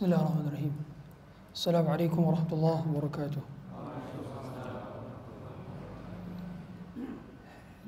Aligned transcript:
بسم 0.00 0.06
الله 0.06 0.22
الرحمن 0.22 0.46
الرحيم. 0.48 0.74
السلام 1.54 1.86
عليكم 1.86 2.24
ورحمة 2.24 2.52
الله 2.52 2.78
وبركاته. 2.88 3.42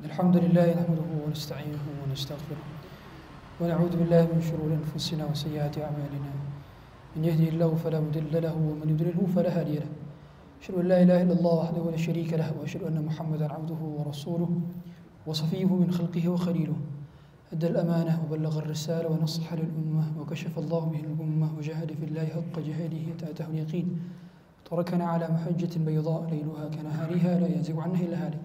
الحمد 0.04 0.36
لله 0.36 0.66
نحمده 0.76 1.08
ونستعينه 1.24 1.84
ونستغفره 2.04 2.64
ونعوذ 3.60 3.96
بالله 3.96 4.22
من 4.28 4.40
شرور 4.44 4.76
أنفسنا 4.76 5.24
وسيئات 5.24 5.78
أعمالنا. 5.78 6.32
من 7.16 7.24
يهده 7.24 7.48
الله 7.48 7.70
فلا 7.80 8.00
مضل 8.04 8.42
له 8.44 8.54
ومن 8.60 8.88
يضلله 8.92 9.26
فلا 9.32 9.48
هادي 9.48 9.80
له. 9.80 9.88
أشهد 10.60 10.84
أن 10.84 10.88
لا 10.92 11.02
إله 11.02 11.22
إلا 11.22 11.32
الله 11.32 11.54
وحده 11.64 11.90
لا 11.90 11.96
شريك 11.96 12.36
له 12.36 12.52
وأشهد 12.60 12.92
أن 12.92 13.04
محمدا 13.08 13.48
عبده 13.48 13.80
ورسوله 13.80 14.52
وصفيه 15.26 15.64
من 15.64 15.88
خلقه 15.88 16.28
وخليله. 16.28 16.76
أدى 17.62 17.70
الأمانة 17.70 18.22
وبلغ 18.26 18.58
الرسالة 18.58 19.08
ونصح 19.08 19.54
للأمة 19.54 20.04
وكشف 20.20 20.58
الله 20.58 20.80
به 20.80 21.00
الأمة 21.00 21.48
وجاهد 21.58 21.92
في 21.92 22.04
الله 22.04 22.26
حق 22.26 22.58
جهاده 22.58 22.98
حتى 23.06 23.30
أتاه 23.30 23.46
اليقين. 23.46 23.86
تركنا 24.70 25.04
على 25.04 25.28
محجة 25.28 25.78
بيضاء 25.78 26.30
ليلها 26.30 26.68
كنهارها 26.68 27.40
لا 27.40 27.48
يزيغ 27.58 27.80
عنها 27.80 28.02
إلا 28.02 28.26
هالك. 28.26 28.40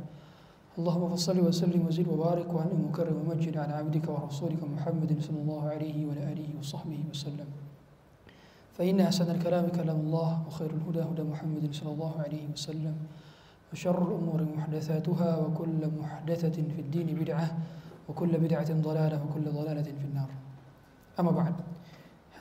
اللهم 0.78 1.10
فصل 1.10 1.40
وسلم 1.40 1.86
وزد 1.88 2.08
وبارك 2.08 2.54
وأنعم 2.54 2.86
وكرم 2.86 3.18
ومجد 3.26 3.58
على 3.58 3.74
عبدك 3.74 4.10
ورسولك 4.10 4.64
محمد 4.64 5.18
صلى 5.20 5.40
الله 5.42 5.70
عليه 5.70 6.06
وعلى 6.06 6.24
آله 6.34 6.50
وصحبه 6.60 7.00
وسلم. 7.10 7.50
فإن 8.78 9.00
أحسن 9.00 9.36
الكلام 9.36 9.68
كلام 9.68 10.00
الله 10.00 10.44
وخير 10.48 10.70
الهدى 10.70 11.02
هدى 11.02 11.24
محمد 11.24 11.74
صلى 11.74 11.92
الله 11.94 12.14
عليه 12.22 12.44
وسلم. 12.54 12.96
وشر 13.74 13.98
الأمور 13.98 14.46
محدثاتها 14.58 15.38
وكل 15.38 15.82
محدثة 16.02 16.58
في 16.76 16.82
الدين 16.86 17.08
بدعة. 17.18 17.58
وكل 18.09 18.33
بدعة 18.35 18.71
ضلالة 18.73 19.17
وكل 19.25 19.47
ضلالة 19.47 19.89
في 19.89 20.05
النار 20.11 20.31
أما 21.21 21.33
بعد 21.33 21.55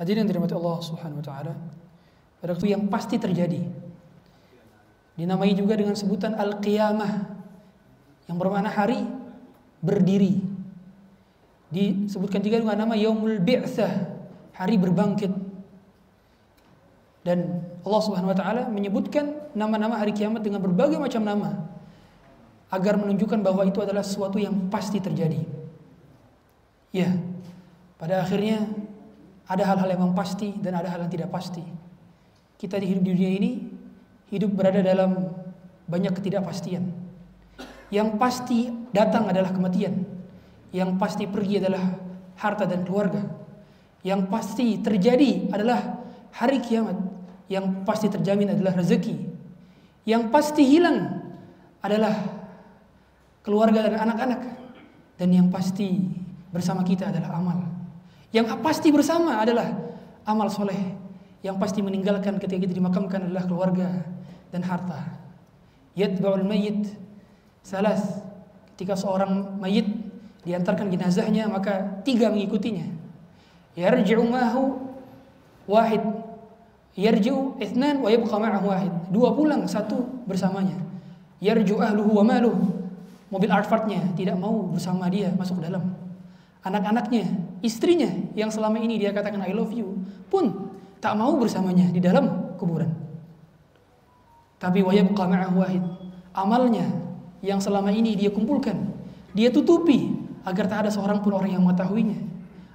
Hadirin 0.02 0.25
dirahmati 0.25 0.58
Allah 0.58 0.78
Subhanahu 0.81 1.22
wa 1.22 1.25
taala. 1.25 1.53
Pada 2.42 2.58
waktu 2.58 2.73
yang 2.73 2.89
pasti 2.89 3.22
terjadi. 3.22 3.61
Dinamai 5.13 5.53
juga 5.53 5.78
dengan 5.78 5.94
sebutan 5.94 6.34
al-qiyamah 6.34 7.29
yang 8.25 8.38
bermakna 8.41 8.74
hari 8.74 8.97
berdiri. 9.78 10.41
Disebutkan 11.69 12.41
juga 12.41 12.66
dengan 12.66 12.81
nama 12.81 12.97
yaumul 12.97 13.38
bi'tsah, 13.46 14.09
hari 14.57 14.81
berbangkit. 14.81 15.29
Dan 17.22 17.62
Allah 17.85 18.02
Subhanahu 18.02 18.34
wa 18.34 18.38
taala 18.41 18.74
menyebutkan 18.74 19.53
nama-nama 19.53 20.02
hari 20.02 20.18
kiamat 20.18 20.41
dengan 20.41 20.66
berbagai 20.66 20.97
macam 20.97 21.22
nama 21.22 21.69
agar 22.74 22.97
menunjukkan 22.97 23.46
bahwa 23.46 23.69
itu 23.69 23.85
adalah 23.85 24.02
sesuatu 24.02 24.41
yang 24.41 24.72
pasti 24.74 24.97
terjadi. 24.97 25.54
Ya, 26.97 27.12
pada 28.01 28.25
akhirnya 28.25 28.65
ada 29.45 29.69
hal-hal 29.69 30.01
yang 30.01 30.17
pasti 30.17 30.57
dan 30.65 30.81
ada 30.81 30.89
hal 30.89 31.05
yang 31.05 31.12
tidak 31.12 31.29
pasti. 31.29 31.61
Kita 32.57 32.81
di 32.81 32.89
hidup 32.89 33.05
di 33.05 33.12
dunia 33.12 33.31
ini 33.37 33.51
hidup 34.33 34.57
berada 34.57 34.81
dalam 34.81 35.29
banyak 35.84 36.17
ketidakpastian. 36.17 36.89
Yang 37.93 38.09
pasti 38.17 38.73
datang 38.97 39.29
adalah 39.29 39.53
kematian. 39.53 40.09
Yang 40.73 40.97
pasti 40.97 41.29
pergi 41.29 41.61
adalah 41.61 41.84
harta 42.41 42.65
dan 42.65 42.81
keluarga. 42.89 43.28
Yang 44.01 44.33
pasti 44.33 44.81
terjadi 44.81 45.53
adalah 45.53 46.01
hari 46.33 46.65
kiamat. 46.65 46.97
Yang 47.53 47.84
pasti 47.84 48.09
terjamin 48.09 48.57
adalah 48.57 48.73
rezeki. 48.73 49.21
Yang 50.09 50.33
pasti 50.33 50.65
hilang 50.65 51.28
adalah 51.84 52.17
keluarga 53.45 53.84
dan 53.84 54.01
anak-anak. 54.01 54.41
Dan 55.21 55.28
yang 55.28 55.53
pasti 55.53 56.25
bersama 56.56 56.81
kita 56.81 57.12
adalah 57.12 57.37
amal. 57.37 57.59
Yang 58.33 58.56
pasti 58.65 58.89
bersama 58.89 59.37
adalah 59.44 59.77
amal 60.25 60.49
soleh. 60.49 60.97
Yang 61.44 61.56
pasti 61.61 61.84
meninggalkan 61.84 62.41
ketika 62.41 62.65
kita 62.65 62.72
dimakamkan 62.72 63.28
adalah 63.28 63.44
keluarga 63.44 63.89
dan 64.49 64.65
harta. 64.65 65.05
Yatba'ul 65.93 66.49
mayyit 66.49 66.97
salas. 67.61 68.25
Ketika 68.72 68.97
seorang 68.97 69.61
mayit 69.61 69.89
diantarkan 70.49 70.89
jenazahnya 70.89 71.45
maka 71.49 72.00
tiga 72.05 72.33
mengikutinya. 72.33 72.89
Yarji'u 73.77 74.25
mahu 74.25 74.81
wahid. 75.69 76.00
Yarji'u 76.97 77.61
ithnan 77.61 78.00
wa 78.00 78.09
yabqa 78.09 78.37
ma'ahu 78.41 78.66
wahid. 78.72 78.93
Dua 79.12 79.37
pulang, 79.37 79.69
satu 79.69 80.00
bersamanya. 80.25 80.81
Yarji'u 81.45 81.84
ahluhu 81.84 82.16
wa 82.16 82.25
maluhu 82.25 82.77
mobil 83.31 83.50
Alphardnya 83.50 84.00
tidak 84.15 84.39
mau 84.39 84.71
bersama 84.71 85.11
dia 85.11 85.34
masuk 85.34 85.61
ke 85.61 85.69
dalam. 85.69 86.06
Anak-anaknya, 86.66 87.31
istrinya 87.62 88.10
yang 88.34 88.50
selama 88.50 88.82
ini 88.82 88.99
dia 88.99 89.15
katakan 89.15 89.38
I 89.47 89.54
love 89.54 89.71
you 89.71 90.03
pun 90.27 90.75
tak 90.99 91.15
mau 91.15 91.31
bersamanya 91.38 91.87
di 91.94 92.03
dalam 92.03 92.59
kuburan. 92.59 92.91
Tapi 94.59 94.82
wayabqa 94.82 95.31
ma'ahu 95.31 95.62
wahid. 95.62 95.84
Amalnya 96.34 96.91
yang 97.38 97.62
selama 97.62 97.94
ini 97.94 98.19
dia 98.19 98.34
kumpulkan, 98.34 98.75
dia 99.31 99.54
tutupi 99.54 100.10
agar 100.43 100.66
tak 100.66 100.78
ada 100.87 100.91
seorang 100.91 101.22
pun 101.22 101.38
orang 101.38 101.54
yang 101.54 101.62
mengetahuinya. 101.62 102.19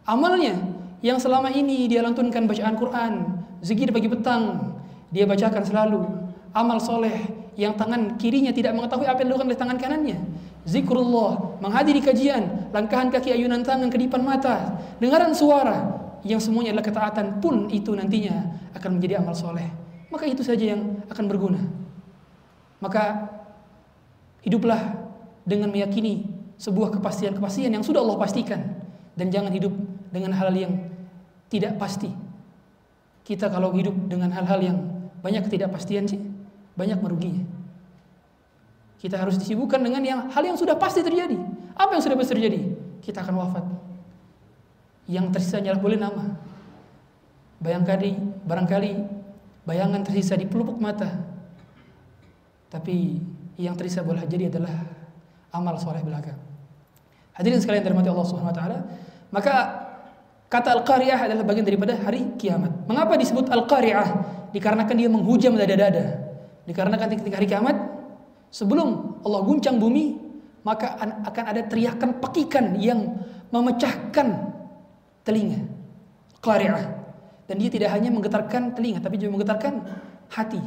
Amalnya 0.08 0.56
yang 1.04 1.20
selama 1.20 1.52
ini 1.52 1.92
dia 1.92 2.00
lantunkan 2.00 2.48
bacaan 2.48 2.80
Quran, 2.80 3.14
zikir 3.60 3.92
pagi 3.92 4.08
petang, 4.08 4.72
dia 5.12 5.28
bacakan 5.28 5.68
selalu. 5.68 6.02
Amal 6.56 6.80
soleh 6.80 7.28
yang 7.60 7.76
tangan 7.76 8.16
kirinya 8.16 8.56
tidak 8.56 8.72
mengetahui 8.72 9.04
apa 9.04 9.20
yang 9.20 9.36
dilakukan 9.36 9.50
oleh 9.52 9.60
tangan 9.60 9.78
kanannya. 9.80 10.18
Zikrullah, 10.62 11.58
menghadiri 11.58 12.06
kajian, 12.06 12.70
langkahan 12.70 13.10
kaki 13.10 13.34
ayunan 13.34 13.66
tangan 13.66 13.90
kedipan 13.90 14.22
mata, 14.22 14.78
dengaran 15.02 15.34
suara 15.34 15.98
yang 16.22 16.38
semuanya 16.38 16.78
adalah 16.78 16.86
ketaatan 16.86 17.42
pun 17.42 17.66
itu 17.74 17.90
nantinya 17.98 18.62
akan 18.78 18.98
menjadi 18.98 19.18
amal 19.26 19.34
soleh. 19.34 19.66
Maka 20.14 20.30
itu 20.30 20.46
saja 20.46 20.78
yang 20.78 21.02
akan 21.10 21.26
berguna. 21.26 21.62
Maka 22.78 23.30
hiduplah 24.46 25.02
dengan 25.46 25.74
meyakini 25.74 26.30
sebuah 26.62 26.94
kepastian-kepastian 26.94 27.74
yang 27.74 27.82
sudah 27.82 28.06
Allah 28.06 28.22
pastikan 28.22 28.62
dan 29.18 29.34
jangan 29.34 29.50
hidup 29.50 29.74
dengan 30.14 30.38
hal 30.38 30.54
yang 30.54 30.78
tidak 31.50 31.82
pasti. 31.82 32.14
Kita 33.26 33.50
kalau 33.50 33.74
hidup 33.74 33.94
dengan 34.06 34.30
hal-hal 34.30 34.62
yang 34.62 34.78
banyak 35.26 35.46
ketidakpastian 35.50 36.06
sih 36.06 36.22
banyak 36.78 37.02
meruginya. 37.02 37.46
Kita 39.02 39.18
harus 39.18 39.42
disibukkan 39.42 39.82
dengan 39.82 40.06
yang 40.06 40.20
hal 40.30 40.46
yang 40.46 40.54
sudah 40.54 40.78
pasti 40.78 41.02
terjadi. 41.02 41.34
Apa 41.74 41.98
yang 41.98 42.06
sudah 42.06 42.14
pasti 42.14 42.38
terjadi? 42.38 42.70
Kita 43.02 43.26
akan 43.26 43.34
wafat. 43.42 43.66
Yang 45.10 45.26
tersisa 45.34 45.58
hanyalah 45.58 45.82
boleh 45.82 45.98
nama. 45.98 46.38
Bayangkali, 47.58 48.46
barangkali 48.46 48.92
bayangan 49.66 50.06
tersisa 50.06 50.38
di 50.38 50.46
pelupuk 50.46 50.78
mata. 50.78 51.18
Tapi 52.70 53.18
yang 53.58 53.74
tersisa 53.74 54.06
boleh 54.06 54.22
jadi 54.30 54.54
adalah 54.54 54.86
amal 55.50 55.82
soleh 55.82 56.06
belaka. 56.06 56.38
Hadirin 57.34 57.58
sekalian 57.58 57.82
dirahmati 57.82 58.10
Allah 58.14 58.28
Subhanahu 58.30 58.54
wa 58.54 58.58
taala, 58.58 58.78
maka 59.34 59.54
kata 60.46 60.78
al-qari'ah 60.78 61.26
adalah 61.26 61.42
bagian 61.42 61.66
daripada 61.66 61.98
hari 61.98 62.38
kiamat. 62.38 62.86
Mengapa 62.86 63.18
disebut 63.18 63.50
al-qari'ah? 63.50 64.08
Dikarenakan 64.54 64.96
dia 64.96 65.10
menghujam 65.10 65.58
dada-dada. 65.58 66.22
Dikarenakan 66.70 67.18
ketika 67.18 67.42
hari 67.42 67.50
kiamat 67.50 67.76
sebelum 68.52 69.20
Allah 69.24 69.42
guncang 69.48 69.80
bumi 69.80 70.20
maka 70.62 70.94
akan 71.02 71.44
ada 71.50 71.66
teriakan 71.66 72.22
pekikan 72.22 72.78
yang 72.78 73.18
memecahkan 73.50 74.28
telinga. 75.26 75.66
Qari'ah. 76.42 77.02
Dan 77.50 77.56
dia 77.60 77.70
tidak 77.74 77.90
hanya 77.92 78.14
menggetarkan 78.14 78.78
telinga 78.78 79.02
tapi 79.02 79.18
juga 79.18 79.42
menggetarkan 79.42 79.74
hati. 80.30 80.62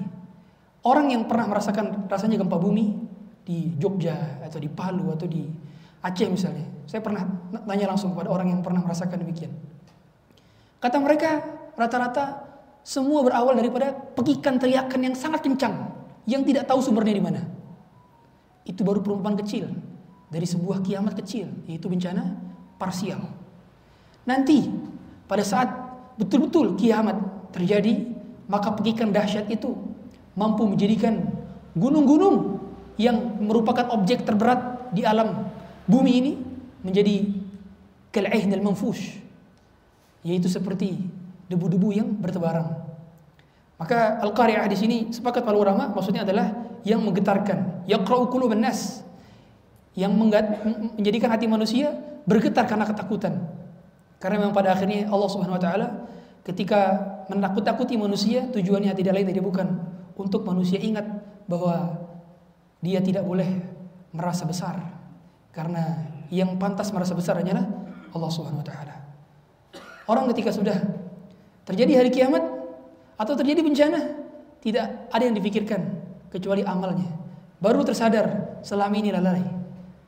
Orang 0.85 1.09
yang 1.09 1.25
pernah 1.25 1.49
merasakan 1.49 2.11
rasanya 2.11 2.43
gempa 2.43 2.59
bumi 2.61 2.93
di 3.45 3.73
Jogja 3.81 4.41
atau 4.45 4.61
di 4.61 4.69
Palu 4.69 5.15
atau 5.15 5.25
di 5.25 5.49
Aceh 6.05 6.29
misalnya. 6.29 6.69
Saya 6.85 7.01
pernah 7.01 7.25
tanya 7.65 7.89
langsung 7.89 8.13
kepada 8.13 8.29
orang 8.29 8.53
yang 8.53 8.61
pernah 8.61 8.85
merasakan 8.85 9.25
demikian. 9.25 9.49
Kata 10.77 11.01
mereka 11.01 11.41
rata-rata 11.73 12.45
semua 12.85 13.25
berawal 13.25 13.57
daripada 13.57 13.97
pekikan 13.97 14.61
teriakan 14.61 15.01
yang 15.01 15.17
sangat 15.17 15.41
kencang 15.41 15.73
yang 16.29 16.45
tidak 16.45 16.69
tahu 16.69 16.85
sumbernya 16.85 17.17
di 17.17 17.25
mana. 17.25 17.41
Itu 18.65 18.83
baru 18.83 19.05
perumpamaan 19.05 19.39
kecil 19.41 19.69
dari 20.33 20.49
sebuah 20.49 20.81
kiamat 20.83 21.15
kecil, 21.21 21.53
yaitu 21.69 21.87
bencana 21.87 22.35
parsial. 22.81 23.23
Nanti 24.25 24.67
pada 25.29 25.45
saat 25.45 25.69
betul-betul 26.17 26.75
kiamat 26.81 27.21
terjadi, 27.53 28.09
maka 28.49 28.73
pekikan 28.73 29.13
dahsyat 29.13 29.47
itu 29.53 29.77
mampu 30.35 30.67
menjadikan 30.67 31.29
gunung-gunung 31.77 32.61
yang 32.97 33.43
merupakan 33.43 33.91
objek 33.95 34.23
terberat 34.23 34.91
di 34.95 35.03
alam 35.03 35.51
bumi 35.91 36.13
ini 36.23 36.33
menjadi 36.87 37.27
kal'ahnil 38.15 38.63
manfush 38.63 39.19
yaitu 40.25 40.47
seperti 40.49 40.97
debu-debu 41.51 41.89
yang 41.93 42.09
bertebaran. 42.17 42.81
Maka 43.77 44.23
al-qari'ah 44.23 44.65
di 44.71 44.79
sini 44.79 44.99
sepakat 45.13 45.45
para 45.45 45.59
ulama 45.59 45.93
maksudnya 45.93 46.25
adalah 46.25 46.64
yang 46.85 47.01
menggetarkan, 47.01 47.89
yaqra'u. 47.89 48.29
Yang 49.95 50.13
menjadikan 50.99 51.31
hati 51.31 51.47
manusia 51.47 51.95
bergetar 52.29 52.69
karena 52.69 52.85
ketakutan. 52.85 53.47
Karena 54.19 54.41
memang 54.41 54.55
pada 54.57 54.73
akhirnya 54.73 55.09
Allah 55.09 55.29
Subhanahu 55.29 55.57
wa 55.57 55.63
taala 55.63 55.87
ketika 56.45 56.81
menakut-takuti 57.33 57.97
manusia 57.97 58.45
tujuannya 58.53 58.93
tidak 58.93 59.17
lain 59.17 59.29
tidak 59.33 59.45
bukan 59.45 59.69
untuk 60.17 60.45
manusia 60.45 60.77
ingat 60.77 61.05
bahwa 61.49 62.05
dia 62.85 63.01
tidak 63.01 63.25
boleh 63.25 63.49
merasa 64.13 64.45
besar 64.45 64.77
karena 65.53 66.05
yang 66.29 66.57
pantas 66.61 66.93
merasa 66.93 67.17
besar 67.17 67.41
hanyalah 67.41 67.65
Allah 68.13 68.31
Subhanahu 68.33 68.61
wa 68.61 68.67
taala. 68.67 68.95
Orang 70.05 70.29
ketika 70.37 70.53
sudah 70.53 70.77
terjadi 71.65 72.05
hari 72.05 72.13
kiamat 72.13 72.45
atau 73.17 73.35
terjadi 73.39 73.65
bencana 73.65 74.01
tidak 74.61 75.09
ada 75.09 75.23
yang 75.25 75.37
dipikirkan 75.37 76.04
kecuali 76.35 76.67
amalnya. 76.67 77.07
Baru 77.63 77.87
tersadar 77.87 78.59
selama 78.67 78.99
ini 78.99 79.15
lalai. 79.15 79.47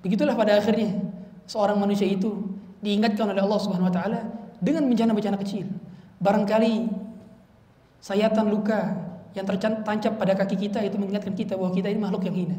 Begitulah 0.02 0.34
pada 0.34 0.58
akhirnya 0.58 0.98
seorang 1.46 1.78
manusia 1.78 2.10
itu 2.10 2.34
diingatkan 2.82 3.30
oleh 3.30 3.38
Allah 3.38 3.60
Subhanahu 3.62 3.86
wa 3.86 3.94
taala 3.94 4.20
dengan 4.58 4.90
bencana-bencana 4.90 5.38
kecil. 5.38 5.70
Barangkali 6.18 6.90
sayatan 8.02 8.50
luka 8.50 9.06
yang 9.38 9.46
tertancap 9.46 10.18
pada 10.18 10.32
kaki 10.34 10.66
kita 10.68 10.82
itu 10.82 10.98
mengingatkan 10.98 11.36
kita 11.38 11.54
bahwa 11.54 11.70
kita 11.70 11.86
ini 11.92 12.00
makhluk 12.02 12.26
yang 12.26 12.34
hina. 12.34 12.58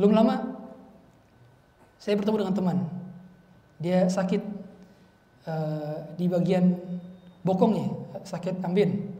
Belum 0.00 0.16
lama 0.16 0.56
saya 2.00 2.16
bertemu 2.16 2.46
dengan 2.46 2.54
teman. 2.56 2.78
Dia 3.82 4.06
sakit 4.06 4.42
uh, 5.46 5.96
di 6.14 6.26
bagian 6.30 6.78
bokongnya, 7.42 7.90
sakit 8.22 8.62
ambien. 8.62 9.10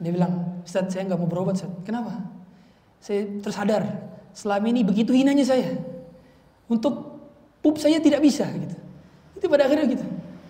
Dia 0.00 0.12
bilang, 0.12 0.55
Ustaz 0.66 0.90
saya 0.90 1.06
nggak 1.06 1.18
mau 1.22 1.30
berobat 1.30 1.54
Ustaz. 1.54 1.70
Kenapa? 1.86 2.26
Saya 2.98 3.30
tersadar 3.38 3.86
selama 4.34 4.66
ini 4.66 4.82
begitu 4.82 5.14
hinanya 5.14 5.46
saya. 5.46 5.78
Untuk 6.66 7.22
pup 7.62 7.78
saya 7.78 8.02
tidak 8.02 8.18
bisa 8.18 8.50
gitu. 8.50 8.74
Itu 9.38 9.46
pada 9.46 9.70
akhirnya 9.70 9.86
gitu. 9.86 10.02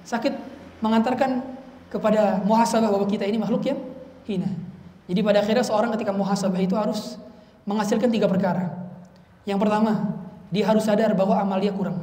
Sakit 0.09 0.33
mengantarkan 0.81 1.45
kepada 1.93 2.41
muhasabah 2.49 2.89
bahwa 2.89 3.05
kita 3.05 3.29
ini 3.29 3.37
makhluk 3.37 3.69
yang 3.69 3.79
hina. 4.25 4.49
Jadi 5.07 5.21
pada 5.23 5.39
akhirnya 5.45 5.63
seorang 5.63 5.93
ketika 5.95 6.11
muhasabah 6.11 6.59
itu 6.59 6.75
harus 6.75 7.21
menghasilkan 7.69 8.09
tiga 8.11 8.27
perkara. 8.27 8.73
Yang 9.47 9.63
pertama, 9.63 10.19
dia 10.51 10.67
harus 10.67 10.83
sadar 10.83 11.15
bahwa 11.15 11.39
amal 11.39 11.63
dia 11.63 11.71
kurang. 11.71 12.03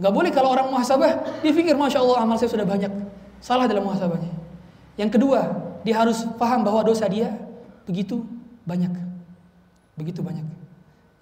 Gak 0.00 0.12
boleh 0.16 0.32
kalau 0.32 0.50
orang 0.56 0.72
muhasabah, 0.72 1.44
dia 1.44 1.52
pikir 1.52 1.76
Masya 1.76 2.00
Allah 2.00 2.24
amal 2.24 2.40
saya 2.40 2.50
sudah 2.50 2.64
banyak. 2.64 2.90
Salah 3.38 3.68
dalam 3.68 3.84
muhasabahnya. 3.84 4.32
Yang 4.96 5.20
kedua, 5.20 5.69
dia 5.86 5.94
harus 5.96 6.24
paham 6.36 6.64
bahwa 6.64 6.84
dosa 6.84 7.08
dia 7.08 7.32
begitu 7.88 8.22
banyak. 8.68 8.92
Begitu 9.96 10.20
banyak. 10.20 10.44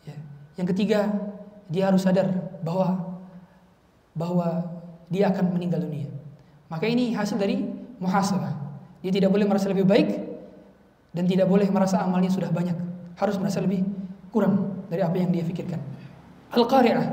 Ya. 0.07 0.17
Yang 0.59 0.75
ketiga, 0.75 1.09
dia 1.71 1.91
harus 1.91 2.03
sadar 2.03 2.29
bahwa 2.63 3.19
bahwa 4.19 4.67
dia 5.09 5.31
akan 5.31 5.55
meninggal 5.55 5.83
dunia. 5.83 6.11
Maka 6.69 6.85
ini 6.91 7.15
hasil 7.15 7.39
dari 7.39 7.65
muhasabah. 8.03 8.53
Dia 9.01 9.15
tidak 9.15 9.31
boleh 9.31 9.47
merasa 9.47 9.71
lebih 9.71 9.87
baik 9.87 10.09
dan 11.15 11.25
tidak 11.25 11.47
boleh 11.47 11.71
merasa 11.71 12.03
amalnya 12.03 12.29
sudah 12.29 12.51
banyak. 12.51 12.75
Harus 13.17 13.39
merasa 13.39 13.63
lebih 13.63 13.87
kurang 14.35 14.85
dari 14.91 15.01
apa 15.07 15.17
yang 15.17 15.31
dia 15.31 15.47
pikirkan. 15.47 15.81
Al-Qari'ah. 16.53 17.07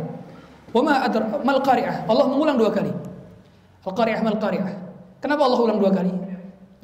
Wa 0.76 0.82
ma 0.84 1.08
mal? 1.46 1.58
Allah 1.64 2.26
mengulang 2.28 2.58
dua 2.58 2.74
kali. 2.74 2.92
Al-Qari'ah 3.86 4.22
mal. 4.26 4.36
Kenapa 5.22 5.42
Allah 5.48 5.60
ulang 5.62 5.80
dua 5.80 5.92
kali? 5.94 6.25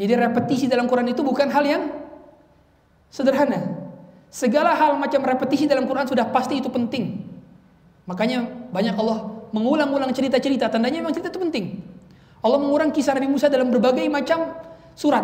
Jadi 0.01 0.17
repetisi 0.17 0.65
dalam 0.65 0.89
Quran 0.89 1.13
itu 1.13 1.21
bukan 1.21 1.45
hal 1.53 1.61
yang 1.61 1.93
sederhana. 3.13 3.85
Segala 4.33 4.73
hal 4.73 4.97
macam 4.97 5.21
repetisi 5.21 5.69
dalam 5.69 5.85
Quran 5.85 6.09
sudah 6.09 6.25
pasti 6.33 6.57
itu 6.57 6.73
penting. 6.73 7.21
Makanya 8.09 8.49
banyak 8.73 8.97
Allah 8.97 9.45
mengulang-ulang 9.53 10.09
cerita-cerita, 10.09 10.73
tandanya 10.73 11.05
memang 11.05 11.13
cerita 11.13 11.29
itu 11.29 11.37
penting. 11.37 11.85
Allah 12.41 12.57
mengulang 12.57 12.89
kisah 12.89 13.13
Nabi 13.13 13.29
Musa 13.29 13.45
dalam 13.45 13.69
berbagai 13.69 14.01
macam 14.09 14.57
surat. 14.97 15.21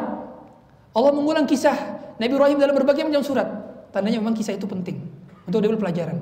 Allah 0.93 1.11
mengulang 1.15 1.49
kisah 1.49 1.73
Nabi 2.21 2.31
Ibrahim 2.37 2.61
dalam 2.61 2.75
berbagai 2.77 3.01
macam 3.01 3.25
surat. 3.25 3.49
Tandanya 3.89 4.21
memang 4.21 4.37
kisah 4.37 4.53
itu 4.53 4.69
penting 4.69 5.01
untuk 5.49 5.57
diambil 5.57 5.89
pelajaran. 5.89 6.21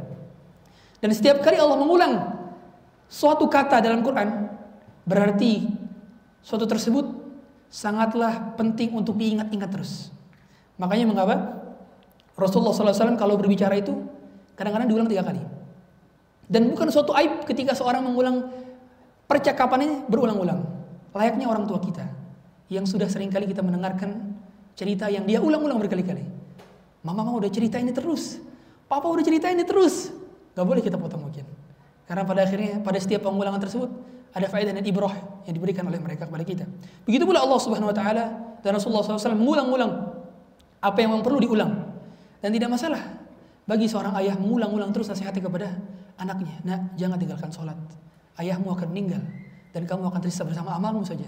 Dan 1.04 1.12
setiap 1.12 1.44
kali 1.44 1.60
Allah 1.60 1.76
mengulang 1.76 2.14
suatu 3.12 3.52
kata 3.52 3.84
dalam 3.84 4.00
Quran, 4.00 4.48
berarti 5.04 5.68
suatu 6.40 6.64
tersebut 6.64 7.15
sangatlah 7.76 8.56
penting 8.56 8.96
untuk 8.96 9.20
diingat-ingat 9.20 9.68
terus. 9.68 10.16
Makanya 10.80 11.12
mengapa 11.12 11.36
Rasulullah 12.40 12.72
SAW 12.72 13.20
kalau 13.20 13.36
berbicara 13.36 13.76
itu 13.76 13.92
kadang-kadang 14.56 14.88
diulang 14.88 15.12
tiga 15.12 15.28
kali. 15.28 15.44
Dan 16.48 16.72
bukan 16.72 16.88
suatu 16.88 17.12
aib 17.20 17.44
ketika 17.44 17.76
seorang 17.76 18.00
mengulang 18.00 18.48
percakapan 19.28 19.80
ini 19.84 19.96
berulang-ulang 20.08 20.62
layaknya 21.12 21.50
orang 21.50 21.66
tua 21.66 21.82
kita 21.82 22.06
yang 22.72 22.86
sudah 22.88 23.10
sering 23.10 23.28
kali 23.32 23.50
kita 23.50 23.60
mendengarkan 23.66 24.36
cerita 24.76 25.12
yang 25.12 25.28
dia 25.28 25.44
ulang-ulang 25.44 25.80
berkali-kali. 25.80 26.24
Mama 27.04 27.28
mau 27.28 27.36
udah 27.40 27.52
cerita 27.52 27.76
ini 27.76 27.92
terus. 27.92 28.40
Papa 28.88 29.06
udah 29.08 29.24
cerita 29.26 29.52
ini 29.52 29.68
terus. 29.68 30.12
Gak 30.56 30.66
boleh 30.66 30.80
kita 30.80 30.96
potong 30.96 31.28
mungkin. 31.28 31.44
Karena 32.06 32.24
pada 32.24 32.46
akhirnya 32.46 32.80
pada 32.82 32.98
setiap 33.02 33.26
pengulangan 33.26 33.60
tersebut 33.62 33.90
ada 34.36 34.52
faedah 34.52 34.76
dan 34.76 34.84
ibrah 34.84 35.16
yang 35.48 35.56
diberikan 35.56 35.88
oleh 35.88 35.96
mereka 35.96 36.28
kepada 36.28 36.44
kita. 36.44 36.68
Begitu 37.08 37.24
pula 37.24 37.40
Allah 37.40 37.56
Subhanahu 37.56 37.88
wa 37.88 37.96
taala 37.96 38.24
dan 38.60 38.76
Rasulullah 38.76 39.08
SAW 39.08 39.40
mengulang-ulang 39.40 39.92
apa 40.84 40.98
yang 41.00 41.24
perlu 41.24 41.40
diulang. 41.40 41.72
Dan 42.44 42.52
tidak 42.52 42.76
masalah 42.76 43.00
bagi 43.64 43.88
seorang 43.90 44.14
ayah 44.22 44.36
mengulang-ulang 44.38 44.92
terus 44.92 45.08
nasihatnya 45.10 45.42
kepada 45.42 45.68
anaknya. 46.20 46.62
Nah, 46.68 46.78
jangan 47.00 47.18
tinggalkan 47.18 47.50
sholat. 47.50 47.80
Ayahmu 48.36 48.76
akan 48.76 48.92
meninggal 48.92 49.24
dan 49.72 49.88
kamu 49.88 50.12
akan 50.12 50.20
tersisa 50.20 50.44
bersama 50.44 50.76
amalmu 50.76 51.08
saja. 51.08 51.26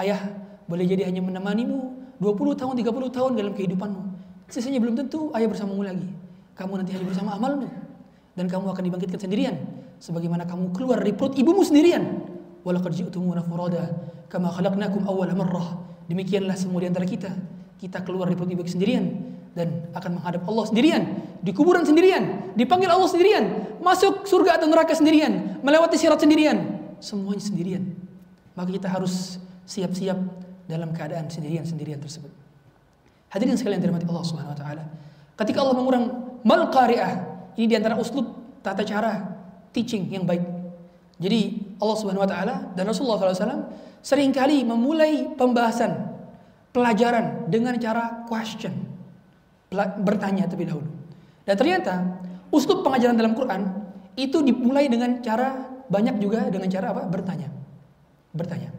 Ayah 0.00 0.18
boleh 0.64 0.88
jadi 0.88 1.04
hanya 1.04 1.20
menemanimu 1.20 2.16
20 2.16 2.56
tahun, 2.56 2.74
30 2.80 3.12
tahun 3.12 3.30
dalam 3.36 3.52
kehidupanmu. 3.52 4.02
Sisanya 4.48 4.80
belum 4.80 4.96
tentu 4.96 5.28
ayah 5.36 5.48
bersamamu 5.52 5.84
lagi. 5.84 6.08
Kamu 6.56 6.80
nanti 6.80 6.96
hanya 6.96 7.06
bersama 7.08 7.36
amalmu. 7.36 7.68
Dan 8.32 8.48
kamu 8.48 8.72
akan 8.72 8.82
dibangkitkan 8.88 9.20
sendirian. 9.20 9.56
Sebagaimana 10.02 10.42
kamu 10.50 10.74
keluar 10.74 10.98
dari 10.98 11.14
perut 11.14 11.38
ibumu 11.38 11.62
sendirian. 11.62 12.26
Walaqad 12.66 12.90
ji'tumuna 12.90 13.46
furada 13.46 13.86
kama 14.26 14.50
khalaqnakum 14.50 15.06
awwala 15.06 15.30
marrah. 15.38 15.78
Demikianlah 16.10 16.58
semua 16.58 16.82
di 16.82 16.90
antara 16.90 17.06
kita. 17.06 17.30
Kita 17.78 18.02
keluar 18.02 18.26
dari 18.26 18.34
perut 18.34 18.50
ibu 18.50 18.66
sendirian 18.66 19.06
dan 19.52 19.86
akan 19.92 20.18
menghadap 20.18 20.42
Allah 20.48 20.64
sendirian, 20.64 21.02
di 21.44 21.52
kuburan 21.52 21.84
sendirian, 21.84 22.54
dipanggil 22.56 22.88
Allah 22.88 23.04
sendirian, 23.04 23.44
masuk 23.84 24.24
surga 24.24 24.56
atau 24.56 24.66
neraka 24.66 24.96
sendirian, 24.96 25.60
melewati 25.60 26.00
sirat 26.00 26.24
sendirian, 26.24 26.56
semuanya 27.04 27.44
sendirian. 27.44 27.84
Maka 28.56 28.72
kita 28.72 28.88
harus 28.88 29.36
siap-siap 29.68 30.16
dalam 30.64 30.96
keadaan 30.96 31.28
sendirian-sendirian 31.28 32.00
tersebut. 32.00 32.32
Hadirin 33.28 33.60
sekalian 33.60 33.80
dirahmati 33.80 34.08
Allah 34.08 34.24
Subhanahu 34.24 34.52
wa 34.56 34.58
taala. 34.58 34.84
Ketika 35.36 35.60
Allah 35.60 35.76
mengurang 35.76 36.04
mal 36.44 36.68
qari'ah, 36.72 37.12
ini 37.60 37.66
di 37.68 37.76
antara 37.76 38.00
uslub 38.00 38.32
tata 38.64 38.84
cara 38.88 39.41
teaching 39.72 40.12
yang 40.12 40.28
baik. 40.28 40.44
Jadi 41.18 41.72
Allah 41.80 41.96
Subhanahu 41.98 42.24
wa 42.24 42.30
taala 42.30 42.54
dan 42.76 42.84
Rasulullah 42.86 43.18
SAW 43.20 43.72
sering 44.04 44.30
kali 44.30 44.62
memulai 44.62 45.32
pembahasan 45.34 46.12
pelajaran 46.72 47.48
dengan 47.48 47.76
cara 47.80 48.24
question. 48.28 48.72
Bertanya 50.02 50.48
terlebih 50.48 50.68
dahulu. 50.72 50.88
Dan 51.48 51.54
ternyata 51.56 51.94
uslub 52.52 52.84
pengajaran 52.84 53.16
dalam 53.16 53.32
Quran 53.32 53.66
itu 54.14 54.44
dimulai 54.44 54.86
dengan 54.92 55.18
cara 55.24 55.56
banyak 55.88 56.20
juga 56.20 56.48
dengan 56.52 56.68
cara 56.68 56.92
apa? 56.92 57.02
Bertanya. 57.08 57.48
Bertanya. 58.32 58.70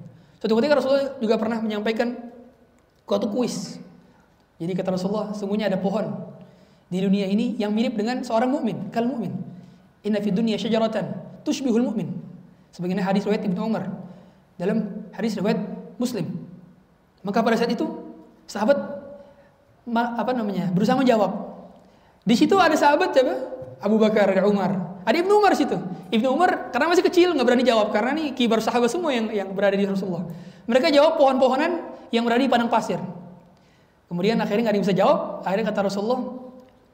Suatu 0.41 0.53
ketika 0.59 0.77
Rasulullah 0.81 1.17
juga 1.17 1.35
pernah 1.39 1.61
menyampaikan 1.61 2.13
suatu 3.07 3.29
kuis. 3.29 3.79
Jadi 4.57 4.71
kata 4.73 4.95
Rasulullah, 4.95 5.31
sungguhnya 5.33 5.69
ada 5.69 5.79
pohon 5.79 6.13
di 6.87 7.01
dunia 7.01 7.25
ini 7.25 7.57
yang 7.57 7.73
mirip 7.73 7.97
dengan 7.97 8.21
seorang 8.21 8.49
mukmin, 8.51 8.89
kal 8.93 9.07
mukmin. 9.09 9.33
Inna 10.03 10.19
fi 10.19 10.29
dunya 10.31 10.59
syajaratan 10.59 11.39
tushbihul 11.47 11.83
mu'min. 11.91 12.11
Sebagaimana 12.75 13.07
hadis 13.07 13.23
riwayat 13.23 13.43
Ibnu 13.47 13.59
Umar 13.63 13.87
dalam 14.59 15.07
hadis 15.15 15.39
riwayat 15.39 15.59
Muslim. 15.95 16.27
Maka 17.23 17.39
pada 17.39 17.55
saat 17.55 17.71
itu 17.71 17.87
sahabat 18.43 18.75
apa 19.93 20.31
namanya? 20.35 20.71
berusaha 20.75 20.99
menjawab. 20.99 21.31
Di 22.23 22.35
situ 22.35 22.55
ada 22.59 22.75
sahabat 22.75 23.15
siapa? 23.15 23.35
Abu 23.83 23.99
Bakar 23.99 24.31
dan 24.31 24.47
Umar. 24.47 24.71
Ada 25.03 25.19
Ibnu 25.19 25.43
Umar 25.43 25.55
situ. 25.55 25.75
Ibnu 26.11 26.27
Umar 26.31 26.71
karena 26.71 26.87
masih 26.91 27.03
kecil 27.03 27.35
nggak 27.35 27.47
berani 27.47 27.63
jawab 27.67 27.91
karena 27.91 28.15
nih 28.15 28.31
kibar 28.31 28.63
sahabat 28.63 28.87
semua 28.87 29.11
yang 29.11 29.27
yang 29.31 29.49
berada 29.51 29.75
di 29.75 29.83
Rasulullah. 29.83 30.23
Mereka 30.67 30.87
jawab 30.91 31.19
pohon-pohonan 31.19 31.83
yang 32.11 32.23
berada 32.23 32.39
di 32.39 32.47
padang 32.47 32.71
pasir. 32.71 32.99
Kemudian 34.07 34.39
akhirnya 34.39 34.71
nggak 34.71 34.83
bisa 34.83 34.95
jawab. 34.95 35.43
Akhirnya 35.43 35.67
kata 35.67 35.91
Rasulullah 35.91 36.21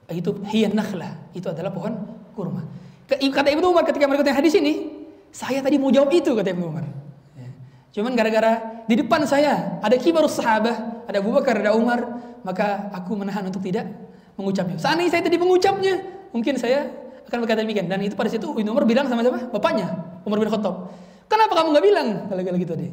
itu 0.10 0.34
hiyan 0.50 0.74
nakhlah. 0.74 1.14
Itu 1.38 1.54
adalah 1.54 1.70
pohon 1.70 1.94
kurma. 2.34 2.66
Kata 3.10 3.50
Ibnu 3.50 3.66
Umar 3.74 3.90
ketika 3.90 4.06
mereka 4.06 4.22
tanya 4.22 4.38
hadis 4.38 4.54
ini, 4.54 5.02
saya 5.34 5.66
tadi 5.66 5.82
mau 5.82 5.90
jawab 5.90 6.14
itu 6.14 6.38
kata 6.38 6.54
Ibnu 6.54 6.66
Umar. 6.70 6.86
Ya. 7.34 7.50
Cuman 7.98 8.14
gara-gara 8.14 8.86
di 8.86 8.94
depan 9.02 9.26
saya 9.26 9.82
ada 9.82 9.98
kibar 9.98 10.30
sahabat, 10.30 11.10
ada 11.10 11.18
Abu 11.18 11.34
Bakar, 11.34 11.58
ada 11.58 11.74
Umar, 11.74 12.22
maka 12.46 12.94
aku 12.94 13.18
menahan 13.18 13.50
untuk 13.50 13.66
tidak 13.66 13.90
mengucapnya. 14.38 14.78
Seandainya 14.78 15.10
saya 15.18 15.26
tadi 15.26 15.42
mengucapnya, 15.42 15.94
mungkin 16.30 16.54
saya 16.62 16.86
akan 17.26 17.38
berkata 17.42 17.66
demikian. 17.66 17.90
Dan 17.90 18.06
itu 18.06 18.14
pada 18.14 18.30
situ 18.30 18.46
Ibnu 18.46 18.70
Umar 18.70 18.86
bilang 18.86 19.10
sama 19.10 19.26
siapa? 19.26 19.50
Bapaknya, 19.50 19.90
Umar 20.22 20.38
bin 20.38 20.50
Khattab. 20.54 20.94
Kenapa 21.26 21.54
kamu 21.58 21.68
nggak 21.74 21.86
bilang? 21.86 22.08
Kalau 22.30 22.42
gitu 22.58 22.74
deh. 22.78 22.92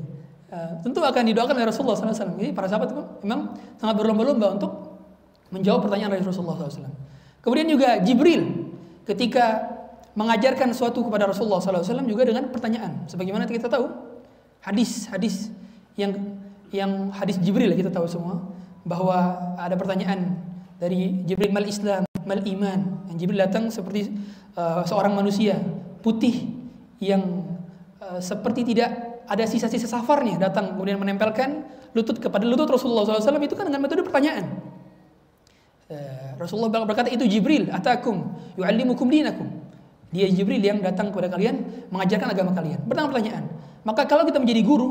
uh, 0.53 0.81
tentu 0.81 1.01
akan 1.05 1.23
didoakan 1.29 1.55
oleh 1.61 1.69
Rasulullah 1.69 1.97
SAW. 1.97 2.37
Jadi 2.41 2.53
para 2.57 2.69
sahabat 2.69 2.93
memang 3.21 3.53
sangat 3.77 3.95
berlomba-lomba 4.01 4.57
untuk 4.57 4.73
menjawab 5.53 5.89
pertanyaan 5.89 6.17
dari 6.17 6.25
Rasulullah 6.25 6.69
SAW. 6.69 6.89
Kemudian 7.41 7.67
juga 7.69 8.01
Jibril 8.05 8.73
ketika 9.07 9.76
mengajarkan 10.17 10.73
sesuatu 10.73 11.05
kepada 11.05 11.29
Rasulullah 11.29 11.61
SAW 11.61 12.09
juga 12.09 12.25
dengan 12.25 12.49
pertanyaan. 12.49 13.05
Sebagaimana 13.05 13.45
kita 13.45 13.69
tahu 13.69 13.93
hadis-hadis 14.65 15.53
yang 16.01 16.41
yang 16.73 17.13
hadis 17.13 17.37
Jibril 17.39 17.71
kita 17.77 17.93
tahu 17.93 18.09
semua 18.09 18.41
bahwa 18.83 19.37
ada 19.61 19.77
pertanyaan 19.77 20.41
dari 20.81 21.21
Jibril 21.29 21.53
mal 21.53 21.69
Islam 21.69 22.09
mal 22.25 22.41
iman? 22.41 22.81
Yang 23.13 23.17
Jibril 23.21 23.39
datang 23.45 23.69
seperti 23.69 24.09
uh, 24.57 24.83
seorang 24.89 25.13
manusia 25.13 25.61
putih 26.01 26.49
yang 26.99 27.45
uh, 28.01 28.19
seperti 28.19 28.73
tidak 28.73 29.21
ada 29.29 29.45
sisa-sisa 29.45 29.85
safarnya 29.85 30.41
datang 30.41 30.75
kemudian 30.75 30.97
menempelkan 30.97 31.69
lutut 31.93 32.17
kepada 32.17 32.49
lutut 32.49 32.73
Rasulullah 32.73 33.05
SAW 33.05 33.37
itu 33.45 33.53
kan 33.53 33.69
dengan 33.69 33.85
metode 33.85 34.01
pertanyaan. 34.01 34.65
Uh, 35.93 36.41
Rasulullah 36.41 36.73
berkata 36.89 37.13
itu 37.13 37.29
Jibril 37.29 37.69
atakum 37.69 38.33
yu'allimukum 38.57 39.07
dinakum 39.13 39.66
dia 40.15 40.27
Jibril 40.31 40.63
yang 40.63 40.79
datang 40.83 41.11
kepada 41.11 41.33
kalian 41.33 41.89
mengajarkan 41.91 42.29
agama 42.31 42.51
kalian 42.55 42.81
bertanya 42.87 43.09
pertanyaan 43.11 43.45
maka 43.83 44.03
kalau 44.07 44.23
kita 44.27 44.39
menjadi 44.39 44.63
guru 44.63 44.89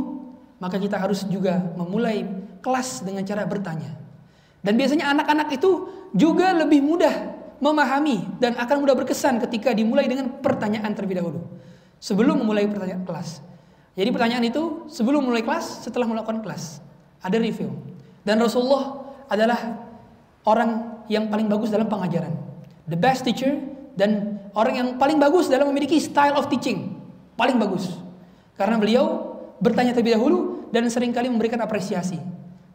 maka 0.60 0.80
kita 0.80 0.96
harus 0.96 1.28
juga 1.28 1.60
memulai 1.76 2.24
kelas 2.60 3.04
dengan 3.04 3.24
cara 3.28 3.44
bertanya 3.48 4.06
dan 4.66 4.74
biasanya 4.82 5.14
anak-anak 5.14 5.54
itu 5.54 5.72
juga 6.18 6.50
lebih 6.58 6.82
mudah 6.82 7.36
memahami 7.62 8.42
dan 8.42 8.58
akan 8.58 8.84
mudah 8.84 8.96
berkesan 8.98 9.40
ketika 9.48 9.72
dimulai 9.72 10.10
dengan 10.10 10.42
pertanyaan 10.42 10.92
terlebih 10.98 11.22
dahulu. 11.22 11.40
Sebelum 12.02 12.42
memulai 12.42 12.68
pertanyaan 12.68 13.06
kelas. 13.08 13.46
Jadi 13.96 14.10
pertanyaan 14.12 14.44
itu 14.44 14.90
sebelum 14.92 15.24
mulai 15.24 15.46
kelas, 15.46 15.88
setelah 15.88 16.10
melakukan 16.10 16.44
kelas. 16.44 16.84
Ada 17.24 17.40
review. 17.40 17.72
Dan 18.28 18.42
Rasulullah 18.44 19.16
adalah 19.32 19.58
orang 20.44 21.00
yang 21.08 21.32
paling 21.32 21.48
bagus 21.48 21.72
dalam 21.72 21.88
pengajaran. 21.88 22.34
The 22.90 23.00
best 23.00 23.24
teacher 23.24 23.56
dan 23.96 24.42
orang 24.56 24.74
yang 24.80 24.90
paling 24.96 25.20
bagus 25.20 25.52
dalam 25.52 25.68
memiliki 25.70 26.00
style 26.00 26.40
of 26.40 26.48
teaching. 26.48 26.96
Paling 27.36 27.60
bagus. 27.60 27.92
Karena 28.56 28.80
beliau 28.80 29.36
bertanya 29.60 29.92
terlebih 29.92 30.16
dahulu 30.16 30.68
dan 30.72 30.88
sering 30.88 31.12
kali 31.12 31.28
memberikan 31.28 31.60
apresiasi. 31.60 32.18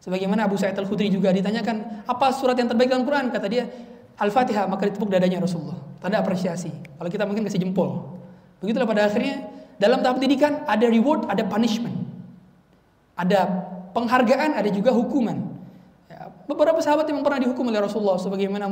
Sebagaimana 0.01 0.49
Abu 0.49 0.57
Sa'id 0.57 0.77
Al-Khudri 0.77 1.09
juga 1.13 1.29
ditanyakan, 1.29 2.05
apa 2.09 2.33
surat 2.33 2.57
yang 2.57 2.69
terbaik 2.69 2.89
dalam 2.89 3.05
Quran? 3.05 3.29
Kata 3.29 3.45
dia, 3.45 3.69
Al-Fatihah, 4.17 4.65
maka 4.65 4.89
ditepuk 4.89 5.09
dadanya 5.09 5.41
Rasulullah. 5.41 5.77
Tanda 6.01 6.21
apresiasi. 6.21 6.73
Kalau 6.97 7.09
kita 7.09 7.25
mungkin 7.25 7.45
kasih 7.45 7.61
jempol. 7.61 8.17
Begitulah 8.61 8.89
pada 8.89 9.05
akhirnya, 9.05 9.45
dalam 9.77 10.01
tahap 10.01 10.17
pendidikan 10.17 10.65
ada 10.65 10.85
reward, 10.89 11.29
ada 11.29 11.45
punishment. 11.45 11.93
Ada 13.13 13.45
penghargaan, 13.93 14.57
ada 14.57 14.69
juga 14.73 14.89
hukuman. 14.89 15.37
Ya, 16.09 16.33
beberapa 16.49 16.81
sahabat 16.81 17.05
yang 17.05 17.21
pernah 17.21 17.37
dihukum 17.37 17.69
oleh 17.69 17.81
Rasulullah, 17.85 18.17
sebagaimana 18.17 18.69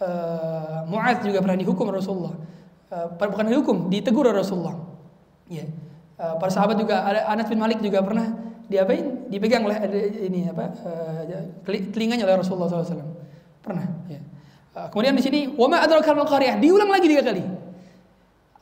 uh, 0.00 1.22
juga 1.22 1.38
pernah 1.44 1.58
dihukum 1.58 1.86
Rasulullah. 1.90 2.34
Uh, 2.90 3.06
bukan 3.14 3.46
dihukum, 3.50 3.76
ditegur 3.90 4.26
Rasulullah. 4.30 4.78
Ya. 5.50 5.66
Uh, 6.14 6.38
para 6.38 6.50
sahabat 6.50 6.78
juga, 6.78 7.02
ada 7.04 7.26
Anas 7.26 7.50
bin 7.50 7.58
Malik 7.58 7.82
juga 7.82 8.00
pernah 8.02 8.34
diapain? 8.70 9.28
Dipegang 9.28 9.66
oleh 9.66 9.76
ini 10.24 10.48
apa? 10.48 10.72
Uh, 10.82 11.84
telinganya 11.90 12.24
oleh 12.24 12.40
Rasulullah 12.40 12.70
SAW. 12.70 13.02
Pernah. 13.60 13.86
Ya. 14.08 14.20
Kemudian 14.90 15.14
di 15.14 15.22
sini 15.22 15.40
wama 15.54 15.78
adraka 15.78 16.10
qaryah 16.10 16.58
diulang 16.58 16.90
lagi 16.90 17.06
tiga 17.06 17.22
kali. 17.22 17.46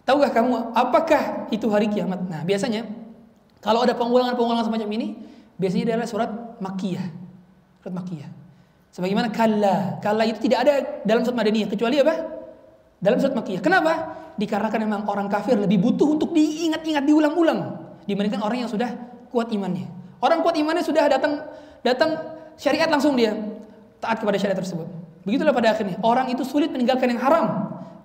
Tahukah 0.03 0.35
kamu 0.35 0.75
apakah 0.75 1.49
itu 1.55 1.71
hari 1.71 1.87
kiamat? 1.87 2.27
Nah, 2.27 2.43
biasanya 2.43 2.85
kalau 3.63 3.87
ada 3.87 3.95
pengulangan-pengulangan 3.95 4.67
semacam 4.67 4.91
ini, 4.99 5.15
biasanya 5.57 5.95
adalah 5.95 6.11
surat 6.11 6.31
Makkiyah. 6.59 7.07
Surat 7.81 7.95
Makkiyah. 7.95 8.42
Sebagaimana 8.93 9.33
kalla. 9.33 9.99
Kalla 10.05 10.29
itu 10.29 10.39
tidak 10.45 10.69
ada 10.69 10.75
dalam 11.09 11.25
surat 11.25 11.41
Madaniyah 11.41 11.69
kecuali 11.73 11.97
apa? 11.97 12.15
Dalam 13.01 13.19
surat 13.19 13.33
Makkiyah. 13.33 13.65
Kenapa? 13.65 13.93
Dikarenakan 14.37 14.81
memang 14.85 15.03
orang 15.09 15.33
kafir 15.33 15.57
lebih 15.57 15.81
butuh 15.81 16.13
untuk 16.13 16.37
diingat-ingat 16.37 17.05
diulang-ulang 17.05 17.89
dibandingkan 18.05 18.45
orang 18.45 18.65
yang 18.65 18.71
sudah 18.71 18.93
kuat 19.33 19.49
imannya. 19.49 19.89
Orang 20.21 20.45
kuat 20.45 20.55
imannya 20.61 20.85
sudah 20.85 21.09
datang 21.09 21.41
datang 21.83 22.21
syariat 22.61 22.87
langsung 22.87 23.17
dia 23.19 23.35
taat 23.99 24.21
kepada 24.21 24.37
syariat 24.39 24.61
tersebut. 24.61 24.87
Begitulah 25.25 25.57
pada 25.57 25.73
akhirnya 25.73 25.97
orang 26.05 26.31
itu 26.31 26.45
sulit 26.45 26.69
meninggalkan 26.71 27.11
yang 27.11 27.21
haram 27.21 27.47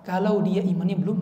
kalau 0.02 0.40
dia 0.40 0.64
imannya 0.64 0.96
belum 0.98 1.18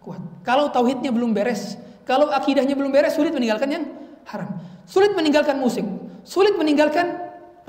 kuat. 0.00 0.22
Kalau 0.46 0.72
tauhidnya 0.72 1.12
belum 1.12 1.36
beres, 1.36 1.76
kalau 2.08 2.32
akidahnya 2.32 2.72
belum 2.78 2.94
beres 2.94 3.18
sulit 3.18 3.34
meninggalkan 3.34 3.68
yang 3.68 3.84
haram. 4.30 4.60
Sulit 4.88 5.12
meninggalkan 5.12 5.60
musik, 5.60 5.84
sulit 6.24 6.56
meninggalkan 6.56 7.19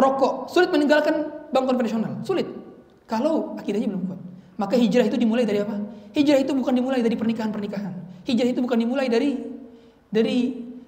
rokok, 0.02 0.50
sulit 0.50 0.74
meninggalkan 0.74 1.30
bank 1.54 1.66
konvensional, 1.70 2.18
sulit. 2.26 2.50
Kalau 3.06 3.54
akidahnya 3.60 3.94
belum 3.94 4.04
kuat. 4.10 4.22
Maka 4.58 4.76
hijrah 4.78 5.06
itu 5.06 5.18
dimulai 5.18 5.46
dari 5.46 5.62
apa? 5.62 5.78
Hijrah 6.18 6.42
itu 6.42 6.52
bukan 6.58 6.74
dimulai 6.74 7.06
dari 7.06 7.14
pernikahan-pernikahan. 7.14 8.26
Hijrah 8.26 8.50
itu 8.50 8.60
bukan 8.62 8.78
dimulai 8.78 9.08
dari 9.10 9.38
dari 10.12 10.38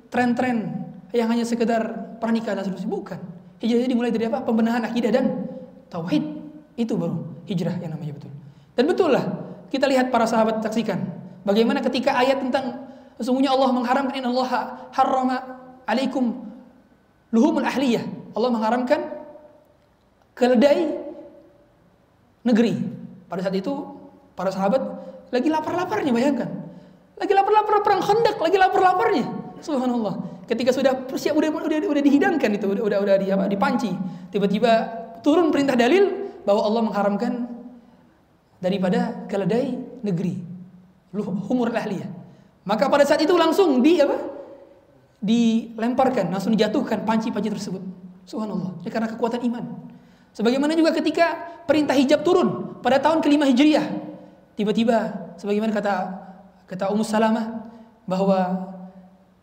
tren-tren 0.09 0.83
yang 1.13 1.29
hanya 1.29 1.45
sekedar 1.45 1.81
pernikahan 2.17 2.61
dan 2.61 2.69
seterusnya. 2.69 2.89
Bukan. 2.89 3.19
Hijrah 3.61 3.79
itu 3.85 3.89
dimulai 3.93 4.11
dari 4.11 4.25
apa? 4.29 4.41
Pembenahan 4.41 4.83
akidah 4.85 5.11
dan 5.13 5.25
tauhid. 5.89 6.23
Itu 6.73 6.97
baru 6.97 7.21
hijrah 7.45 7.77
yang 7.81 7.93
namanya 7.93 8.17
betul. 8.17 8.31
Dan 8.73 8.83
betul 8.89 9.09
lah 9.13 9.25
kita 9.69 9.85
lihat 9.85 10.09
para 10.09 10.25
sahabat 10.25 10.61
saksikan 10.65 11.01
bagaimana 11.45 11.81
ketika 11.85 12.17
ayat 12.17 12.41
tentang 12.41 12.89
sesungguhnya 13.21 13.53
Allah 13.53 13.69
mengharamkan 13.69 14.17
inna 14.17 14.33
Allah 14.33 14.49
harrama 14.89 15.37
alaikum 15.85 16.45
luhumul 17.29 17.65
ahliyah. 17.65 18.05
Allah 18.33 18.49
mengharamkan 18.53 19.01
keledai 20.33 20.93
negeri. 22.45 22.73
Pada 23.29 23.41
saat 23.45 23.55
itu 23.57 23.73
para 24.33 24.53
sahabat 24.53 24.81
lagi 25.33 25.49
lapar-laparnya 25.49 26.11
bayangkan. 26.13 26.49
Lagi 27.17 27.33
lapar-lapar 27.33 27.85
perang 27.85 28.01
Khandaq, 28.01 28.37
lagi 28.41 28.57
lapar-laparnya. 28.57 29.25
Subhanallah 29.61 30.33
ketika 30.47 30.75
sudah 30.75 31.07
siap 31.15 31.35
udah 31.39 31.49
udah, 31.49 31.77
udah 31.87 32.03
dihidangkan 32.03 32.49
itu 32.59 32.67
udah 32.67 32.83
udah, 32.83 32.97
udah 32.99 33.15
di 33.19 33.27
apa 33.31 33.47
dipanci 33.47 33.91
tiba-tiba 34.31 34.71
turun 35.23 35.49
perintah 35.49 35.79
dalil 35.79 36.35
bahwa 36.43 36.61
Allah 36.67 36.81
mengharamkan 36.91 37.33
daripada 38.59 39.23
keledai 39.31 39.79
negeri 40.03 40.43
humur 41.47 41.71
ahliyah 41.71 42.11
maka 42.67 42.87
pada 42.91 43.07
saat 43.07 43.23
itu 43.23 43.35
langsung 43.35 43.79
di 43.79 44.03
apa 44.03 44.19
dilemparkan 45.23 46.27
langsung 46.31 46.51
dijatuhkan 46.51 47.07
panci-panci 47.07 47.47
tersebut 47.47 47.83
subhanallah 48.27 48.79
ini 48.83 48.89
karena 48.91 49.07
kekuatan 49.11 49.41
iman 49.47 49.63
sebagaimana 50.35 50.73
juga 50.75 50.91
ketika 50.95 51.59
perintah 51.67 51.95
hijab 51.95 52.21
turun 52.21 52.79
pada 52.83 52.99
tahun 52.99 53.23
kelima 53.23 53.47
hijriah 53.47 53.85
tiba-tiba 54.59 55.11
sebagaimana 55.39 55.71
kata 55.73 55.93
kata 56.67 56.89
Ummu 56.89 57.05
Salamah 57.05 57.69
bahwa 58.07 58.39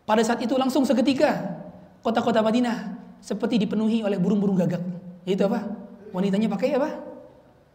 pada 0.05 0.21
saat 0.25 0.41
itu 0.43 0.53
langsung 0.57 0.83
seketika 0.83 1.61
kota-kota 2.01 2.41
Madinah 2.41 2.99
seperti 3.21 3.61
dipenuhi 3.61 4.01
oleh 4.01 4.17
burung-burung 4.17 4.57
gagak. 4.57 4.81
Yaitu 5.23 5.45
apa? 5.45 5.61
Wanitanya 6.11 6.49
pakai 6.49 6.75
apa? 6.75 6.89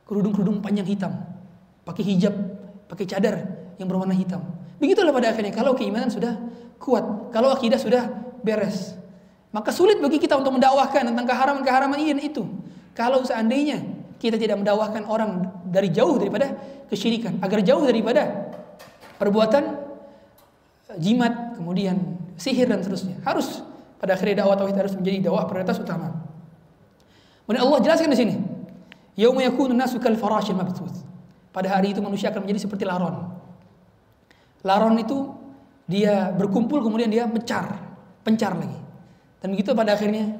Kerudung-kerudung 0.04 0.58
panjang 0.60 0.86
hitam. 0.86 1.14
Pakai 1.86 2.02
hijab, 2.02 2.34
pakai 2.90 3.06
cadar 3.06 3.46
yang 3.78 3.86
berwarna 3.86 4.12
hitam. 4.12 4.42
Begitulah 4.82 5.14
pada 5.14 5.32
akhirnya 5.32 5.54
kalau 5.54 5.72
keimanan 5.78 6.10
sudah 6.10 6.34
kuat, 6.82 7.30
kalau 7.30 7.54
akidah 7.54 7.78
sudah 7.78 8.10
beres. 8.42 8.98
Maka 9.54 9.70
sulit 9.72 10.02
bagi 10.02 10.18
kita 10.18 10.36
untuk 10.36 10.58
mendakwahkan 10.58 11.06
tentang 11.06 11.26
keharaman-keharaman 11.26 11.96
ini 12.02 12.10
dan 12.16 12.22
itu. 12.22 12.42
Kalau 12.96 13.22
seandainya 13.22 13.84
kita 14.16 14.40
tidak 14.40 14.60
mendakwahkan 14.60 15.04
orang 15.06 15.48
dari 15.68 15.92
jauh 15.92 16.16
daripada 16.16 16.56
kesyirikan, 16.88 17.38
agar 17.44 17.60
jauh 17.60 17.84
daripada 17.84 18.52
perbuatan 19.20 19.64
jimat, 21.00 21.56
kemudian 21.56 22.16
sihir 22.36 22.68
dan 22.68 22.80
seterusnya. 22.80 23.20
Harus 23.24 23.64
pada 24.00 24.16
akhirnya 24.16 24.44
dakwah 24.44 24.56
tauhid 24.56 24.76
harus 24.76 24.94
menjadi 24.96 25.28
dakwah 25.28 25.44
prioritas 25.48 25.80
utama. 25.80 26.12
Kemudian 27.44 27.62
Allah 27.62 27.78
jelaskan 27.84 28.10
di 28.12 28.18
sini, 28.18 28.34
yauma 29.14 29.40
yakunu 29.44 29.72
nasu 29.72 30.00
kal 30.02 30.16
farashil 30.18 30.56
mabthuth. 30.56 31.04
Pada 31.52 31.72
hari 31.72 31.96
itu 31.96 32.04
manusia 32.04 32.28
akan 32.28 32.44
menjadi 32.44 32.68
seperti 32.68 32.84
laron. 32.84 33.32
Laron 34.60 34.96
itu 35.00 35.32
dia 35.88 36.34
berkumpul 36.34 36.82
kemudian 36.82 37.08
dia 37.08 37.24
mencar, 37.24 37.80
pencar 38.26 38.52
lagi. 38.58 38.85
Dan 39.40 39.52
begitu 39.52 39.76
pada 39.76 39.94
akhirnya 39.94 40.36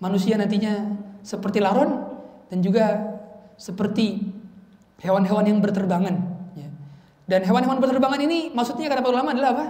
manusia 0.00 0.34
nantinya 0.40 0.96
seperti 1.20 1.60
laron 1.60 2.08
dan 2.48 2.58
juga 2.64 3.16
seperti 3.60 4.24
hewan-hewan 5.04 5.44
yang 5.44 5.58
berterbangan. 5.60 6.16
Ya. 6.56 6.68
Dan 7.28 7.44
hewan-hewan 7.44 7.78
berterbangan 7.78 8.20
ini 8.24 8.50
maksudnya 8.52 8.88
kata 8.88 9.04
para 9.04 9.12
ulama 9.12 9.36
adalah 9.36 9.50
apa? 9.56 9.66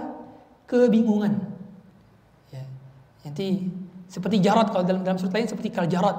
kebingungan. 0.71 1.35
Ya. 2.55 2.63
Nanti 3.27 3.67
seperti 4.07 4.39
jarat 4.39 4.71
kalau 4.71 4.87
dalam 4.87 5.03
dalam 5.03 5.19
surat 5.19 5.35
lain 5.35 5.51
seperti 5.51 5.67
kal 5.67 5.87
jarat, 5.91 6.15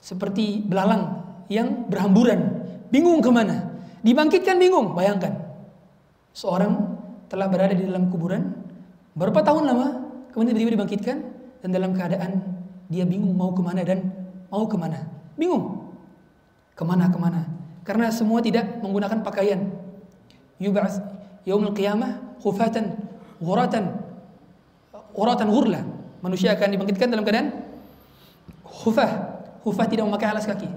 seperti 0.00 0.64
belalang 0.64 1.20
yang 1.52 1.84
berhamburan, 1.92 2.64
bingung 2.88 3.20
ke 3.20 3.28
mana, 3.28 3.76
dibangkitkan 4.00 4.56
bingung. 4.56 4.96
Bayangkan 4.96 5.36
seorang 6.32 6.72
telah 7.28 7.52
berada 7.52 7.76
di 7.76 7.84
dalam 7.84 8.08
kuburan 8.08 8.52
berapa 9.12 9.44
tahun 9.44 9.68
lama, 9.68 9.86
kemudian 10.32 10.56
tiba-tiba 10.56 10.72
dibangkitkan 10.80 11.16
dan 11.66 11.74
dalam 11.74 11.98
keadaan 11.98 12.38
dia 12.86 13.02
bingung 13.02 13.34
mau 13.34 13.50
ke 13.50 13.58
mana 13.58 13.82
dan 13.82 14.06
mau 14.46 14.70
ke 14.70 14.78
mana. 14.78 15.02
Bingung. 15.34 15.90
Ke 16.78 16.86
mana 16.86 17.10
ke 17.10 17.18
mana. 17.18 17.42
Karena 17.82 18.06
semua 18.14 18.38
tidak 18.38 18.78
menggunakan 18.86 19.26
pakaian. 19.26 19.66
Yub'ats 20.62 21.02
yaumul 21.42 21.74
qiyamah 21.74 22.38
khufatan 22.38 22.94
ghuratan 23.42 23.98
ghuratan 25.10 25.50
ghurla. 25.50 25.82
Manusia 26.22 26.54
akan 26.54 26.78
dibangkitkan 26.78 27.10
dalam 27.10 27.26
keadaan 27.26 27.50
khufah. 28.62 29.10
Khufah 29.66 29.86
tidak 29.90 30.06
memakai 30.06 30.30
alas 30.30 30.46
kaki. 30.46 30.70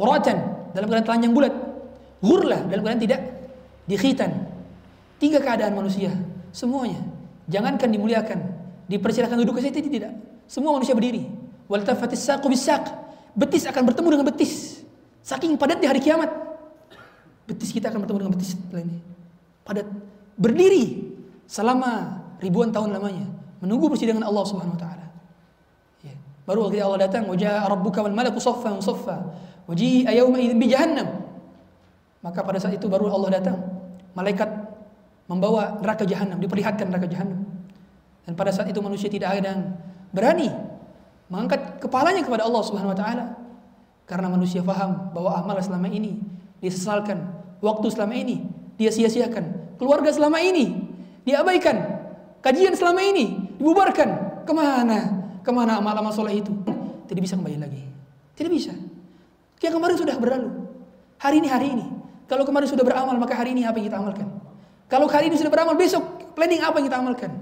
Ghuratan 0.00 0.72
dalam 0.72 0.88
keadaan 0.88 1.04
telanjang 1.04 1.36
bulat. 1.36 1.52
Ghurla 2.24 2.64
dalam 2.64 2.80
keadaan 2.80 3.04
tidak 3.04 3.20
dikhitan. 3.84 4.48
Tiga 5.20 5.44
keadaan 5.44 5.76
manusia, 5.76 6.16
semuanya. 6.48 7.04
Jangankan 7.44 7.92
dimuliakan, 7.92 8.38
dipersilakan 8.88 9.36
duduk 9.44 9.60
ke 9.60 9.68
situ 9.68 9.84
tidak. 9.88 10.12
Semua 10.48 10.76
manusia 10.76 10.92
berdiri. 10.92 11.24
Betis 13.34 13.66
akan 13.66 13.82
bertemu 13.88 14.08
dengan 14.14 14.26
betis. 14.30 14.84
Saking 15.24 15.56
padat 15.58 15.80
di 15.80 15.88
hari 15.88 15.98
kiamat. 15.98 16.30
Betis 17.48 17.72
kita 17.72 17.90
akan 17.90 18.04
bertemu 18.04 18.18
dengan 18.24 18.32
betis 18.36 18.54
lainnya. 18.70 19.00
Padat. 19.64 19.86
Berdiri 20.36 21.14
selama 21.48 22.20
ribuan 22.42 22.74
tahun 22.74 22.92
lamanya 22.92 23.26
menunggu 23.64 23.88
persidangan 23.88 24.24
Allah 24.26 24.44
Subhanahu 24.44 24.76
wa 24.76 24.80
taala. 24.80 25.06
Ya. 26.04 26.14
Baru 26.44 26.68
ketika 26.68 26.84
Allah 26.84 27.00
datang, 27.08 27.24
"Wajah 27.30 27.64
rabbuka 27.64 28.04
wal 28.04 28.12
malaku 28.12 28.36
saffan 28.42 28.76
saffa, 28.84 29.32
waji'a 29.70 30.12
yawma 30.12 30.36
idzin 30.36 30.58
bi 30.60 30.68
jahannam." 30.68 31.08
Maka 32.20 32.40
pada 32.44 32.60
saat 32.60 32.76
itu 32.76 32.88
baru 32.88 33.08
Allah 33.08 33.40
datang. 33.40 33.56
Malaikat 34.12 34.48
membawa 35.28 35.80
neraka 35.80 36.04
jahanam, 36.04 36.36
diperlihatkan 36.40 36.92
neraka 36.92 37.08
jahanam. 37.08 37.53
Dan 38.24 38.32
pada 38.34 38.50
saat 38.50 38.68
itu 38.72 38.80
manusia 38.80 39.12
tidak 39.12 39.36
ada 39.36 39.52
yang 39.52 39.62
berani 40.10 40.48
mengangkat 41.28 41.80
kepalanya 41.80 42.24
kepada 42.24 42.44
Allah 42.44 42.62
Subhanahu 42.64 42.92
wa 42.92 42.98
taala 42.98 43.24
karena 44.04 44.28
manusia 44.28 44.60
faham 44.60 45.12
bahwa 45.16 45.32
amal 45.32 45.56
selama 45.60 45.88
ini 45.88 46.20
disesalkan, 46.60 47.24
waktu 47.64 47.88
selama 47.88 48.16
ini 48.16 48.44
dia 48.76 48.92
sia-siakan, 48.92 49.76
keluarga 49.80 50.12
selama 50.12 50.40
ini 50.40 50.84
diabaikan, 51.24 52.04
kajian 52.44 52.76
selama 52.76 53.00
ini 53.00 53.56
dibubarkan. 53.56 54.44
Ke 54.44 54.52
mana? 54.52 55.24
Ke 55.40 55.48
mana 55.52 55.80
amal-amal 55.80 56.12
soleh 56.12 56.44
itu? 56.44 56.52
Tidak 57.08 57.20
bisa 57.20 57.36
kembali 57.40 57.56
lagi. 57.56 57.80
Tidak 58.36 58.52
bisa. 58.52 58.76
Yang 59.64 59.80
kemarin 59.80 59.96
sudah 59.96 60.16
berlalu. 60.20 60.52
Hari 61.16 61.40
ini 61.40 61.48
hari 61.48 61.72
ini. 61.72 61.86
Kalau 62.28 62.44
kemarin 62.44 62.68
sudah 62.68 62.84
beramal, 62.84 63.16
maka 63.16 63.32
hari 63.32 63.56
ini 63.56 63.64
apa 63.64 63.80
yang 63.80 63.88
kita 63.88 63.96
amalkan? 63.96 64.28
Kalau 64.92 65.08
hari 65.08 65.32
ini 65.32 65.40
sudah 65.40 65.48
beramal, 65.48 65.72
besok 65.80 66.04
planning 66.36 66.60
apa 66.60 66.76
yang 66.76 66.86
kita 66.92 66.98
amalkan? 67.00 67.32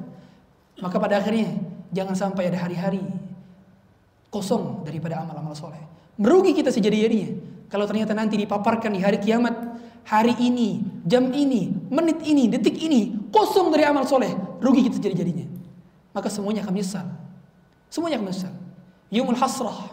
Maka 0.80 0.96
pada 0.96 1.20
akhirnya 1.20 1.52
jangan 1.92 2.16
sampai 2.16 2.48
ada 2.48 2.58
hari-hari 2.62 3.04
kosong 4.32 4.80
daripada 4.88 5.20
amal-amal 5.20 5.52
soleh. 5.52 5.80
Merugi 6.16 6.56
kita 6.56 6.72
sejadi-jadinya. 6.72 7.36
Kalau 7.68 7.84
ternyata 7.84 8.16
nanti 8.16 8.40
dipaparkan 8.40 8.92
di 8.92 9.00
hari 9.00 9.20
kiamat, 9.20 9.52
hari 10.08 10.32
ini, 10.40 10.80
jam 11.04 11.28
ini, 11.32 11.72
menit 11.92 12.20
ini, 12.24 12.48
detik 12.48 12.76
ini, 12.80 13.28
kosong 13.32 13.72
dari 13.72 13.84
amal 13.84 14.08
soleh, 14.08 14.32
rugi 14.60 14.88
kita 14.88 15.00
sejadi-jadinya. 15.00 15.48
Maka 16.12 16.28
semuanya 16.28 16.64
akan 16.64 16.72
menyesal. 16.76 17.06
Semuanya 17.88 18.20
akan 18.20 18.26
menyesal. 18.28 18.52
Yumul 19.12 19.36
hasrah. 19.36 19.92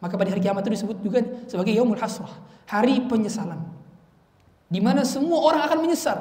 Maka 0.00 0.20
pada 0.20 0.32
hari 0.32 0.44
kiamat 0.44 0.64
itu 0.64 0.80
disebut 0.80 0.96
juga 1.00 1.20
sebagai 1.48 1.72
Yumul 1.72 2.00
hasrah. 2.00 2.32
Hari 2.68 3.08
penyesalan. 3.08 3.60
Di 4.68 4.80
mana 4.80 5.04
semua 5.04 5.40
orang 5.44 5.64
akan 5.64 5.78
menyesal. 5.80 6.18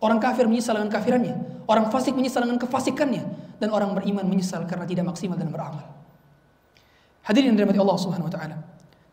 Orang 0.00 0.20
kafir 0.20 0.48
menyesal 0.48 0.80
dengan 0.80 0.88
kafirannya. 0.88 1.36
Orang 1.70 1.86
fasik 1.94 2.18
menyesal 2.18 2.42
dengan 2.42 2.58
kefasikannya. 2.58 3.22
Dan 3.62 3.70
orang 3.70 3.94
beriman 3.94 4.26
menyesal 4.26 4.66
karena 4.66 4.82
tidak 4.90 5.06
maksimal 5.06 5.38
dalam 5.38 5.54
beramal. 5.54 5.86
Hadirin 7.22 7.54
yang 7.54 7.62
dirahmati 7.62 7.78
Allah 7.78 7.98
Subhanahu 8.00 8.26
wa 8.26 8.34
taala. 8.34 8.56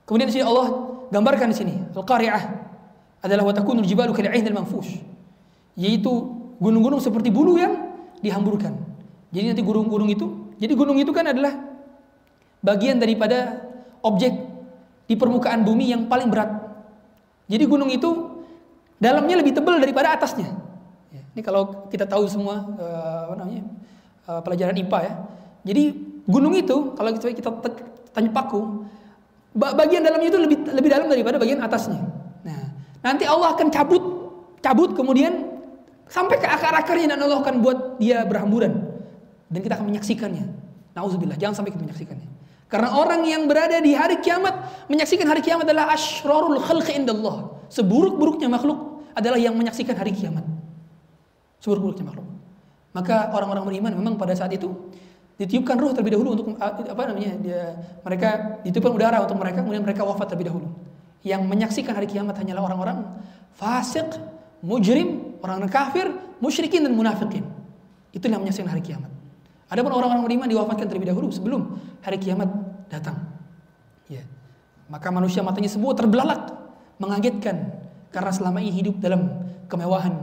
Kemudian 0.09 0.31
di 0.31 0.39
sini 0.39 0.45
Allah 0.47 0.67
gambarkan 1.13 1.53
di 1.53 1.57
sini 1.59 1.75
al-qari'ah 1.93 2.43
adalah 3.21 3.43
wa 3.43 3.53
takunu 3.53 3.83
al-jibalu 3.83 4.15
kal'ain 4.15 4.41
al-manfush. 4.41 4.97
Yaitu 5.77 6.09
gunung-gunung 6.57 6.97
seperti 6.97 7.29
bulu 7.29 7.61
yang 7.61 7.93
dihamburkan. 8.25 8.73
Jadi 9.29 9.53
nanti 9.53 9.61
gunung-gunung 9.61 10.09
itu, 10.09 10.55
jadi 10.57 10.73
gunung 10.73 10.97
itu 10.97 11.11
kan 11.13 11.29
adalah 11.29 11.53
bagian 12.63 12.97
daripada 12.97 13.61
objek 14.01 14.33
di 15.05 15.13
permukaan 15.13 15.61
bumi 15.61 15.93
yang 15.93 16.09
paling 16.09 16.31
berat. 16.31 16.49
Jadi 17.45 17.63
gunung 17.67 17.91
itu 17.91 18.41
dalamnya 18.97 19.37
lebih 19.37 19.53
tebal 19.53 19.77
daripada 19.77 20.15
atasnya. 20.15 20.66
Ini 21.37 21.45
kalau 21.45 21.85
kita 21.93 22.09
tahu 22.09 22.25
semua 22.25 22.65
uh, 22.81 23.29
apa 23.29 23.35
namanya 23.37 23.63
uh, 24.25 24.41
pelajaran 24.41 24.73
IPA 24.73 24.99
ya. 25.05 25.13
Jadi 25.69 25.83
gunung 26.25 26.57
itu 26.57 26.97
kalau 26.97 27.13
kita, 27.13 27.29
kita 27.29 27.49
tanya 28.09 28.33
paku 28.33 28.89
bagian 29.53 30.01
dalamnya 30.01 30.33
itu 30.33 30.41
lebih 30.41 30.57
lebih 30.73 30.89
dalam 30.89 31.05
daripada 31.05 31.37
bagian 31.37 31.61
atasnya. 31.61 32.01
Nah, 32.41 32.73
nanti 33.05 33.29
Allah 33.29 33.53
akan 33.53 33.69
cabut 33.69 34.01
cabut 34.65 34.97
kemudian 34.97 35.61
sampai 36.09 36.41
ke 36.41 36.49
akar-akarnya 36.49 37.13
dan 37.13 37.21
Allah 37.21 37.45
akan 37.45 37.61
buat 37.61 38.01
dia 38.01 38.25
berhamburan 38.25 38.73
dan 39.53 39.59
kita 39.61 39.77
akan 39.77 39.93
menyaksikannya. 39.93 40.45
Nauzubillah, 40.97 41.37
jangan 41.37 41.61
sampai 41.61 41.77
kita 41.77 41.85
menyaksikannya. 41.85 42.29
Karena 42.65 42.97
orang 42.97 43.21
yang 43.29 43.45
berada 43.45 43.77
di 43.77 43.93
hari 43.93 44.17
kiamat 44.25 44.89
menyaksikan 44.89 45.29
hari 45.29 45.45
kiamat 45.45 45.69
adalah 45.69 45.93
asyrarul 45.93 46.57
khalqi 46.57 46.97
indallah. 46.97 47.61
Seburuk-buruknya 47.69 48.49
makhluk 48.49 49.05
adalah 49.13 49.37
yang 49.37 49.53
menyaksikan 49.53 49.93
hari 49.93 50.17
kiamat. 50.17 50.57
Seburuk-buruknya 51.61 52.05
makhluk. 52.07 52.27
Maka 52.93 53.29
orang-orang 53.33 53.63
beriman 53.69 53.91
memang 53.93 54.13
pada 54.17 54.33
saat 54.33 54.53
itu 54.53 54.73
ditiupkan 55.37 55.77
ruh 55.77 55.93
terlebih 55.93 56.17
dahulu 56.17 56.29
untuk 56.33 56.45
apa 56.57 57.01
namanya 57.05 57.37
dia 57.37 57.77
mereka 58.01 58.57
ditiupkan 58.65 58.89
udara 58.89 59.21
untuk 59.21 59.37
mereka 59.37 59.61
kemudian 59.61 59.85
mereka 59.85 60.01
wafat 60.01 60.33
terlebih 60.33 60.49
dahulu. 60.49 60.67
Yang 61.21 61.41
menyaksikan 61.45 61.93
hari 61.93 62.09
kiamat 62.09 62.37
hanyalah 62.41 62.63
orang-orang 62.65 62.97
fasik 63.53 64.17
mujrim 64.65 65.37
orang 65.45 65.69
kafir 65.69 66.09
musyrikin 66.41 66.85
dan 66.85 66.93
munafikin. 66.97 67.45
Itu 68.09 68.25
yang 68.25 68.41
menyaksikan 68.41 68.69
hari 68.69 68.81
kiamat. 68.81 69.13
Adapun 69.69 69.93
orang-orang 69.93 70.25
beriman 70.25 70.47
diwafatkan 70.49 70.87
terlebih 70.89 71.11
dahulu 71.13 71.29
sebelum 71.29 71.77
hari 72.01 72.17
kiamat 72.17 72.49
datang. 72.89 73.19
Ya. 74.07 74.23
Maka 74.87 75.11
manusia 75.11 75.43
matanya 75.43 75.69
semua 75.69 75.93
terbelalak 75.93 76.55
mengagetkan 76.97 77.77
karena 78.09 78.31
selama 78.33 78.57
ini 78.63 78.73
hidup 78.73 78.97
dalam 78.97 79.27
kemewahan 79.69 80.15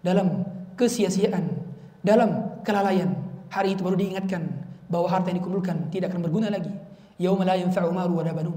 dalam 0.00 0.47
kesia-siaan 0.78 1.44
dalam 2.06 2.62
kelalaian 2.62 3.28
Hari 3.48 3.72
itu 3.72 3.80
baru 3.80 3.96
diingatkan 3.96 4.44
bahwa 4.92 5.08
harta 5.08 5.32
yang 5.32 5.40
dikumpulkan 5.40 5.88
tidak 5.88 6.12
akan 6.12 6.20
berguna 6.28 6.52
lagi. 6.52 6.68
Yauma 7.16 7.48
la 7.48 7.56
yanfa'u 7.56 7.90
malu 7.90 8.20
wa 8.20 8.24
banun 8.24 8.56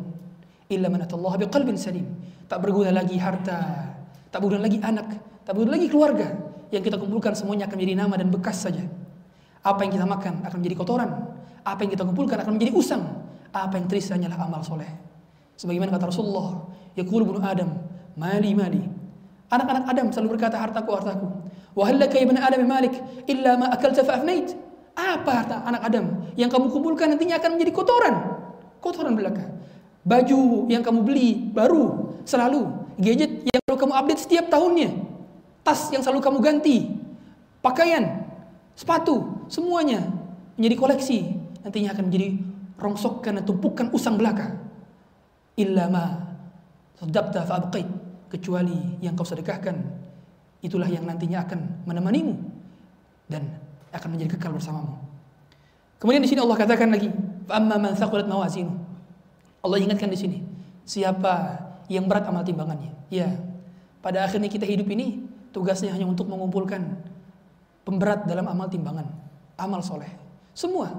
illa 0.67 0.87
man 0.91 1.03
atallaha 1.03 1.39
biqalbin 1.39 1.79
salim. 1.79 2.07
Tak 2.47 2.59
berguna 2.59 2.91
lagi 2.91 3.15
harta, 3.15 3.87
tak 4.27 4.39
berguna 4.43 4.59
lagi 4.59 4.83
anak, 4.83 5.07
tak 5.47 5.55
berguna 5.55 5.79
lagi 5.79 5.87
keluarga. 5.87 6.27
Yang 6.71 6.91
kita 6.91 6.97
kumpulkan 6.99 7.35
semuanya 7.35 7.67
akan 7.67 7.75
menjadi 7.79 7.95
nama 7.99 8.15
dan 8.19 8.27
bekas 8.31 8.63
saja. 8.63 8.83
Apa 9.63 9.87
yang 9.87 9.91
kita 9.95 10.07
makan 10.07 10.43
akan 10.43 10.57
menjadi 10.59 10.75
kotoran. 10.79 11.09
Apa 11.63 11.79
yang 11.83 11.91
kita 11.95 12.03
kumpulkan 12.07 12.37
akan 12.43 12.51
menjadi 12.55 12.71
usang. 12.75 13.03
Apa 13.51 13.79
yang 13.79 13.87
tersisa 13.91 14.15
hanyalah 14.15 14.39
amal 14.39 14.63
soleh. 14.63 14.87
Sebagaimana 15.59 15.91
kata 15.91 16.11
Rasulullah, 16.11 16.63
yaqulu 16.95 17.27
ibnu 17.27 17.39
Adam, 17.43 17.75
mali 18.15 18.51
mali. 18.55 18.83
Anak-anak 19.51 19.83
Adam 19.91 20.07
selalu 20.15 20.39
berkata 20.39 20.55
hartaku 20.55 20.89
hartaku. 20.95 21.27
Wa 21.71 21.87
halaka 21.87 22.19
ibnu 22.19 22.35
Adam 22.35 22.67
malik 22.67 22.95
illa 23.27 23.55
ma 23.55 23.71
akalta 23.71 24.03
fa 24.03 24.19
afnait. 24.19 24.51
Apa 24.91 25.31
harta 25.31 25.55
anak 25.63 25.81
Adam? 25.87 26.05
Yang 26.35 26.49
kamu 26.51 26.67
kumpulkan 26.67 27.15
nantinya 27.15 27.39
akan 27.39 27.55
menjadi 27.55 27.71
kotoran. 27.71 28.15
Kotoran 28.83 29.15
belaka. 29.15 29.47
Baju 30.03 30.67
yang 30.67 30.83
kamu 30.83 30.99
beli 31.07 31.37
baru 31.55 32.11
selalu. 32.27 32.67
Gadget 32.99 33.47
yang 33.47 33.59
selalu 33.63 33.77
kamu 33.79 33.93
update 33.95 34.21
setiap 34.27 34.45
tahunnya. 34.51 34.89
Tas 35.63 35.93
yang 35.95 36.03
selalu 36.03 36.19
kamu 36.19 36.37
ganti. 36.43 36.77
Pakaian, 37.61 38.25
sepatu, 38.73 39.45
semuanya 39.47 40.09
menjadi 40.57 40.75
koleksi. 40.75 41.19
Nantinya 41.61 41.93
akan 41.93 42.03
menjadi 42.09 42.29
rongsokkan 42.81 43.37
dan 43.39 43.43
tumpukan 43.45 43.87
usang 43.93 44.17
belaka. 44.17 44.57
Illa 45.55 45.87
ma 45.87 46.05
sadaqta 46.97 47.45
Kecuali 48.31 48.97
yang 49.03 49.13
kau 49.13 49.27
sedekahkan. 49.27 50.00
Itulah 50.61 50.87
yang 50.87 51.03
nantinya 51.05 51.43
akan 51.43 51.85
menemanimu. 51.89 52.35
Dan 53.25 53.49
akan 53.91 54.09
menjadi 54.15 54.37
kekal 54.37 54.55
bersamamu. 54.55 54.95
Kemudian 56.01 56.23
di 56.23 56.29
sini 56.31 56.41
Allah 56.41 56.57
katakan 56.57 56.89
lagi, 56.89 57.11
"Amma 57.51 57.77
man 57.77 57.93
thaqulat 57.93 58.25
mawazinu." 58.25 58.73
Allah 59.61 59.77
ingatkan 59.77 60.09
di 60.09 60.17
sini, 60.17 60.37
siapa 60.81 61.61
yang 61.85 62.09
berat 62.09 62.25
amal 62.25 62.41
timbangannya. 62.41 62.89
Ya, 63.13 63.29
pada 64.01 64.25
akhirnya 64.25 64.49
kita 64.49 64.65
hidup 64.65 64.89
ini 64.89 65.21
tugasnya 65.53 65.93
hanya 65.93 66.09
untuk 66.09 66.25
mengumpulkan 66.25 66.81
pemberat 67.85 68.25
dalam 68.25 68.49
amal 68.49 68.65
timbangan, 68.65 69.05
amal 69.59 69.85
soleh. 69.85 70.09
Semua. 70.57 70.89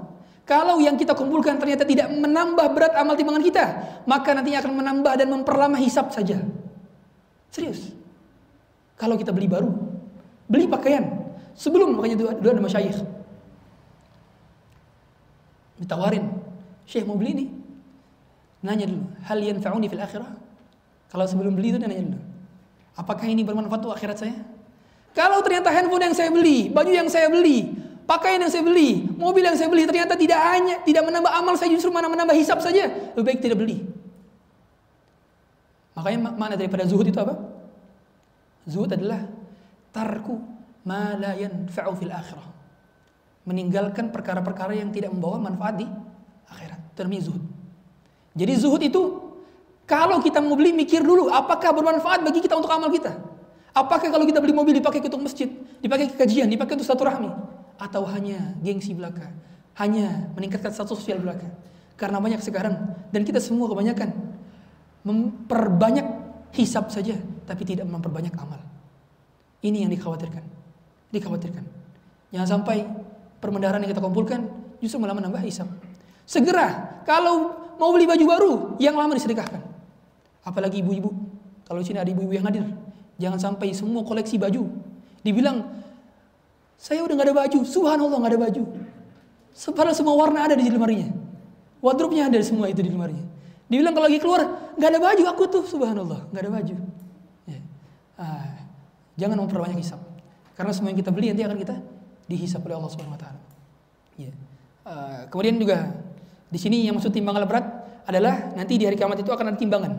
Kalau 0.43 0.79
yang 0.79 0.99
kita 0.99 1.15
kumpulkan 1.15 1.55
ternyata 1.55 1.87
tidak 1.87 2.11
menambah 2.11 2.67
berat 2.75 2.93
amal 2.99 3.15
timbangan 3.15 3.43
kita, 3.43 3.65
maka 4.03 4.35
nantinya 4.35 4.59
akan 4.59 4.73
menambah 4.75 5.13
dan 5.19 5.27
memperlama 5.31 5.79
hisap 5.79 6.11
saja. 6.11 6.39
Serius. 7.47 7.95
Kalau 9.03 9.19
kita 9.19 9.35
beli 9.35 9.51
baru, 9.51 9.67
beli 10.47 10.71
pakaian, 10.71 11.23
Sebelum 11.53 11.93
makanya 11.93 12.17
dua, 12.17 12.31
dua 12.37 12.51
ada 12.57 12.63
masyayikh. 12.65 12.97
Ditawarin, 15.77 16.25
Syekh 16.89 17.05
mau 17.05 17.17
beli 17.17 17.31
ini. 17.37 17.45
Nanya 18.63 18.89
dulu, 18.89 19.05
hal 19.27 19.37
yanfa'uni 19.43 19.87
fil 19.91 20.01
akhirah? 20.01 20.31
Kalau 21.13 21.25
sebelum 21.29 21.53
beli 21.53 21.75
itu 21.75 21.77
dia 21.77 21.85
nanya 21.85 22.15
dulu. 22.15 22.19
Apakah 22.97 23.25
ini 23.29 23.45
bermanfaat 23.45 23.85
untuk 23.85 23.93
akhirat 23.93 24.17
saya? 24.17 24.37
Kalau 25.13 25.45
ternyata 25.45 25.69
handphone 25.69 26.09
yang 26.09 26.15
saya 26.17 26.33
beli, 26.33 26.73
baju 26.73 26.89
yang 26.89 27.05
saya 27.05 27.29
beli, 27.29 27.69
pakaian 28.09 28.41
yang 28.41 28.49
saya 28.49 28.65
beli, 28.65 29.05
mobil 29.13 29.45
yang 29.45 29.53
saya 29.53 29.69
beli 29.69 29.85
ternyata 29.85 30.17
tidak 30.17 30.41
hanya 30.41 30.81
tidak 30.81 31.05
menambah 31.05 31.29
amal 31.29 31.53
saya 31.53 31.69
justru 31.69 31.93
mana 31.93 32.09
menambah 32.09 32.33
hisap 32.33 32.57
saja, 32.65 33.13
lebih 33.13 33.25
baik 33.29 33.39
tidak 33.45 33.61
beli. 33.61 33.85
Makanya 35.93 36.33
mana 36.33 36.57
daripada 36.57 36.81
zuhud 36.89 37.05
itu 37.05 37.19
apa? 37.21 37.37
Zuhud 38.63 38.91
adalah 38.95 39.27
tarku 39.91 40.39
ma 40.87 41.15
la 41.19 41.35
yanfa'u 41.35 41.93
fil 41.99 42.11
akhirah. 42.11 42.47
Meninggalkan 43.43 44.07
perkara-perkara 44.07 44.71
yang 44.71 44.87
tidak 44.95 45.11
membawa 45.11 45.51
manfaat 45.51 45.83
di 45.83 45.87
akhirat. 46.47 46.79
Termi 46.95 47.19
zuhud. 47.19 47.43
Jadi 48.33 48.53
zuhud 48.55 48.81
itu 48.81 49.01
kalau 49.83 50.23
kita 50.23 50.39
mau 50.39 50.55
beli 50.55 50.71
mikir 50.71 51.03
dulu 51.03 51.27
apakah 51.27 51.75
bermanfaat 51.75 52.23
bagi 52.23 52.39
kita 52.39 52.55
untuk 52.55 52.71
amal 52.71 52.87
kita. 52.87 53.11
Apakah 53.73 54.07
kalau 54.07 54.23
kita 54.23 54.39
beli 54.39 54.53
mobil 54.53 54.77
dipakai 54.77 55.01
untuk 55.01 55.25
masjid, 55.25 55.49
dipakai 55.81 56.13
ke 56.13 56.15
kajian, 56.15 56.45
dipakai 56.47 56.77
untuk 56.77 56.87
satu 56.87 57.03
rahmi 57.09 57.27
atau 57.81 58.05
hanya 58.05 58.53
gengsi 58.61 58.93
belaka, 58.93 59.33
hanya 59.81 60.29
meningkatkan 60.37 60.69
status 60.71 61.01
sosial 61.01 61.19
belaka. 61.19 61.49
Karena 61.97 62.21
banyak 62.21 62.39
sekarang 62.39 62.95
dan 63.11 63.21
kita 63.25 63.41
semua 63.41 63.65
kebanyakan 63.67 64.13
memperbanyak 65.03 66.05
hisap 66.55 66.93
saja 66.93 67.17
tapi 67.43 67.63
tidak 67.67 67.87
memperbanyak 67.87 68.33
amal. 68.39 68.59
Ini 69.63 69.87
yang 69.87 69.91
dikhawatirkan. 69.91 70.43
Dikhawatirkan. 71.13 71.63
Jangan 72.33 72.47
sampai 72.59 72.83
permendaran 73.39 73.79
yang 73.83 73.91
kita 73.91 74.03
kumpulkan 74.03 74.47
justru 74.83 74.99
malah 74.99 75.15
menambah 75.15 75.39
hisap. 75.45 75.67
Segera 76.27 76.99
kalau 77.07 77.55
mau 77.79 77.91
beli 77.91 78.07
baju 78.07 78.25
baru 78.25 78.51
yang 78.79 78.95
lama 78.95 79.15
disedekahkan. 79.15 79.61
Apalagi 80.43 80.83
ibu-ibu. 80.83 81.11
Kalau 81.63 81.79
di 81.79 81.87
sini 81.87 81.99
ada 82.03 82.11
ibu-ibu 82.11 82.35
yang 82.35 82.43
hadir, 82.43 82.67
jangan 83.15 83.39
sampai 83.39 83.71
semua 83.71 84.03
koleksi 84.03 84.35
baju 84.35 84.67
dibilang 85.23 85.63
saya 86.75 86.99
udah 86.99 87.15
nggak 87.15 87.27
ada 87.31 87.35
baju, 87.47 87.59
subhanallah 87.63 88.17
nggak 88.19 88.31
ada 88.35 88.41
baju. 88.43 88.63
Padahal 89.71 89.95
semua 89.95 90.19
warna 90.19 90.43
ada 90.43 90.59
di 90.59 90.67
lemarinya. 90.67 91.15
Wardrobe-nya 91.79 92.27
ada 92.27 92.39
semua 92.43 92.67
itu 92.67 92.83
di 92.83 92.91
lemarinya. 92.91 93.23
Dibilang 93.71 93.95
kalau 93.95 94.11
lagi 94.11 94.19
keluar 94.19 94.41
nggak 94.75 94.89
ada 94.91 94.99
baju, 94.99 95.23
aku 95.31 95.43
tuh 95.47 95.63
subhanallah 95.63 96.27
nggak 96.35 96.43
ada 96.43 96.51
baju. 96.51 96.75
Jangan 99.17 99.37
memperbanyak 99.45 99.77
hisap. 99.77 100.01
Karena 100.53 100.71
semua 100.73 100.93
yang 100.93 100.99
kita 101.01 101.09
beli 101.09 101.33
nanti 101.33 101.43
akan 101.45 101.57
kita 101.57 101.75
dihisap 102.29 102.61
oleh 102.65 102.75
Allah 102.77 103.17
taala. 103.17 103.41
Ya. 104.17 104.29
Uh, 104.83 105.25
kemudian 105.31 105.57
juga 105.57 105.95
di 106.53 106.59
sini 106.61 106.85
yang 106.85 106.93
maksud 106.99 107.09
timbangan 107.09 107.49
berat 107.49 107.65
adalah 108.05 108.53
nanti 108.53 108.77
di 108.77 108.85
hari 108.85 108.99
kiamat 108.99 109.17
itu 109.21 109.31
akan 109.31 109.53
ada 109.53 109.57
timbangan. 109.57 109.93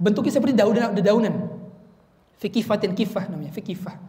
Bentuknya 0.00 0.32
seperti 0.32 0.56
daunan, 0.56 0.96
daunan. 0.96 1.34
Fikifatin 2.40 2.96
kifah 2.96 3.28
namanya, 3.28 3.52
fikifah. 3.52 4.00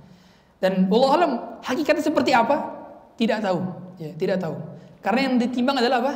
Dan 0.58 0.88
Allah 0.88 1.12
alam 1.20 1.32
hakikatnya 1.60 2.00
seperti 2.06 2.32
apa? 2.32 2.80
Tidak 3.20 3.44
tahu, 3.44 3.60
ya, 4.00 4.16
tidak 4.16 4.40
tahu. 4.40 4.56
Karena 5.04 5.20
yang 5.28 5.36
ditimbang 5.42 5.78
adalah 5.82 5.98
apa? 6.00 6.14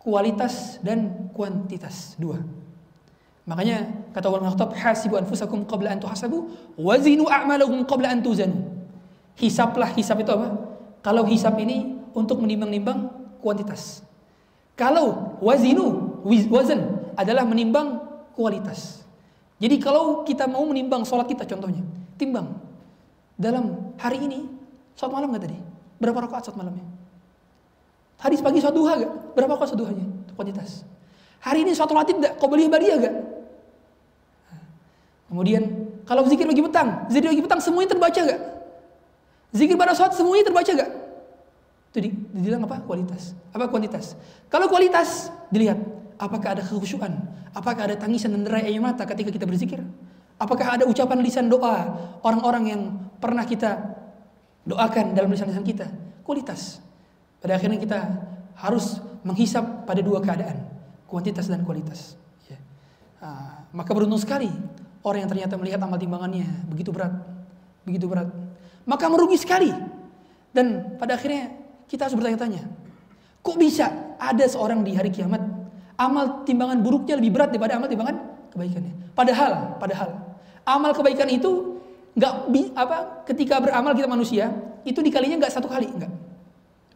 Kualitas 0.00 0.80
dan 0.80 1.28
kuantitas, 1.36 2.16
dua. 2.16 2.40
Makanya 3.46 3.86
kata 4.10 4.26
Umar 4.26 4.50
Khattab, 4.50 4.74
"Hasibu 4.74 5.14
anfusakum 5.14 5.62
qabla 5.62 5.94
an 5.94 6.02
tuhasabu, 6.02 6.50
wazinu 6.74 7.30
a'malakum 7.30 7.86
qabla 7.86 8.10
an 8.10 8.20
tuzanu." 8.20 8.58
Hisaplah, 9.38 9.94
hisap 9.94 10.18
itu 10.18 10.34
apa? 10.34 10.50
Kalau 11.00 11.22
hisap 11.30 11.54
ini 11.62 11.94
untuk 12.10 12.42
menimbang-nimbang 12.42 13.06
kuantitas. 13.38 14.02
Kalau 14.74 15.38
wazinu, 15.38 16.18
wazan 16.26 17.06
adalah 17.14 17.46
menimbang 17.46 18.02
kualitas. 18.34 19.06
Jadi 19.62 19.78
kalau 19.78 20.26
kita 20.26 20.44
mau 20.50 20.66
menimbang 20.66 21.06
sholat 21.06 21.30
kita 21.30 21.48
contohnya, 21.48 21.80
timbang 22.18 22.58
dalam 23.38 23.94
hari 23.96 24.20
ini 24.26 24.44
sholat 24.98 25.12
malam 25.16 25.32
nggak 25.32 25.44
tadi? 25.48 25.58
Berapa 25.96 26.28
rakaat 26.28 26.50
sholat 26.50 26.58
malamnya? 26.60 26.84
Hadis 28.20 28.40
pagi 28.40 28.60
sholat 28.60 28.76
duha 28.76 28.92
gak? 29.00 29.12
Berapa 29.36 29.56
rakaat 29.56 29.72
sholat 29.72 29.80
duhanya? 29.84 30.06
Kuantitas. 30.36 30.84
Hari 31.40 31.64
ini 31.64 31.72
sholat 31.76 31.92
latib 31.92 32.20
gak? 32.20 32.36
Beli 32.40 32.68
badiah 32.68 32.96
gak? 33.00 33.14
Kemudian 35.26 35.62
kalau 36.06 36.22
zikir 36.26 36.46
bagi 36.46 36.62
petang, 36.62 37.10
zikir 37.10 37.28
bagi 37.34 37.42
petang 37.42 37.60
semuanya 37.62 37.94
terbaca 37.94 38.20
gak? 38.22 38.40
Zikir 39.50 39.74
pada 39.74 39.92
sholat 39.94 40.14
semuanya 40.14 40.44
terbaca 40.46 40.70
gak? 40.70 40.90
Itu 41.90 41.98
di, 41.98 42.10
dibilang 42.12 42.62
apa? 42.66 42.82
Kualitas. 42.86 43.34
Apa 43.50 43.66
kualitas? 43.66 44.14
Kalau 44.46 44.70
kualitas 44.70 45.34
dilihat 45.50 45.78
Apakah 46.16 46.56
ada 46.56 46.62
kekhusyuan? 46.64 47.12
Apakah 47.52 47.92
ada 47.92 47.96
tangisan 47.96 48.32
dan 48.32 48.48
derai 48.48 48.64
air 48.68 48.80
mata 48.80 49.04
ketika 49.04 49.28
kita 49.28 49.44
berzikir? 49.44 49.80
Apakah 50.40 50.80
ada 50.80 50.84
ucapan 50.88 51.20
lisan 51.20 51.48
doa 51.48 51.92
orang-orang 52.20 52.64
yang 52.72 52.82
pernah 53.20 53.44
kita 53.44 53.76
doakan 54.64 55.12
dalam 55.12 55.28
lisan-lisan 55.32 55.64
kita? 55.64 55.88
Kualitas. 56.24 56.80
Pada 57.40 57.60
akhirnya 57.60 57.80
kita 57.80 58.00
harus 58.56 59.00
menghisap 59.24 59.84
pada 59.84 60.00
dua 60.00 60.24
keadaan, 60.24 60.64
kuantitas 61.04 61.52
dan 61.52 61.64
kualitas. 61.68 62.16
Ya. 62.48 62.56
Nah, 63.20 63.68
maka 63.76 63.92
beruntung 63.92 64.20
sekali 64.20 64.48
orang 65.06 65.22
yang 65.22 65.30
ternyata 65.30 65.54
melihat 65.54 65.78
amal 65.86 65.94
timbangannya 65.94 66.66
begitu 66.66 66.90
berat, 66.90 67.14
begitu 67.86 68.10
berat. 68.10 68.26
Maka 68.82 69.06
merugi 69.06 69.38
sekali. 69.38 69.70
Dan 70.50 70.98
pada 70.98 71.14
akhirnya 71.14 71.52
kita 71.86 72.08
harus 72.10 72.16
bertanya-tanya, 72.18 72.66
kok 73.44 73.56
bisa 73.60 73.86
ada 74.18 74.44
seorang 74.50 74.82
di 74.82 74.96
hari 74.98 75.14
kiamat 75.14 75.38
amal 75.94 76.42
timbangan 76.42 76.80
buruknya 76.82 77.14
lebih 77.14 77.38
berat 77.38 77.54
daripada 77.54 77.78
amal 77.78 77.86
timbangan 77.86 78.16
kebaikannya. 78.50 78.92
Padahal, 79.14 79.78
padahal 79.78 80.10
amal 80.66 80.90
kebaikan 80.96 81.30
itu 81.30 81.78
nggak 82.16 82.34
apa 82.74 83.22
ketika 83.28 83.60
beramal 83.60 83.92
kita 83.92 84.08
manusia 84.08 84.48
itu 84.88 85.04
dikalinya 85.04 85.44
nggak 85.44 85.52
satu 85.52 85.68
kali 85.68 85.86
nggak 85.92 86.08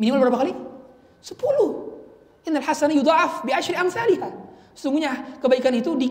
minimal 0.00 0.26
berapa 0.26 0.38
kali? 0.48 0.52
Sepuluh. 1.20 1.92
Innal 2.48 2.64
hasanah 2.64 2.96
yudha'af 2.96 3.44
bi 3.44 3.52
asyri 3.52 3.76
amsalha. 3.76 4.32
Sesungguhnya 4.72 5.36
kebaikan 5.44 5.76
itu 5.76 5.92
di, 5.92 6.08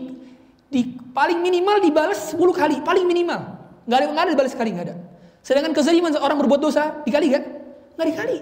di 0.70 0.94
paling 1.10 1.42
minimal 1.42 1.82
dibalas 1.82 2.30
sepuluh 2.30 2.54
kali, 2.54 2.78
paling 2.80 3.02
minimal. 3.02 3.58
Nggak 3.90 3.98
ada 3.98 4.06
nggak 4.14 4.22
ada 4.22 4.30
dibalas 4.38 4.52
sekali 4.54 4.70
nggak 4.70 4.86
ada. 4.86 4.96
Sedangkan 5.42 5.74
kezaliman 5.74 6.14
seorang 6.14 6.38
berbuat 6.38 6.62
dosa 6.62 7.02
dikali 7.02 7.34
nggak? 7.34 7.44
Nggak 7.98 8.06
dikali. 8.14 8.38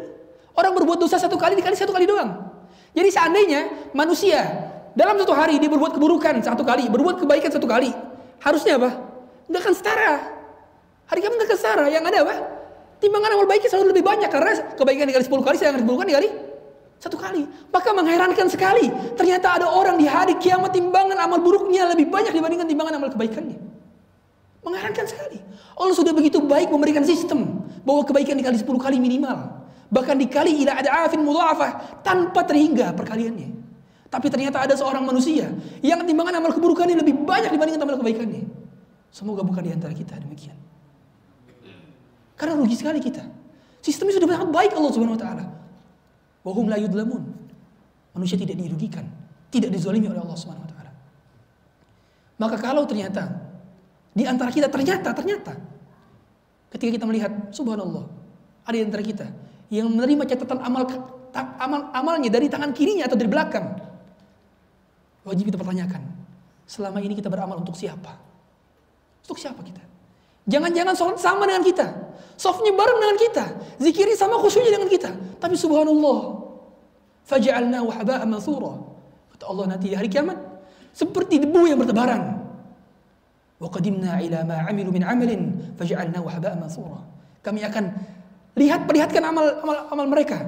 Orang 0.52 0.72
berbuat 0.76 1.00
dosa 1.00 1.16
satu 1.16 1.40
kali 1.40 1.56
dikali 1.56 1.72
satu 1.72 1.90
kali 1.90 2.04
doang. 2.04 2.52
Jadi 2.92 3.08
seandainya 3.08 3.90
manusia 3.96 4.44
dalam 4.92 5.16
satu 5.16 5.32
hari 5.32 5.56
dia 5.56 5.72
berbuat 5.72 5.96
keburukan 5.96 6.44
satu 6.44 6.62
kali, 6.68 6.92
berbuat 6.92 7.24
kebaikan 7.24 7.48
satu 7.48 7.64
kali, 7.64 7.96
harusnya 8.44 8.76
apa? 8.76 8.90
Enggak 9.48 9.60
akan 9.64 9.74
setara. 9.74 10.12
Hari 11.08 11.20
kamu 11.24 11.34
enggak 11.40 11.56
setara. 11.56 11.88
Yang 11.88 12.04
ada 12.12 12.18
apa? 12.28 12.34
Timbangan 13.00 13.30
amal 13.38 13.46
baiknya 13.48 13.70
selalu 13.72 13.96
lebih 13.96 14.04
banyak 14.04 14.28
karena 14.28 14.52
kebaikan 14.76 15.06
dikali 15.08 15.24
10 15.24 15.46
kali, 15.46 15.56
sedangkan 15.56 15.80
keburukan 15.86 16.06
dikali 16.10 16.47
satu 16.98 17.14
kali. 17.14 17.46
Maka 17.70 17.90
mengherankan 17.94 18.50
sekali. 18.50 18.90
Ternyata 19.14 19.62
ada 19.62 19.66
orang 19.70 20.02
di 20.02 20.06
hari 20.10 20.34
kiamat 20.42 20.74
timbangan 20.74 21.14
amal 21.14 21.38
buruknya 21.38 21.86
lebih 21.94 22.10
banyak 22.10 22.34
dibandingkan 22.34 22.66
timbangan 22.66 22.98
amal 22.98 23.10
kebaikannya. 23.14 23.58
Mengherankan 24.66 25.06
sekali. 25.06 25.38
Allah 25.78 25.94
sudah 25.94 26.10
begitu 26.10 26.42
baik 26.42 26.74
memberikan 26.74 27.06
sistem 27.06 27.62
bahwa 27.86 28.02
kebaikan 28.02 28.34
dikali 28.34 28.58
10 28.58 28.66
kali 28.82 28.98
minimal. 28.98 29.62
Bahkan 29.88 30.18
dikali 30.18 30.66
ila 30.66 30.74
ada 30.74 31.06
afin 31.06 31.22
mudhafah 31.22 32.02
tanpa 32.02 32.42
terhingga 32.44 32.92
perkaliannya. 32.92 33.56
Tapi 34.10 34.26
ternyata 34.28 34.66
ada 34.66 34.74
seorang 34.74 35.06
manusia 35.06 35.54
yang 35.80 36.02
timbangan 36.02 36.42
amal 36.42 36.50
keburukannya 36.50 36.98
lebih 36.98 37.22
banyak 37.22 37.54
dibandingkan 37.54 37.86
amal 37.86 37.96
kebaikannya. 38.02 38.42
Semoga 39.14 39.46
bukan 39.46 39.62
di 39.64 39.72
antara 39.72 39.94
kita 39.94 40.18
demikian. 40.18 40.58
Karena 42.34 42.58
rugi 42.58 42.76
sekali 42.76 42.98
kita. 42.98 43.22
Sistemnya 43.78 44.18
sudah 44.18 44.28
sangat 44.34 44.50
baik 44.50 44.70
Allah 44.74 44.92
Subhanahu 44.92 45.16
wa 45.16 45.22
taala. 45.22 45.57
Wa 46.42 46.52
hum 46.54 46.66
la 46.70 46.78
yudlamun. 46.78 47.22
Manusia 48.14 48.38
tidak 48.40 48.58
dirugikan, 48.58 49.06
tidak 49.52 49.70
dizalimi 49.70 50.10
oleh 50.10 50.18
Allah 50.18 50.38
Subhanahu 50.38 50.66
wa 50.66 50.70
taala. 50.70 50.92
Maka 52.38 52.56
kalau 52.58 52.82
ternyata 52.86 53.30
di 54.14 54.26
antara 54.26 54.50
kita 54.50 54.66
ternyata 54.66 55.14
ternyata 55.14 55.54
ketika 56.74 56.90
kita 56.98 57.04
melihat 57.06 57.30
subhanallah 57.54 58.10
ada 58.66 58.74
di 58.74 58.82
antara 58.82 59.04
kita 59.04 59.26
yang 59.70 59.86
menerima 59.92 60.24
catatan 60.34 60.58
amal 60.64 60.82
amal 61.60 61.80
amalnya 61.94 62.32
dari 62.32 62.50
tangan 62.50 62.72
kirinya 62.74 63.06
atau 63.06 63.16
dari 63.16 63.30
belakang. 63.30 63.66
Wajib 65.28 65.52
kita 65.52 65.60
pertanyakan, 65.60 66.02
selama 66.64 67.04
ini 67.04 67.12
kita 67.12 67.28
beramal 67.28 67.60
untuk 67.60 67.76
siapa? 67.76 68.16
Untuk 69.28 69.36
siapa 69.36 69.60
kita? 69.60 69.84
Jangan-jangan 70.48 70.94
sholat 70.96 71.18
sama 71.20 71.44
dengan 71.44 71.62
kita. 71.62 71.86
Softnya 72.40 72.72
bareng 72.72 72.98
dengan 72.98 73.16
kita. 73.20 73.44
Zikirnya 73.78 74.16
sama 74.16 74.40
khusyuknya 74.40 74.80
dengan 74.80 74.88
kita. 74.88 75.10
Tapi 75.38 75.54
subhanallah. 75.54 76.18
Faja'alna 77.28 77.84
wahaba'a 77.84 78.24
mathura. 78.24 78.80
Kata 79.36 79.44
Allah 79.52 79.76
nanti 79.76 79.92
di 79.92 79.96
hari 79.96 80.08
kiamat. 80.08 80.40
Seperti 80.96 81.44
debu 81.44 81.68
yang 81.68 81.76
bertebaran. 81.76 82.40
Wa 83.60 83.68
qadimna 83.68 84.24
ila 84.24 84.38
ma 84.48 84.56
amilu 84.64 84.88
min 84.88 85.04
amalin. 85.04 85.76
Faja'alna 85.76 86.24
wahaba'a 86.24 86.56
mathura. 86.56 87.04
Kami 87.44 87.60
akan 87.68 87.84
Lihat 88.58 88.90
perlihatkan 88.90 89.22
amal 89.22 89.46
amal, 89.62 89.76
amal 89.94 90.06
mereka. 90.10 90.42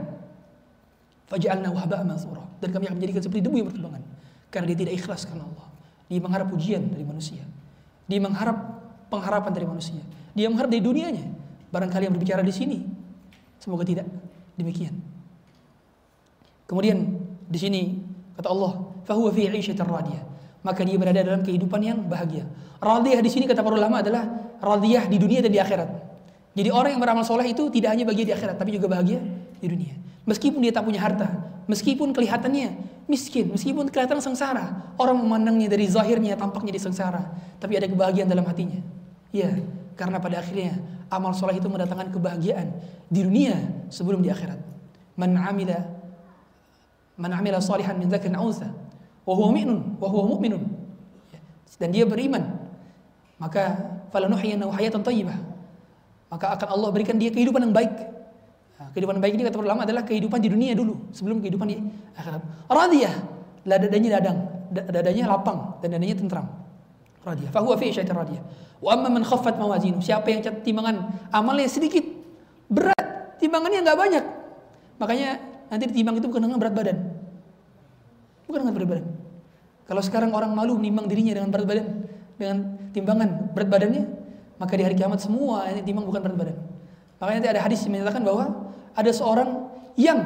Faj'alnahu 1.31 1.79
haba'an 1.79 2.11
mansura. 2.11 2.43
Dan 2.59 2.75
kami 2.75 2.91
akan 2.91 2.99
menjadikan 2.99 3.23
seperti 3.23 3.47
debu 3.47 3.57
yang 3.63 3.69
berterbangan 3.71 4.03
karena 4.51 4.67
dia 4.75 4.79
tidak 4.83 4.95
ikhlas 4.99 5.23
karena 5.31 5.47
Allah. 5.47 5.69
Dia 6.11 6.19
mengharap 6.19 6.51
pujian 6.51 6.83
dari 6.91 7.07
manusia. 7.07 7.47
Dia 8.11 8.19
mengharap 8.19 8.80
pengharapan 9.11 9.51
dari 9.51 9.67
manusia. 9.67 10.01
Dia 10.33 10.47
mengharap 10.47 10.71
dari 10.71 10.83
dunianya. 10.83 11.27
Barangkali 11.71 12.07
yang 12.07 12.15
berbicara 12.15 12.43
di 12.43 12.55
sini 12.55 12.79
semoga 13.59 13.85
tidak 13.85 14.07
demikian. 14.57 14.97
Kemudian 16.67 17.19
di 17.51 17.59
sini 17.59 17.81
kata 18.39 18.49
Allah, 18.51 18.87
"Fahuwa 19.05 19.31
fi 19.35 19.51
radiyah." 19.51 20.23
Maka 20.61 20.85
dia 20.85 20.97
berada 21.01 21.21
dalam 21.25 21.41
kehidupan 21.41 21.81
yang 21.81 21.99
bahagia. 22.05 22.45
Radiyah 22.79 23.21
di 23.25 23.31
sini 23.33 23.49
kata 23.49 23.65
para 23.65 23.75
ulama 23.81 24.05
adalah 24.05 24.29
radiyah 24.61 25.09
di 25.09 25.17
dunia 25.17 25.41
dan 25.41 25.53
di 25.53 25.61
akhirat. 25.61 25.89
Jadi 26.53 26.69
orang 26.69 26.97
yang 26.97 27.01
beramal 27.01 27.25
soleh 27.25 27.49
itu 27.49 27.73
tidak 27.73 27.97
hanya 27.97 28.05
bahagia 28.05 28.27
di 28.29 28.35
akhirat, 28.37 28.57
tapi 28.61 28.77
juga 28.77 28.91
bahagia 28.93 29.23
di 29.57 29.67
dunia. 29.67 29.95
Meskipun 30.29 30.61
dia 30.61 30.73
tak 30.75 30.85
punya 30.85 31.01
harta, 31.01 31.33
meskipun 31.65 32.13
kelihatannya 32.13 32.77
miskin, 33.09 33.51
meskipun 33.51 33.89
kelihatan 33.89 34.21
sengsara, 34.21 34.95
orang 35.01 35.17
memandangnya 35.17 35.73
dari 35.73 35.89
zahirnya 35.89 36.37
tampaknya 36.37 36.77
di 36.77 36.81
sengsara, 36.83 37.25
tapi 37.57 37.81
ada 37.81 37.89
kebahagiaan 37.89 38.29
dalam 38.29 38.45
hatinya. 38.45 39.00
Ya, 39.31 39.55
karena 39.95 40.19
pada 40.19 40.43
akhirnya 40.43 40.79
amal 41.11 41.35
soleh 41.35 41.59
itu 41.59 41.71
mendatangkan 41.71 42.11
kebahagiaan 42.11 42.75
di 43.07 43.21
dunia 43.23 43.55
sebelum 43.91 44.23
di 44.23 44.31
akhirat. 44.31 44.59
Man 45.15 45.39
amila 45.39 45.79
man 47.21 47.31
amila 47.37 47.61
salihan 47.61 47.95
min 48.01 48.09
dzakarin 48.09 48.39
unsa 48.41 48.73
wa 49.29 49.35
huwa 49.37 50.25
mu'minun 50.35 50.63
dan 51.79 51.89
dia 51.95 52.05
beriman, 52.05 52.45
maka 53.41 53.79
hayatan 54.13 55.01
thayyibah. 55.01 55.39
Maka 56.29 56.47
akan 56.59 56.69
Allah 56.77 56.89
berikan 56.93 57.17
dia 57.17 57.33
kehidupan 57.33 57.65
yang 57.65 57.75
baik 57.75 58.11
Nah, 58.81 58.89
kehidupan 58.97 59.21
baik 59.21 59.37
ini 59.37 59.45
kata 59.45 59.61
ulama 59.61 59.85
adalah 59.85 60.09
kehidupan 60.09 60.41
di 60.41 60.49
dunia 60.49 60.73
dulu 60.73 61.13
sebelum 61.13 61.45
kehidupan 61.45 61.69
di 61.69 61.77
akhirat. 62.17 62.41
Radiyah, 62.65 63.15
dadanya 63.69 64.11
dadang, 64.17 64.39
dadanya 64.73 65.25
lapang 65.29 65.77
dan 65.85 65.93
dadanya 65.93 66.17
tentram. 66.17 66.49
Radiyah. 67.21 67.51
Fahuwa 67.53 67.77
fi 67.77 67.93
syaitan 67.93 68.17
radiyah. 68.17 68.41
Wa 68.81 68.97
amma 68.97 69.13
man 69.13 69.25
khaffat. 69.25 69.61
Siapa 70.01 70.27
yang 70.33 70.41
timbangan 70.65 71.29
amalnya 71.29 71.69
sedikit, 71.69 72.03
berat, 72.73 73.37
timbangannya 73.37 73.85
nggak 73.85 73.99
banyak. 73.99 74.25
Makanya 74.97 75.29
nanti 75.69 75.85
ditimbang 75.93 76.17
itu 76.17 76.27
bukan 76.29 76.49
dengan 76.49 76.59
berat 76.61 76.75
badan. 76.77 76.99
Bukan 78.49 78.59
dengan 78.65 78.75
berat 78.77 78.89
badan. 78.89 79.07
Kalau 79.85 80.03
sekarang 80.07 80.31
orang 80.33 80.55
malu 80.55 80.79
menimbang 80.81 81.11
dirinya 81.11 81.37
dengan 81.37 81.51
berat 81.53 81.67
badan, 81.69 81.87
dengan 82.41 82.59
timbangan 82.97 83.29
berat 83.53 83.69
badannya, 83.69 84.05
maka 84.57 84.73
di 84.77 84.83
hari 84.87 84.97
kiamat 84.97 85.21
semua 85.21 85.69
ini 85.69 85.85
timbang 85.85 86.09
bukan 86.09 86.21
berat 86.25 86.37
badan. 86.41 86.57
Makanya 87.21 87.37
nanti 87.37 87.51
ada 87.53 87.61
hadis 87.61 87.85
yang 87.85 88.01
menyatakan 88.01 88.25
bahwa 88.25 88.45
ada 88.97 89.11
seorang 89.13 89.69
yang 89.95 90.25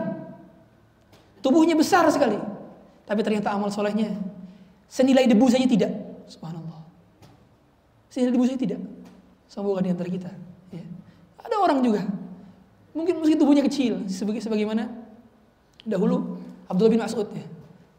tubuhnya 1.43 1.75
besar 1.75 2.07
sekali, 2.09 2.39
tapi 3.03 3.21
ternyata 3.27 3.51
amal 3.51 3.69
solehnya 3.75 4.15
senilai 4.87 5.27
debu 5.27 5.51
saja 5.51 5.67
tidak. 5.67 5.91
Subhanallah. 6.31 6.64
Senilai 8.15 8.31
debu 8.31 8.47
saja 8.47 8.59
tidak. 8.63 8.79
Semoga 9.51 9.83
di 9.83 9.91
antara 9.91 10.07
kita. 10.07 10.31
Ya. 10.71 10.87
Ada 11.43 11.59
orang 11.59 11.83
juga, 11.83 12.07
mungkin 12.95 13.19
meski 13.19 13.35
tubuhnya 13.35 13.67
kecil, 13.67 14.07
sebagai 14.07 14.39
sebagaimana 14.39 14.87
dahulu 15.83 16.39
Abdullah 16.71 16.95
bin 16.95 17.03
Mas'ud 17.03 17.27
ya. 17.35 17.43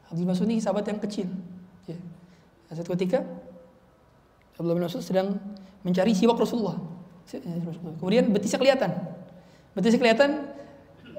Abdullah 0.08 0.24
bin 0.24 0.32
Mas'ud 0.32 0.48
ini 0.48 0.64
sahabat 0.64 0.88
yang 0.88 1.04
kecil. 1.04 1.28
Ya. 1.84 2.00
Satu 2.72 2.96
ketika 2.96 3.28
Abdullah 4.56 4.80
bin 4.80 4.88
Mas'ud 4.88 5.04
sedang 5.04 5.36
mencari 5.84 6.16
siwak 6.16 6.40
Rasulullah. 6.40 6.80
Kemudian 8.00 8.32
betisnya 8.32 8.56
kelihatan. 8.56 8.96
Betisnya 9.76 10.00
kelihatan, 10.00 10.48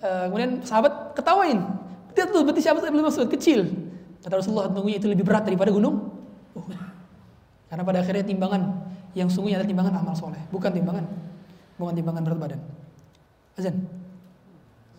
uh, 0.01 0.33
kemudian 0.33 0.65
sahabat 0.65 1.13
ketawain. 1.13 1.61
Lihat 2.17 2.33
tuh 2.33 2.49
betis 2.49 2.65
sahabat 2.65 2.89
belum 2.89 3.13
masuk 3.13 3.29
kecil. 3.29 3.69
Kata 4.25 4.41
Rasulullah, 4.41 4.73
tunggunya 4.73 4.97
itu 4.97 5.05
lebih 5.05 5.29
berat 5.29 5.45
daripada 5.45 5.69
gunung. 5.69 6.17
Karena 7.67 7.83
pada 7.83 7.99
akhirnya 8.01 8.25
timbangan 8.25 8.86
yang 9.17 9.33
sungguhnya 9.33 9.65
adalah 9.65 9.73
timbangan 9.73 9.95
amal 10.05 10.13
soleh, 10.13 10.43
bukan 10.53 10.69
timbangan, 10.77 11.09
bukan 11.81 11.95
timbangan 11.97 12.21
berat 12.21 12.39
badan. 12.39 12.61
Azan, 13.57 13.89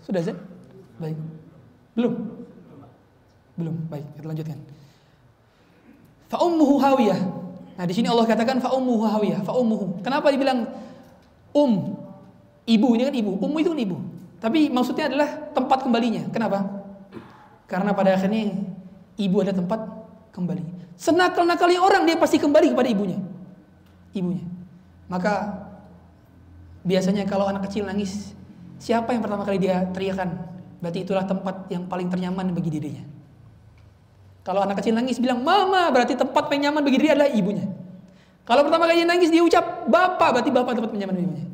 sudah 0.01 0.25
azan? 0.25 0.37
Baik. 0.97 1.17
Belum? 1.93 2.13
Belum. 3.53 3.75
Baik, 3.93 4.05
kita 4.17 4.25
lanjutkan. 4.25 4.57
Fa 6.33 6.41
ummuhu 6.41 6.81
hawiyah. 6.81 7.21
Nah, 7.77 7.85
di 7.85 7.93
sini 7.93 8.09
Allah 8.09 8.25
katakan 8.25 8.57
fa 8.57 8.73
ummuhu 8.73 9.05
hawiyah, 9.05 9.45
fa 9.45 9.53
ummuhu. 9.53 10.01
Kenapa 10.01 10.33
dibilang 10.33 10.65
um? 11.53 11.93
Ibu 12.67 12.87
ini 12.99 13.03
kan 13.07 13.15
ibu, 13.15 13.31
ummu 13.37 13.57
itu 13.61 13.69
kan 13.71 13.79
ibu. 13.79 13.97
Tapi 14.41 14.67
maksudnya 14.73 15.07
adalah 15.07 15.29
tempat 15.53 15.85
kembalinya. 15.85 16.25
Kenapa? 16.33 16.67
Karena 17.69 17.93
pada 17.93 18.17
akhirnya 18.17 18.59
ibu 19.15 19.37
ada 19.39 19.53
tempat 19.53 19.79
kembali. 20.33 20.63
Senakal-nakalnya 20.97 21.79
orang 21.79 22.03
dia 22.09 22.17
pasti 22.17 22.41
kembali 22.41 22.73
kepada 22.73 22.89
ibunya. 22.89 23.21
Ibunya. 24.15 24.45
Maka 25.07 25.63
biasanya 26.83 27.23
kalau 27.27 27.47
anak 27.47 27.67
kecil 27.67 27.87
nangis, 27.87 28.35
siapa 28.79 29.15
yang 29.15 29.23
pertama 29.23 29.47
kali 29.47 29.59
dia 29.59 29.87
teriakan? 29.91 30.35
Berarti 30.83 31.03
itulah 31.03 31.25
tempat 31.25 31.67
yang 31.73 31.89
paling 31.89 32.07
ternyaman 32.11 32.53
bagi 32.53 32.69
dirinya. 32.69 33.03
Kalau 34.47 34.63
anak 34.63 34.79
kecil 34.79 34.95
nangis 34.95 35.19
bilang 35.19 35.43
mama, 35.43 35.91
berarti 35.91 36.15
tempat 36.15 36.47
paling 36.47 36.63
nyaman 36.63 36.79
bagi 36.79 36.97
diri 37.03 37.11
adalah 37.11 37.27
ibunya. 37.27 37.67
Kalau 38.47 38.63
pertama 38.63 38.87
kali 38.87 39.03
dia 39.03 39.07
nangis 39.11 39.27
dia 39.27 39.43
ucap 39.43 39.91
bapak, 39.91 40.39
berarti 40.39 40.49
bapak 40.55 40.71
tempat 40.79 40.91
nyaman 40.95 41.19
ibunya. 41.19 41.45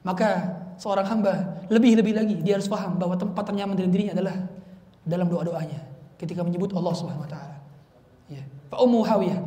Maka 0.00 0.56
seorang 0.80 1.04
hamba 1.04 1.60
lebih-lebih 1.68 2.16
lagi 2.16 2.36
dia 2.40 2.56
harus 2.56 2.64
paham 2.64 2.96
bahwa 2.96 3.12
tempat 3.20 3.44
ternyaman 3.44 3.76
dalam 3.76 3.92
dirinya 3.92 4.16
adalah 4.16 4.36
dalam 5.04 5.28
doa-doanya 5.28 5.84
ketika 6.16 6.40
menyebut 6.40 6.72
Allah 6.72 6.96
Subhanahu 6.96 7.28
wa 7.28 7.30
taala. 7.30 7.60
Ya. 8.32 8.40
Fa 8.72 8.80
ummu 8.80 9.04
hawiyah. 9.04 9.40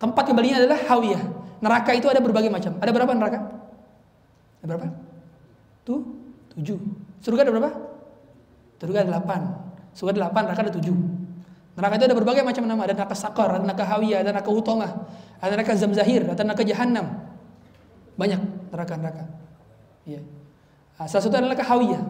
Tempat 0.00 0.24
kembalinya 0.32 0.64
adalah 0.64 0.80
hawiyah. 0.88 1.20
Neraka 1.60 1.92
itu 1.96 2.06
ada 2.10 2.20
berbagai 2.20 2.52
macam. 2.52 2.76
Ada 2.78 2.90
berapa 2.92 3.12
neraka? 3.16 3.38
Ada 4.60 4.66
berapa? 4.68 4.86
Tuh, 5.86 6.00
tujuh. 6.56 6.78
Surga 7.22 7.46
ada 7.46 7.52
berapa? 7.52 7.70
Surga 8.76 8.98
ada 9.04 9.08
delapan. 9.16 9.40
Surga 9.96 10.10
ada 10.12 10.18
delapan, 10.26 10.42
neraka 10.50 10.62
ada 10.68 10.72
tujuh. 10.76 10.96
Neraka 11.76 11.94
itu 12.00 12.04
ada 12.08 12.16
berbagai 12.16 12.42
macam 12.44 12.64
nama. 12.68 12.82
Ada 12.84 12.94
neraka 12.96 13.16
sakar, 13.16 13.48
ada 13.56 13.64
neraka 13.64 13.84
hawiyah, 13.84 14.18
ada 14.24 14.30
neraka 14.32 14.50
hutomah, 14.52 14.92
ada 15.40 15.52
neraka 15.56 15.72
zamzahir, 15.76 16.24
ada 16.28 16.42
neraka 16.44 16.64
jahannam. 16.64 17.06
Banyak 18.16 18.40
neraka-neraka. 18.72 19.24
Ya. 20.08 20.20
Nah, 20.96 21.06
salah 21.08 21.24
satu 21.24 21.36
adalah 21.36 21.56
hawiyah. 21.56 22.02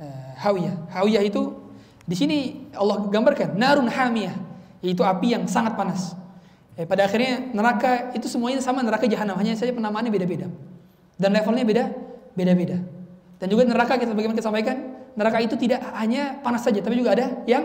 Uh, 0.00 0.32
hawiyah. 0.40 0.74
Hawiyah 0.92 1.22
itu 1.24 1.52
di 2.04 2.16
sini 2.16 2.38
Allah 2.72 3.04
gambarkan 3.08 3.56
narun 3.56 3.88
hamiyah, 3.88 4.36
yaitu 4.80 5.04
api 5.04 5.36
yang 5.36 5.44
sangat 5.48 5.76
panas. 5.76 6.16
Eh, 6.76 6.84
pada 6.84 7.08
akhirnya 7.08 7.40
neraka 7.56 8.12
itu 8.12 8.28
semuanya 8.28 8.60
sama 8.60 8.84
neraka 8.84 9.08
jahanam, 9.08 9.32
hanya 9.40 9.56
saja 9.56 9.72
penamaannya 9.72 10.12
beda-beda. 10.12 10.52
Dan 11.16 11.32
levelnya 11.32 11.64
beda, 11.64 11.84
beda-beda. 12.36 12.76
Dan 13.40 13.46
juga 13.48 13.64
neraka 13.64 13.96
kita 13.96 14.12
bagaimana 14.12 14.36
kita 14.36 14.44
sampaikan, 14.44 14.76
neraka 15.16 15.40
itu 15.40 15.56
tidak 15.56 15.80
hanya 15.96 16.36
panas 16.44 16.60
saja, 16.60 16.84
tapi 16.84 17.00
juga 17.00 17.16
ada 17.16 17.40
yang 17.48 17.64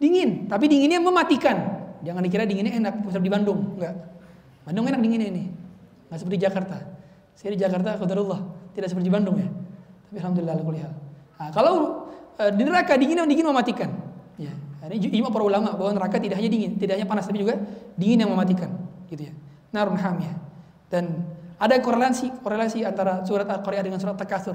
dingin. 0.00 0.48
Tapi 0.48 0.64
dinginnya 0.64 0.96
mematikan. 0.96 1.84
Jangan 2.00 2.24
dikira 2.24 2.48
dinginnya 2.48 2.80
enak, 2.80 3.04
seperti 3.04 3.28
di 3.28 3.32
Bandung, 3.32 3.76
enggak. 3.76 3.94
Bandung 4.64 4.88
enak 4.88 5.00
dinginnya 5.04 5.28
ini. 5.36 5.44
Enggak 6.08 6.18
seperti 6.24 6.38
Jakarta. 6.40 6.76
Saya 7.36 7.52
di 7.52 7.60
Jakarta, 7.60 8.00
qadarullah, 8.00 8.40
tidak 8.72 8.88
seperti 8.96 9.12
Bandung 9.12 9.36
ya. 9.36 9.48
Tapi 10.08 10.16
alhamdulillah 10.24 10.56
kuliah. 10.64 10.92
Nah, 11.36 11.52
kalau 11.52 12.08
uh, 12.40 12.48
di 12.48 12.62
neraka 12.64 12.96
dingin 12.96 13.28
dingin 13.28 13.44
mematikan. 13.44 14.05
Ini 14.92 15.10
ijma 15.20 15.34
para 15.34 15.44
ulama 15.44 15.74
bahwa 15.74 15.96
neraka 15.96 16.20
tidak 16.22 16.38
hanya 16.38 16.50
dingin, 16.50 16.78
tidak 16.78 17.00
hanya 17.00 17.06
panas 17.08 17.26
tapi 17.26 17.42
juga 17.42 17.58
dingin 17.98 18.22
yang 18.22 18.30
mematikan, 18.30 18.70
gitu 19.10 19.30
ya. 19.30 19.32
Narun 19.74 19.98
hamiyah. 19.98 20.36
Dan 20.86 21.26
ada 21.58 21.74
korelasi 21.80 22.42
korelasi 22.44 22.86
antara 22.86 23.26
surat 23.26 23.48
Al-Qari'ah 23.48 23.84
dengan 23.84 23.98
surat 23.98 24.14
Takatsur. 24.14 24.54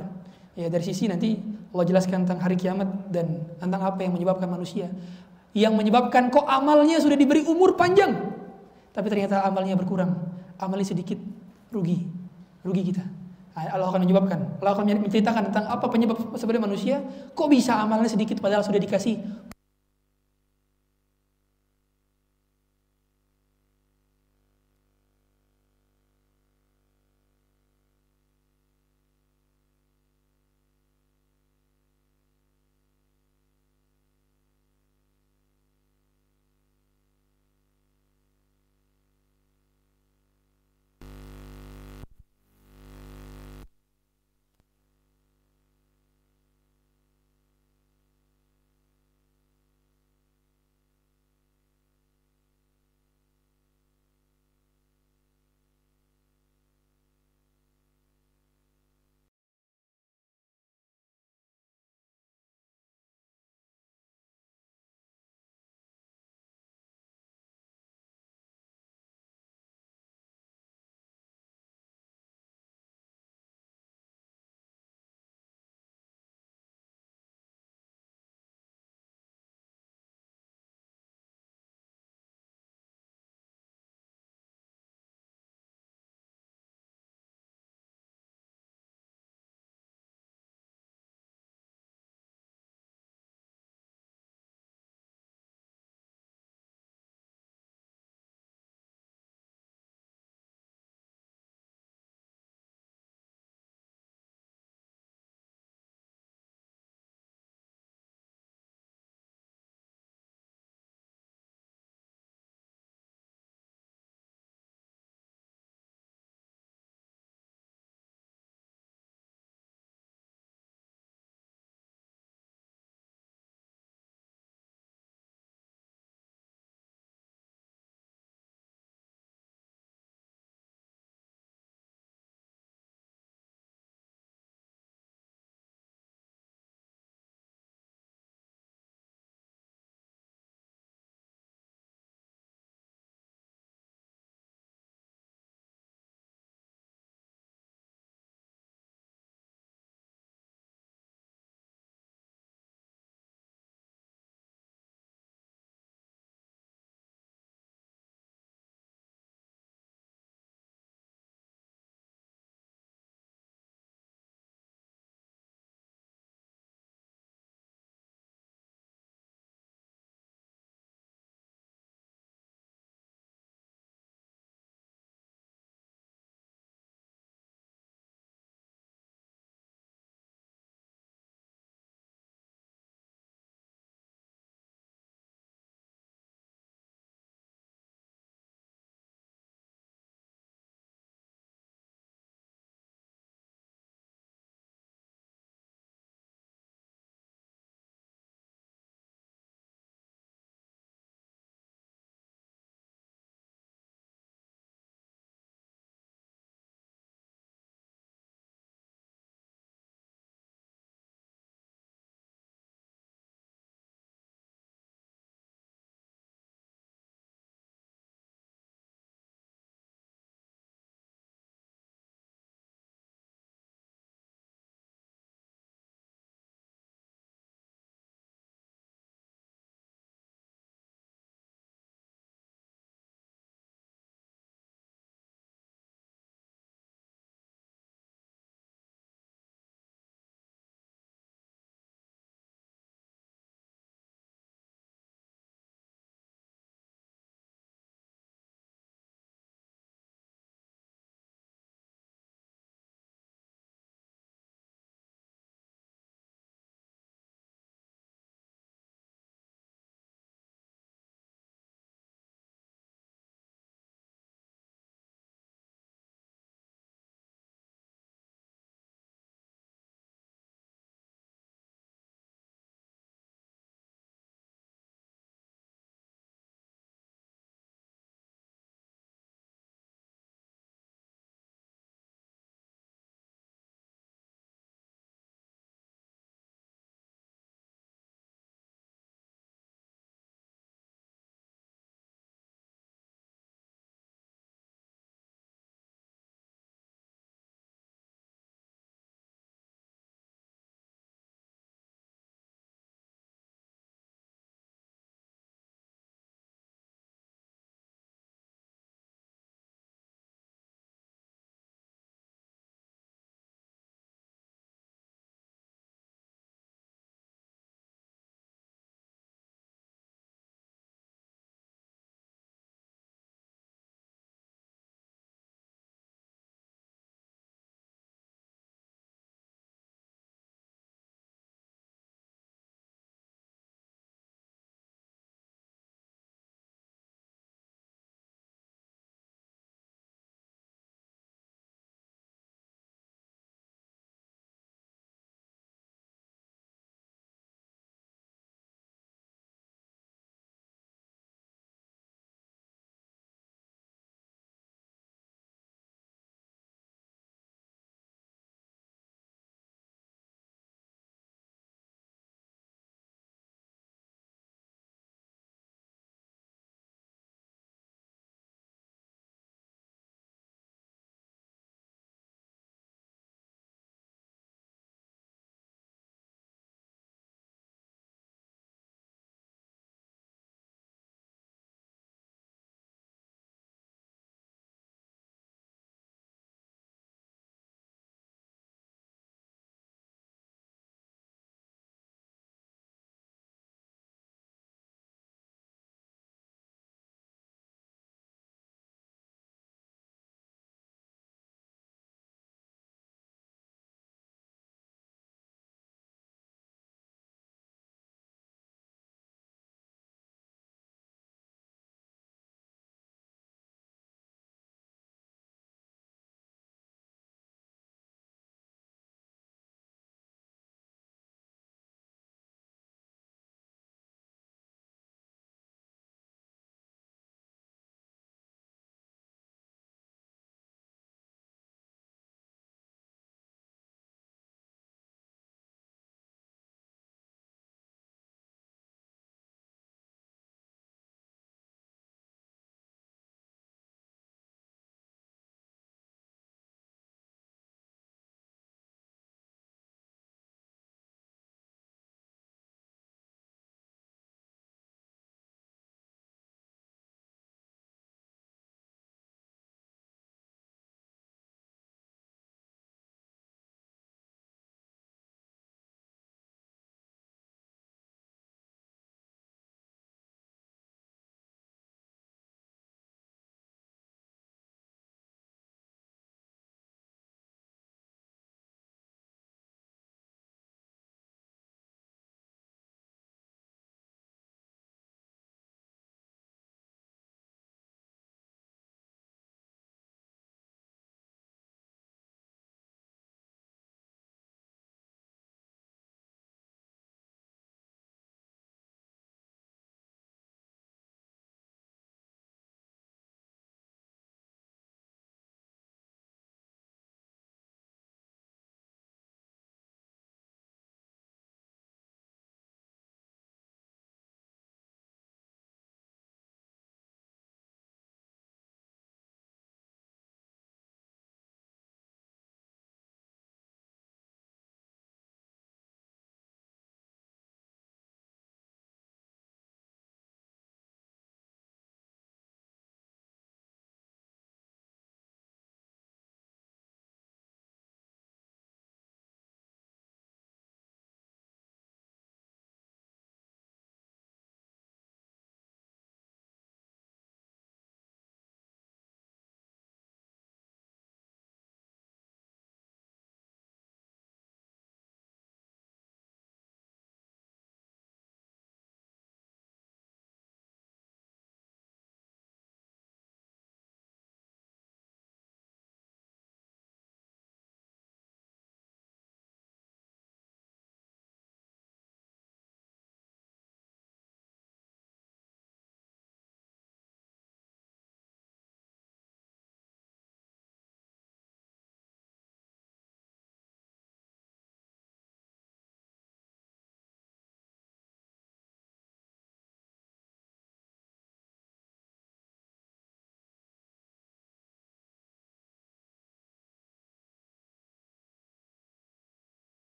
Ya, 0.56 0.68
dari 0.68 0.84
sisi 0.84 1.08
nanti 1.08 1.40
Allah 1.72 1.86
jelaskan 1.88 2.28
tentang 2.28 2.44
hari 2.44 2.60
kiamat 2.60 3.08
dan 3.08 3.40
tentang 3.56 3.82
apa 3.88 4.04
yang 4.04 4.12
menyebabkan 4.12 4.52
manusia 4.52 4.92
yang 5.56 5.76
menyebabkan 5.76 6.28
kok 6.28 6.44
amalnya 6.44 7.00
sudah 7.00 7.16
diberi 7.16 7.44
umur 7.48 7.80
panjang 7.80 8.12
tapi 8.92 9.08
ternyata 9.08 9.48
amalnya 9.48 9.80
berkurang, 9.80 10.12
amalnya 10.60 10.92
sedikit, 10.92 11.16
rugi 11.72 12.04
rugi 12.66 12.94
kita. 12.94 13.04
Allah 13.52 13.84
akan 13.84 14.08
menyebabkan, 14.08 14.64
Allah 14.64 14.74
akan 14.80 15.12
menceritakan 15.12 15.52
tentang 15.52 15.68
apa 15.68 15.84
penyebab 15.92 16.16
sebenarnya 16.40 16.64
manusia 16.72 16.96
kok 17.36 17.52
bisa 17.52 17.76
amalnya 17.76 18.08
sedikit 18.08 18.40
padahal 18.40 18.64
sudah 18.64 18.80
dikasih 18.80 19.20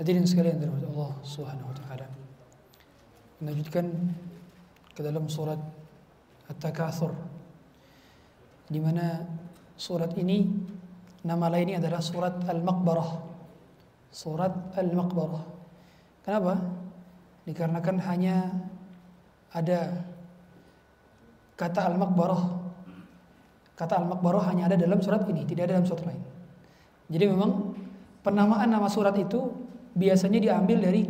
Hadirin 0.00 0.24
sekalian 0.24 0.56
dirahmati 0.56 0.88
Allah 0.96 1.12
Subhanahu 1.20 1.68
wa 1.68 1.76
taala. 1.76 2.08
Melanjutkan 3.44 3.84
ke 4.96 5.04
dalam 5.04 5.28
surat 5.28 5.60
At-Takatsur 6.48 7.12
di 8.72 8.80
mana 8.80 9.28
surat 9.76 10.16
ini 10.16 10.48
nama 11.20 11.52
lainnya 11.52 11.84
adalah 11.84 12.00
surat 12.00 12.32
Al-Maqbarah. 12.48 13.10
Surat 14.08 14.72
Al-Maqbarah. 14.80 15.44
Kenapa? 16.24 16.56
Dikarenakan 17.44 17.96
hanya 18.00 18.56
ada 19.52 20.00
kata 21.60 21.92
Al-Maqbarah. 21.92 22.42
Kata 23.76 24.00
Al-Maqbarah 24.00 24.48
hanya 24.48 24.72
ada 24.72 24.80
dalam 24.80 25.04
surat 25.04 25.28
ini, 25.28 25.44
tidak 25.44 25.68
ada 25.68 25.76
dalam 25.76 25.84
surat 25.84 26.08
lain. 26.08 26.24
Jadi 27.12 27.24
memang 27.28 27.76
penamaan 28.24 28.72
nama 28.72 28.88
surat 28.88 29.12
itu 29.20 29.59
biasanya 29.94 30.38
diambil 30.38 30.78
dari 30.78 31.02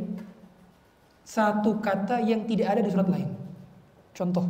satu 1.31 1.79
kata 1.79 2.19
yang 2.27 2.43
tidak 2.49 2.75
ada 2.75 2.81
di 2.83 2.91
surat 2.91 3.07
lain. 3.07 3.29
Contoh. 4.11 4.47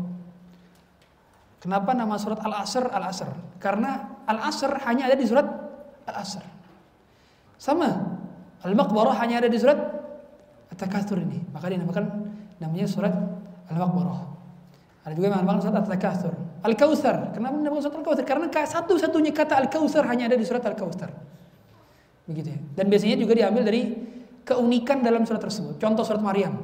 Kenapa 1.60 1.92
nama 1.92 2.16
surat 2.16 2.40
Al-Asr 2.40 2.88
Al-Asr? 2.88 3.28
Karena 3.60 4.16
Al-Asr 4.24 4.80
hanya 4.88 5.12
ada 5.12 5.16
di 5.18 5.28
surat 5.28 5.44
Al-Asr. 6.08 6.40
Sama. 7.60 8.16
Al-Maqbarah 8.64 9.16
hanya 9.20 9.44
ada 9.44 9.48
di 9.52 9.60
surat 9.60 9.76
At-Takatsur 10.72 11.20
ini. 11.20 11.44
Maka 11.52 11.68
dinamakan 11.68 12.32
namanya 12.56 12.88
surat 12.88 13.12
Al-Maqbarah. 13.68 14.20
Ada 15.04 15.12
juga 15.12 15.24
yang 15.28 15.44
dinamakan 15.44 15.60
surat 15.60 15.76
At-Takatsur. 15.84 16.34
Al-Kautsar. 16.64 17.36
Kenapa 17.36 17.60
dinamakan 17.60 17.82
surat 17.84 17.96
Al-Kautsar? 18.00 18.24
Karena 18.24 18.46
satu-satunya 18.48 19.32
kata 19.36 19.60
Al-Kautsar 19.60 20.08
hanya 20.08 20.32
ada 20.32 20.36
di 20.40 20.44
surat 20.48 20.64
Al-Kautsar. 20.64 21.12
Begitu 22.24 22.56
ya. 22.56 22.60
Dan 22.72 22.88
biasanya 22.88 23.16
juga 23.20 23.36
diambil 23.36 23.68
dari 23.68 23.82
keunikan 24.50 25.06
dalam 25.06 25.22
surat 25.22 25.38
tersebut. 25.38 25.78
Contoh 25.78 26.02
surat 26.02 26.18
Maryam. 26.18 26.58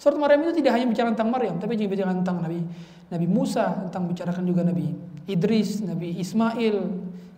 Surat 0.00 0.16
Maryam 0.16 0.48
itu 0.48 0.64
tidak 0.64 0.80
hanya 0.80 0.88
bicara 0.88 1.12
tentang 1.12 1.28
Maryam, 1.28 1.60
tapi 1.60 1.76
juga 1.76 1.92
bicara 1.92 2.16
tentang 2.16 2.40
Nabi 2.40 2.64
Nabi 3.12 3.26
Musa, 3.28 3.84
tentang 3.84 4.08
bicarakan 4.08 4.48
juga 4.48 4.64
Nabi 4.64 4.96
Idris, 5.28 5.84
Nabi 5.84 6.16
Ismail, 6.16 6.76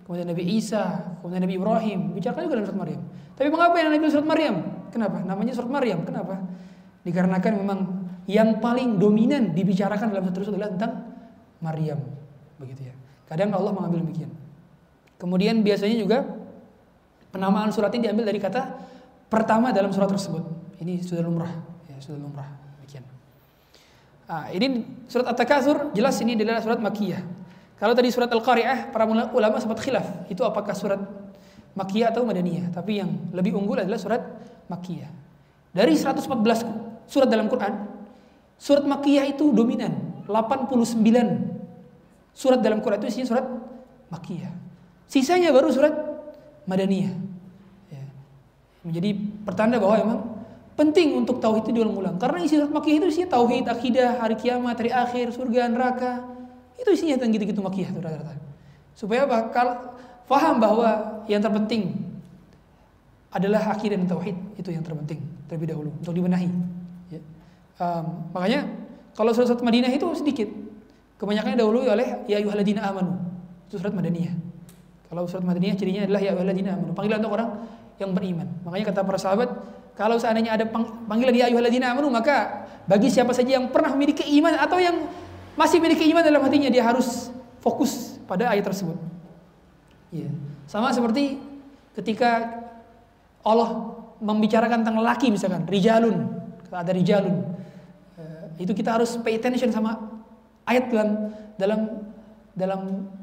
kemudian 0.06 0.30
Nabi 0.30 0.44
Isa, 0.46 1.18
kemudian 1.18 1.42
Nabi 1.42 1.58
Ibrahim, 1.58 2.14
bicarakan 2.14 2.40
juga 2.46 2.54
dalam 2.62 2.66
surat 2.70 2.80
Maryam. 2.86 3.02
Tapi 3.34 3.48
mengapa 3.50 3.74
yang 3.82 3.90
Nabi 3.90 4.04
surat 4.06 4.28
Maryam? 4.30 4.56
Kenapa? 4.94 5.18
Namanya 5.26 5.52
surat 5.58 5.70
Maryam. 5.74 5.98
Kenapa? 6.06 6.34
Dikarenakan 7.02 7.52
memang 7.58 7.78
yang 8.30 8.62
paling 8.62 9.02
dominan 9.02 9.50
dibicarakan 9.50 10.14
dalam 10.14 10.22
surat 10.30 10.36
tersebut 10.38 10.54
adalah 10.54 10.70
tentang 10.78 10.92
Maryam, 11.58 11.98
begitu 12.62 12.86
ya. 12.86 12.94
Kadang 13.26 13.50
Allah 13.58 13.74
mengambil 13.74 14.06
demikian. 14.06 14.30
Kemudian 15.18 15.66
biasanya 15.66 15.98
juga 15.98 16.26
penamaan 17.34 17.72
surat 17.74 17.90
ini 17.96 18.06
diambil 18.06 18.28
dari 18.28 18.38
kata 18.38 18.91
pertama 19.32 19.72
dalam 19.72 19.88
surat 19.88 20.12
tersebut. 20.12 20.44
Ini 20.76 21.00
sudah 21.00 21.24
lumrah, 21.24 21.48
ya, 21.88 21.96
sudah 22.04 22.20
lumrah. 22.20 22.52
Demikian. 22.76 23.00
Nah, 24.28 24.52
ini 24.52 24.84
surat 25.08 25.32
At-Takatsur 25.32 25.96
jelas 25.96 26.20
ini 26.20 26.36
adalah 26.36 26.60
surat 26.60 26.76
Makkiyah. 26.76 27.24
Kalau 27.80 27.96
tadi 27.96 28.12
surat 28.12 28.28
Al-Qari'ah 28.28 28.92
para 28.92 29.08
ulama 29.08 29.56
sempat 29.56 29.80
khilaf, 29.80 30.28
itu 30.28 30.44
apakah 30.44 30.76
surat 30.76 31.00
Makkiyah 31.72 32.12
atau 32.12 32.28
Madaniyah? 32.28 32.76
Tapi 32.76 33.00
yang 33.00 33.32
lebih 33.32 33.56
unggul 33.56 33.80
adalah 33.80 33.96
surat 33.96 34.20
Makkiyah. 34.68 35.08
Dari 35.72 35.96
114 35.96 37.08
surat 37.08 37.28
dalam 37.32 37.48
Quran, 37.48 37.88
surat 38.60 38.84
Makkiyah 38.84 39.32
itu 39.32 39.48
dominan. 39.56 40.12
89 40.28 40.76
surat 42.36 42.60
dalam 42.62 42.78
Quran 42.84 43.00
itu 43.00 43.08
isinya 43.08 43.28
surat 43.32 43.46
Makkiyah. 44.12 44.52
Sisanya 45.08 45.50
baru 45.50 45.72
surat 45.72 45.90
Madaniyah 46.68 47.31
menjadi 48.82 49.10
pertanda 49.46 49.78
bahwa 49.78 49.94
memang 49.98 50.20
penting 50.74 51.14
untuk 51.14 51.38
tauhid 51.38 51.68
itu 51.68 51.82
diulang-ulang. 51.82 52.18
Karena 52.18 52.42
isi 52.42 52.58
surat 52.58 52.72
Makkiyah 52.72 52.96
itu 53.02 53.06
isinya 53.12 53.28
tauhid, 53.38 53.64
akidah, 53.70 54.18
hari 54.18 54.34
kiamat, 54.38 54.74
hari 54.78 54.90
akhir, 54.90 55.34
surga, 55.34 55.70
neraka. 55.70 56.26
Itu 56.78 56.90
isinya 56.90 57.20
tentang 57.20 57.36
gitu-gitu 57.38 57.60
Makkiyah 57.62 57.90
itu 57.94 58.00
rata-rata. 58.02 58.34
Supaya 58.96 59.22
bakal 59.28 59.96
faham 60.26 60.58
bahwa 60.58 61.22
yang 61.30 61.40
terpenting 61.44 61.94
adalah 63.32 63.72
akidah 63.72 63.96
dan 63.96 64.08
tauhid 64.08 64.36
itu 64.60 64.68
yang 64.68 64.84
terpenting 64.84 65.20
terlebih 65.48 65.72
dahulu 65.72 65.90
untuk 65.96 66.12
dibenahi. 66.12 66.48
Ya. 67.08 67.20
Um, 67.80 68.28
makanya 68.36 68.68
kalau 69.16 69.32
surat-surat 69.32 69.64
Madinah 69.64 69.88
itu 69.88 70.04
sedikit, 70.16 70.48
kebanyakannya 71.16 71.56
dahulu 71.56 71.84
oleh 71.84 72.28
ya 72.28 72.40
ayuhaladina 72.40 72.84
amanu 72.84 73.16
itu 73.68 73.80
surat 73.80 73.92
Madaniyah. 73.96 74.36
Kalau 75.08 75.24
surat 75.28 75.44
Madaniyah 75.44 75.76
cirinya 75.76 76.02
adalah 76.04 76.20
ya 76.20 76.36
ayuhaladina 76.36 76.76
amanu 76.76 76.92
panggilan 76.92 77.20
untuk 77.24 77.32
orang 77.36 77.48
yang 78.00 78.12
beriman. 78.16 78.48
Makanya 78.64 78.92
kata 78.92 79.00
para 79.04 79.18
sahabat, 79.20 79.48
kalau 79.92 80.16
seandainya 80.16 80.56
ada 80.56 80.64
panggilan 81.08 81.34
ya 81.36 81.52
ayyuhalladzina 81.52 81.92
amanu 81.92 82.08
maka 82.08 82.64
bagi 82.88 83.12
siapa 83.12 83.36
saja 83.36 83.60
yang 83.60 83.68
pernah 83.68 83.92
memiliki 83.92 84.24
iman 84.40 84.56
atau 84.56 84.80
yang 84.80 85.04
masih 85.52 85.78
memiliki 85.78 86.08
iman 86.10 86.24
dalam 86.24 86.40
hatinya 86.40 86.72
dia 86.72 86.80
harus 86.80 87.28
fokus 87.60 88.16
pada 88.24 88.48
ayat 88.48 88.64
tersebut. 88.64 88.96
Ya. 90.08 90.28
Sama 90.64 90.90
seperti 90.96 91.36
ketika 91.92 92.64
Allah 93.44 94.00
membicarakan 94.22 94.86
tentang 94.86 95.02
laki 95.02 95.28
misalkan, 95.28 95.68
rijalun, 95.68 96.30
ada 96.72 96.92
rijalun. 96.94 97.42
Eh, 98.16 98.64
itu 98.64 98.72
kita 98.72 98.96
harus 98.96 99.18
pay 99.20 99.36
attention 99.36 99.68
sama 99.68 99.98
ayat 100.64 100.88
dalam 100.88 101.10
dalam 101.60 101.80
dalam 102.56 102.80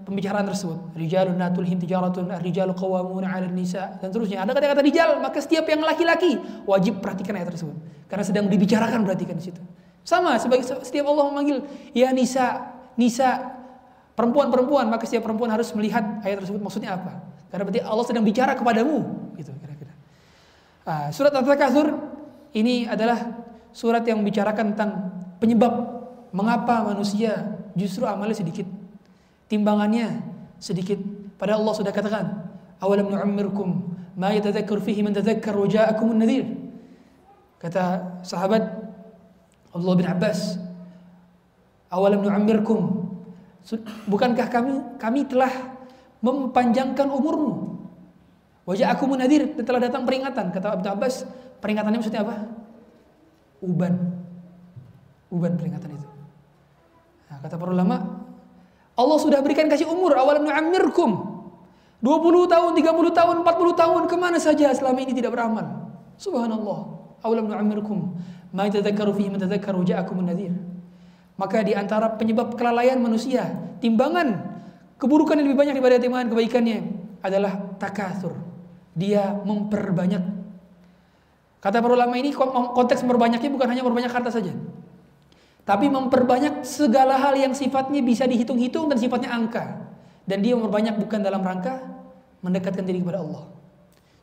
pembicaraan 0.10 0.44
tersebut. 0.50 0.98
Rijalun 0.98 1.38
natulhim 1.38 1.78
tijaratun, 1.78 2.34
rijalu 2.42 2.74
qawwamuna 2.74 3.30
'ala 3.30 3.48
nisa 3.48 3.96
dan 4.02 4.10
terusnya. 4.10 4.42
Ada 4.42 4.58
kata-kata 4.58 4.82
rijal, 4.82 5.22
maka 5.22 5.38
setiap 5.40 5.70
yang 5.70 5.86
laki-laki 5.86 6.42
wajib 6.66 7.00
perhatikan 7.00 7.38
ayat 7.38 7.54
tersebut. 7.54 7.78
Karena 8.10 8.24
sedang 8.26 8.46
dibicarakan 8.50 9.06
perhatikan 9.06 9.38
di 9.38 9.46
situ. 9.54 9.62
Sama 10.02 10.42
sebagai 10.42 10.66
setiap 10.66 11.06
Allah 11.06 11.30
memanggil 11.30 11.58
ya 11.94 12.10
nisa, 12.10 12.74
nisa 12.98 13.54
perempuan-perempuan, 14.18 14.90
maka 14.90 15.06
setiap 15.06 15.30
perempuan 15.30 15.54
harus 15.54 15.70
melihat 15.78 16.26
ayat 16.26 16.42
tersebut 16.42 16.60
maksudnya 16.60 16.98
apa. 16.98 17.22
Karena 17.54 17.64
berarti 17.70 17.82
Allah 17.86 18.06
sedang 18.10 18.26
bicara 18.26 18.58
kepadamu, 18.58 19.06
gitu 19.38 19.54
kira-kira. 19.62 19.94
Ah, 20.84 21.14
surat 21.14 21.30
At-Takatsur 21.34 21.94
ini 22.58 22.90
adalah 22.90 23.46
surat 23.70 24.02
yang 24.06 24.26
membicarakan 24.26 24.74
tentang 24.74 24.92
penyebab 25.38 25.74
mengapa 26.34 26.86
manusia 26.86 27.58
justru 27.74 28.06
amalnya 28.06 28.38
sedikit 28.38 28.66
timbangannya 29.50 30.22
sedikit. 30.62 31.02
Padahal 31.36 31.66
Allah 31.66 31.76
sudah 31.76 31.92
katakan, 31.92 32.26
"Awalam 32.80 33.10
nu'ammirkum 33.10 33.70
ma 34.16 34.32
yatadzakkar 34.32 34.80
fihi 34.80 35.02
man 35.02 35.12
tadzakkar 35.12 35.58
wa 35.58 35.68
ja'akumun 35.68 36.22
nadhir." 36.22 36.46
Kata 37.60 38.16
sahabat 38.24 38.64
Abdullah 39.76 39.98
bin 40.00 40.08
Abbas, 40.08 40.56
"Awalam 41.92 42.24
nu'ammirkum 42.24 43.10
Bukankah 44.08 44.48
kami 44.50 44.74
kami 44.98 45.20
telah 45.28 45.52
mempanjangkan 46.24 47.06
umurmu? 47.12 47.78
Wajah 48.66 48.94
aku 48.94 49.10
munadir 49.10 49.50
dan 49.58 49.66
telah 49.66 49.82
datang 49.82 50.06
peringatan. 50.06 50.54
Kata 50.54 50.78
Abdul 50.78 50.94
Abbas, 50.94 51.26
peringatannya 51.58 52.00
maksudnya 52.02 52.22
apa? 52.22 52.36
Uban. 53.66 53.94
Uban 55.34 55.58
peringatan 55.58 55.98
itu. 55.98 56.10
Nah, 57.30 57.38
kata 57.42 57.58
para 57.58 57.72
ulama, 57.74 58.19
Allah 59.00 59.16
sudah 59.16 59.40
berikan 59.40 59.72
kasih 59.72 59.88
umur 59.88 60.12
awalam 60.20 60.44
nu'ammirkum 60.44 61.40
20 62.04 62.52
tahun, 62.52 62.72
30 62.80 63.12
tahun, 63.16 63.36
40 63.44 63.76
tahun 63.76 64.02
ke 64.08 64.16
mana 64.16 64.40
saja 64.40 64.72
selama 64.72 65.04
ini 65.04 65.12
tidak 65.16 65.36
beramal. 65.36 65.92
Subhanallah. 66.16 66.80
Awalam 67.24 67.52
nu'ammirkum 67.52 68.16
ma 68.56 68.68
fihi 68.72 69.30
man. 69.32 70.56
Maka 71.40 71.58
di 71.64 71.72
antara 71.72 72.12
penyebab 72.20 72.56
kelalaian 72.60 73.00
manusia, 73.00 73.48
timbangan 73.80 74.60
keburukan 75.00 75.40
yang 75.40 75.48
lebih 75.48 75.60
banyak 75.60 75.74
daripada 75.80 75.96
timbangan 76.00 76.28
kebaikannya 76.36 76.78
adalah 77.24 77.56
takatsur. 77.80 78.36
Dia 78.96 79.40
memperbanyak. 79.48 80.24
Kata 81.60 81.84
para 81.84 81.94
ulama 81.96 82.16
ini 82.16 82.32
konteks 82.32 83.04
memperbanyaknya 83.04 83.52
bukan 83.52 83.68
hanya 83.72 83.84
memperbanyak 83.84 84.12
harta 84.12 84.32
saja. 84.32 84.52
Tapi 85.70 85.86
memperbanyak 85.86 86.66
segala 86.66 87.22
hal 87.22 87.38
yang 87.38 87.54
sifatnya 87.54 88.02
bisa 88.02 88.26
dihitung-hitung 88.26 88.90
dan 88.90 88.98
sifatnya 88.98 89.30
angka. 89.30 89.86
Dan 90.26 90.42
dia 90.42 90.58
memperbanyak 90.58 90.98
bukan 90.98 91.22
dalam 91.22 91.46
rangka 91.46 91.78
mendekatkan 92.42 92.82
diri 92.82 93.06
kepada 93.06 93.22
Allah. 93.22 93.46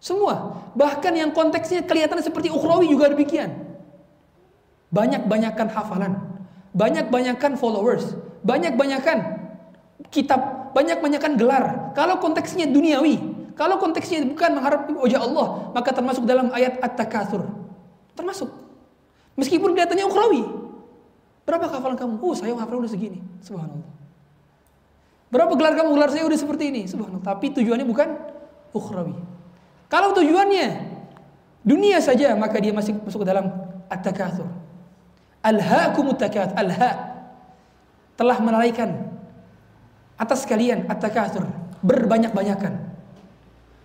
Semua, 0.03 0.59
bahkan 0.75 1.15
yang 1.15 1.31
konteksnya 1.31 1.87
kelihatan 1.87 2.19
seperti 2.19 2.51
ukhrawi 2.51 2.91
juga 2.91 3.15
demikian. 3.15 3.63
Banyak-banyakan 4.91 5.71
hafalan, 5.71 6.19
banyak-banyakan 6.75 7.55
followers, 7.55 8.19
banyak-banyakan 8.43 9.19
kitab, 10.11 10.75
banyak-banyakan 10.75 11.39
gelar. 11.39 11.95
Kalau 11.95 12.19
konteksnya 12.19 12.67
duniawi, 12.67 13.23
kalau 13.55 13.79
konteksnya 13.79 14.27
bukan 14.27 14.51
mengharap 14.51 14.91
wajah 14.91 15.23
Allah, 15.23 15.47
maka 15.71 15.95
termasuk 15.95 16.27
dalam 16.27 16.51
ayat 16.51 16.83
At-Takatsur. 16.83 17.47
Termasuk. 18.19 18.51
Meskipun 19.39 19.75
kelihatannya 19.75 20.07
ukhrawi, 20.11 20.66
Berapa 21.47 21.71
hafalan 21.71 21.95
kamu? 21.95 22.15
Oh, 22.19 22.35
saya 22.35 22.53
hafalan 22.59 22.83
udah 22.83 22.93
segini. 22.93 23.23
Subhanallah. 23.39 23.87
Berapa 25.31 25.53
gelar 25.55 25.75
kamu? 25.79 25.95
Gelar 25.95 26.11
saya 26.11 26.27
udah 26.27 26.39
seperti 26.39 26.75
ini. 26.75 26.83
Subhanallah. 26.91 27.23
Tapi 27.23 27.55
tujuannya 27.55 27.87
bukan 27.87 28.09
ukhrawi. 28.75 29.15
Kalau 29.87 30.11
tujuannya 30.11 30.99
dunia 31.63 32.03
saja 32.03 32.35
maka 32.35 32.59
dia 32.59 32.75
masih 32.75 32.99
masuk 32.99 33.23
ke 33.23 33.29
dalam 33.31 33.47
at-takatsur. 33.87 34.51
Alhaakumut 35.47 36.19
takatsur, 36.19 36.59
alha 36.59 37.23
telah 38.19 38.39
melalaikan 38.43 39.15
atas 40.19 40.43
kalian 40.43 40.91
at-takatsur, 40.91 41.47
berbanyak-banyakan. 41.87 42.83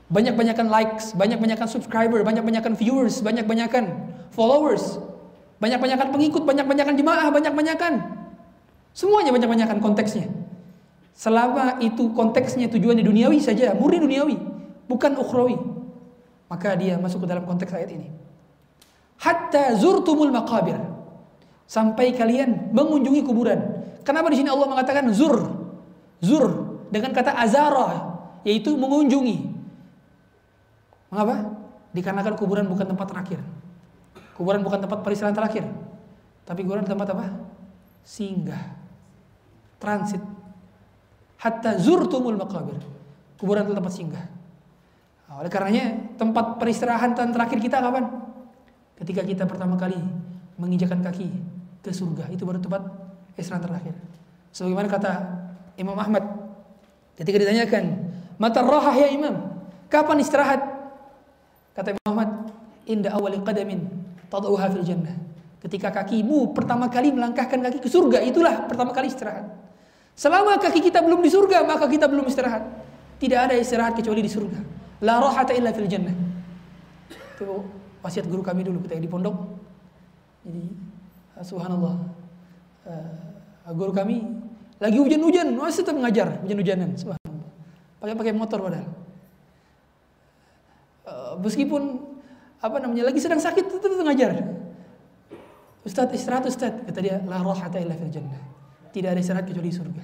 Banyak-banyakan 0.10 0.68
likes, 0.68 1.14
banyak-banyakan 1.14 1.68
subscriber, 1.70 2.20
banyak-banyakan 2.26 2.74
viewers, 2.74 3.22
banyak-banyakan 3.22 4.12
followers, 4.34 4.98
banyak-banyakan 5.62 6.10
pengikut, 6.10 6.42
banyak-banyakan 6.42 6.94
jemaah, 6.98 7.30
banyak-banyakan. 7.30 7.94
Semuanya 8.98 9.30
banyak-banyakan 9.30 9.78
konteksnya. 9.78 10.28
Selama 11.14 11.78
itu 11.86 12.10
konteksnya 12.18 12.66
tujuannya 12.66 13.06
duniawi 13.06 13.38
saja, 13.38 13.78
murni 13.78 14.02
duniawi, 14.02 14.36
bukan 14.90 15.14
ukhrawi. 15.22 15.56
Maka 16.50 16.74
dia 16.76 16.98
masuk 16.98 17.24
ke 17.24 17.28
dalam 17.30 17.46
konteks 17.46 17.72
ayat 17.72 17.94
ini. 17.94 18.10
Hatta 19.22 19.78
zurtumul 19.78 20.34
maqabir. 20.34 20.82
Sampai 21.70 22.12
kalian 22.12 22.74
mengunjungi 22.74 23.22
kuburan. 23.24 23.86
Kenapa 24.02 24.28
di 24.34 24.42
sini 24.42 24.50
Allah 24.52 24.68
mengatakan 24.68 25.08
zur? 25.14 25.62
Zur 26.20 26.46
dengan 26.92 27.16
kata 27.16 27.38
azara 27.38 28.18
yaitu 28.44 28.74
mengunjungi. 28.76 29.38
Mengapa? 31.14 31.54
Dikarenakan 31.96 32.34
kuburan 32.36 32.66
bukan 32.68 32.92
tempat 32.92 33.08
terakhir. 33.08 33.40
Kuburan 34.42 34.66
bukan 34.66 34.82
tempat 34.82 35.06
peristirahatan 35.06 35.38
terakhir. 35.38 35.70
Tapi 36.50 36.66
kuburan 36.66 36.82
tempat 36.82 37.14
apa? 37.14 37.30
Singgah. 38.02 38.74
Transit. 39.78 40.18
Hatta 41.38 41.78
zurtumul 41.78 42.42
maqabir. 42.42 42.82
Kuburan 43.38 43.70
itu 43.70 43.78
tempat 43.78 43.94
singgah. 43.94 44.26
Nah, 45.30 45.46
oleh 45.46 45.52
karenanya 45.54 46.18
tempat 46.18 46.58
peristirahatan 46.58 47.30
terakhir 47.30 47.62
kita 47.62 47.86
kapan? 47.86 48.10
Ketika 48.98 49.22
kita 49.22 49.46
pertama 49.46 49.78
kali 49.78 50.02
menginjakan 50.58 51.06
kaki 51.06 51.30
ke 51.86 51.94
surga. 51.94 52.34
Itu 52.34 52.42
baru 52.50 52.58
tempat 52.58 52.82
istirahat 53.38 53.70
terakhir. 53.70 53.94
Sebagaimana 54.58 54.90
kata 54.90 55.12
Imam 55.78 56.02
Ahmad 56.02 56.26
ketika 57.14 57.38
ditanyakan, 57.38 58.10
"Mata 58.42 58.66
rohah 58.66 58.98
ya 58.98 59.14
Imam? 59.14 59.54
Kapan 59.86 60.18
istirahat?" 60.18 60.66
Kata 61.78 61.94
Imam 61.94 62.10
Ahmad, 62.10 62.30
"Inda 62.90 63.14
awali 63.14 63.38
qadamin 63.38 64.01
tad'uha 64.32 64.72
fil 64.72 64.88
jannah. 64.88 65.14
Ketika 65.60 65.94
kakimu 65.94 66.56
pertama 66.58 66.90
kali 66.90 67.14
melangkahkan 67.14 67.60
kaki 67.62 67.84
ke 67.84 67.90
surga, 67.92 68.24
itulah 68.24 68.66
pertama 68.66 68.96
kali 68.96 69.12
istirahat. 69.12 69.46
Selama 70.18 70.58
kaki 70.58 70.82
kita 70.82 71.04
belum 71.04 71.22
di 71.22 71.30
surga, 71.30 71.68
maka 71.68 71.86
kita 71.86 72.10
belum 72.10 72.26
istirahat. 72.26 72.66
Tidak 73.22 73.38
ada 73.38 73.54
istirahat 73.54 73.94
kecuali 73.94 74.26
di 74.26 74.32
surga. 74.32 74.58
La 75.06 75.22
rahata 75.22 75.54
illa 75.54 75.70
fil 75.70 75.86
jannah. 75.86 76.16
Itu 77.38 77.62
wasiat 78.02 78.26
guru 78.26 78.42
kami 78.42 78.66
dulu 78.66 78.82
ketika 78.82 78.98
di 78.98 79.12
pondok. 79.12 79.38
Jadi 80.42 80.66
subhanallah. 81.46 81.96
Uh, 82.82 83.74
guru 83.78 83.94
kami 83.94 84.26
lagi 84.82 84.98
hujan-hujan, 84.98 85.54
masih 85.54 85.86
tetap 85.86 85.94
mengajar 85.94 86.42
hujan-hujanan, 86.42 86.98
subhanallah. 86.98 87.50
Pakai 88.02 88.16
pakai 88.18 88.34
motor 88.34 88.66
padahal. 88.66 88.90
Meskipun 91.38 92.11
apa 92.62 92.78
namanya 92.78 93.10
lagi 93.10 93.18
sedang 93.18 93.42
sakit 93.42 93.66
tetap 93.74 93.90
ngajar. 94.06 94.32
Ustaz 95.82 96.14
istirahat 96.14 96.46
Ustaz 96.46 96.78
kata 96.86 97.00
dia 97.02 97.18
la 97.26 97.42
rahata 97.42 97.82
illa 97.82 97.98
fil. 97.98 98.14
Tidak 98.94 99.10
ada 99.10 99.18
istirahat 99.18 99.50
kecuali 99.50 99.74
di 99.74 99.76
surga. 99.76 100.04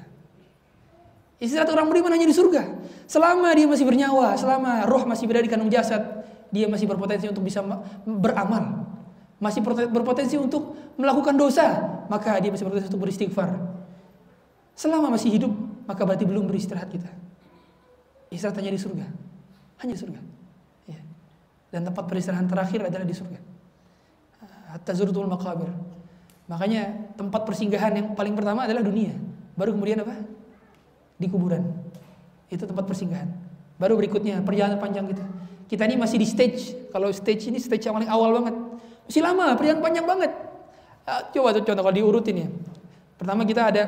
Istirahat 1.37 1.69
orang 1.69 1.93
beriman 1.93 2.17
hanya 2.17 2.25
di 2.25 2.33
surga. 2.33 2.65
Selama 3.05 3.53
dia 3.53 3.69
masih 3.69 3.85
bernyawa, 3.85 4.33
selama 4.33 4.89
roh 4.89 5.05
masih 5.05 5.29
berada 5.29 5.45
di 5.45 5.53
kandung 5.53 5.69
jasad, 5.69 6.01
dia 6.49 6.65
masih 6.65 6.89
berpotensi 6.89 7.29
untuk 7.29 7.45
bisa 7.45 7.61
beramal. 8.09 8.89
Masih 9.37 9.61
berpotensi 9.93 10.33
untuk 10.41 10.73
melakukan 10.97 11.37
dosa, 11.37 11.77
maka 12.09 12.41
dia 12.41 12.49
masih 12.49 12.65
berpotensi 12.65 12.89
untuk 12.89 13.05
beristighfar. 13.05 13.53
Selama 14.73 15.13
masih 15.13 15.29
hidup, 15.29 15.53
maka 15.85 16.01
berarti 16.09 16.25
belum 16.25 16.49
beristirahat 16.49 16.89
kita. 16.89 17.11
Istirahat 18.33 18.57
hanya 18.57 18.73
di 18.73 18.81
surga. 18.81 19.05
Hanya 19.77 19.93
di 19.93 20.01
surga 20.01 20.36
dan 21.71 21.83
tempat 21.83 22.07
peristirahatan 22.07 22.47
terakhir 22.47 22.87
adalah 22.87 23.03
di 23.03 23.15
surga. 23.15 23.39
Hatta 24.71 24.91
zurtul 24.95 25.27
maqabir. 25.27 25.71
Makanya 26.47 27.11
tempat 27.19 27.43
persinggahan 27.43 27.91
yang 27.95 28.07
paling 28.15 28.35
pertama 28.35 28.63
adalah 28.63 28.83
dunia. 28.83 29.15
Baru 29.59 29.75
kemudian 29.75 29.99
apa? 30.03 30.15
Di 31.19 31.27
kuburan. 31.27 31.63
Itu 32.47 32.63
tempat 32.63 32.87
persinggahan. 32.87 33.27
Baru 33.75 33.99
berikutnya 33.99 34.39
perjalanan 34.43 34.79
panjang 34.79 35.11
kita. 35.11 35.25
Kita 35.67 35.83
ini 35.83 35.99
masih 35.99 36.17
di 36.19 36.27
stage. 36.27 36.91
Kalau 36.95 37.11
stage 37.11 37.51
ini 37.51 37.59
stage 37.59 37.83
yang 37.83 37.99
paling 37.99 38.07
awal 38.07 38.31
banget. 38.39 38.55
Masih 39.07 39.21
lama, 39.23 39.55
perjalanan 39.59 39.83
panjang 39.83 40.05
banget. 40.07 40.31
Ah, 41.07 41.23
coba 41.31 41.55
tuh 41.55 41.63
contoh 41.67 41.83
kalau 41.83 41.95
diurutin 41.95 42.35
ya. 42.35 42.47
Pertama 43.19 43.43
kita 43.43 43.67
ada 43.67 43.83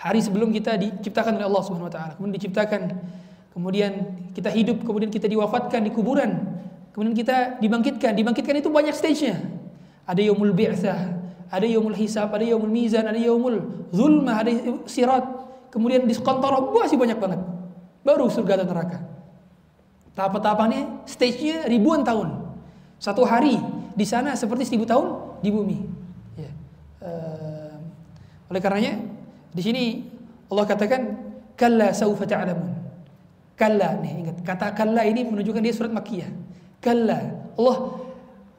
hari 0.00 0.20
sebelum 0.20 0.52
kita 0.52 0.76
diciptakan 0.76 1.40
oleh 1.40 1.46
Allah 1.48 1.62
Subhanahu 1.64 1.88
wa 1.88 1.92
taala. 1.92 2.12
Kemudian 2.16 2.36
diciptakan 2.40 2.80
kemudian 3.54 4.18
kita 4.34 4.50
hidup, 4.50 4.82
kemudian 4.82 5.08
kita 5.14 5.30
diwafatkan 5.30 5.86
di 5.86 5.94
kuburan, 5.94 6.42
kemudian 6.90 7.14
kita 7.14 7.62
dibangkitkan. 7.62 8.12
Dibangkitkan 8.18 8.58
itu 8.58 8.68
banyak 8.68 8.92
stage-nya. 8.92 9.38
Ada 10.04 10.20
yaumul 10.20 10.52
bi'tsah, 10.52 11.00
ada 11.48 11.64
yaumul 11.64 11.96
hisab, 11.96 12.34
ada 12.34 12.44
yaumul 12.44 12.68
mizan, 12.68 13.06
ada 13.06 13.16
yaumul 13.16 13.88
zulmah, 13.94 14.42
ada 14.42 14.50
sirat. 14.90 15.24
Kemudian 15.70 16.04
di 16.04 16.12
kantor 16.18 16.74
masih 16.74 16.98
banyak 16.98 17.16
banget. 17.16 17.40
Baru 18.04 18.28
surga 18.28 18.60
dan 18.62 18.68
neraka. 18.68 19.00
Tahap-tahapannya 20.14 21.08
stage-nya 21.08 21.66
ribuan 21.70 22.04
tahun. 22.04 22.42
Satu 23.00 23.26
hari 23.26 23.58
di 23.94 24.06
sana 24.06 24.34
seperti 24.38 24.66
seribu 24.66 24.86
tahun 24.86 25.38
di 25.42 25.50
bumi. 25.50 25.78
Ya. 26.38 26.50
Uh, 27.02 27.74
oleh 28.50 28.60
karenanya 28.62 29.02
di 29.50 29.62
sini 29.62 29.82
Allah 30.52 30.66
katakan 30.68 31.00
kalla 31.58 31.90
saufa 31.90 32.28
ta'lamun. 32.28 32.83
Kalla 33.54 34.02
nih 34.02 34.12
ingat 34.26 34.36
kata 34.42 34.74
kalla 34.74 35.06
ini 35.06 35.22
menunjukkan 35.22 35.62
dia 35.62 35.74
surat 35.74 35.94
makiyah. 35.94 36.30
Kalla 36.82 37.18
Allah 37.54 37.76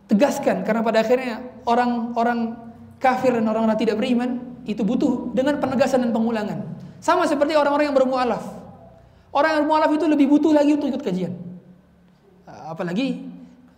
tegaskan 0.07 0.63
karena 0.63 0.81
pada 0.81 1.03
akhirnya 1.03 1.43
orang-orang 1.67 2.55
kafir 3.01 3.35
dan 3.35 3.45
orang-orang 3.45 3.75
tidak 3.75 3.99
beriman 3.99 4.39
itu 4.63 4.81
butuh 4.81 5.35
dengan 5.35 5.59
penegasan 5.59 6.07
dan 6.07 6.11
pengulangan. 6.15 6.63
Sama 7.03 7.27
seperti 7.27 7.53
orang-orang 7.53 7.91
yang 7.91 7.97
bermualaf. 7.97 8.43
Orang 9.35 9.51
yang 9.51 9.61
bermualaf 9.67 9.91
itu 9.91 10.05
lebih 10.07 10.31
butuh 10.31 10.55
lagi 10.55 10.71
untuk 10.73 10.89
ikut 10.95 11.03
kajian. 11.03 11.35
Ah, 12.47 12.71
apalagi 12.71 13.27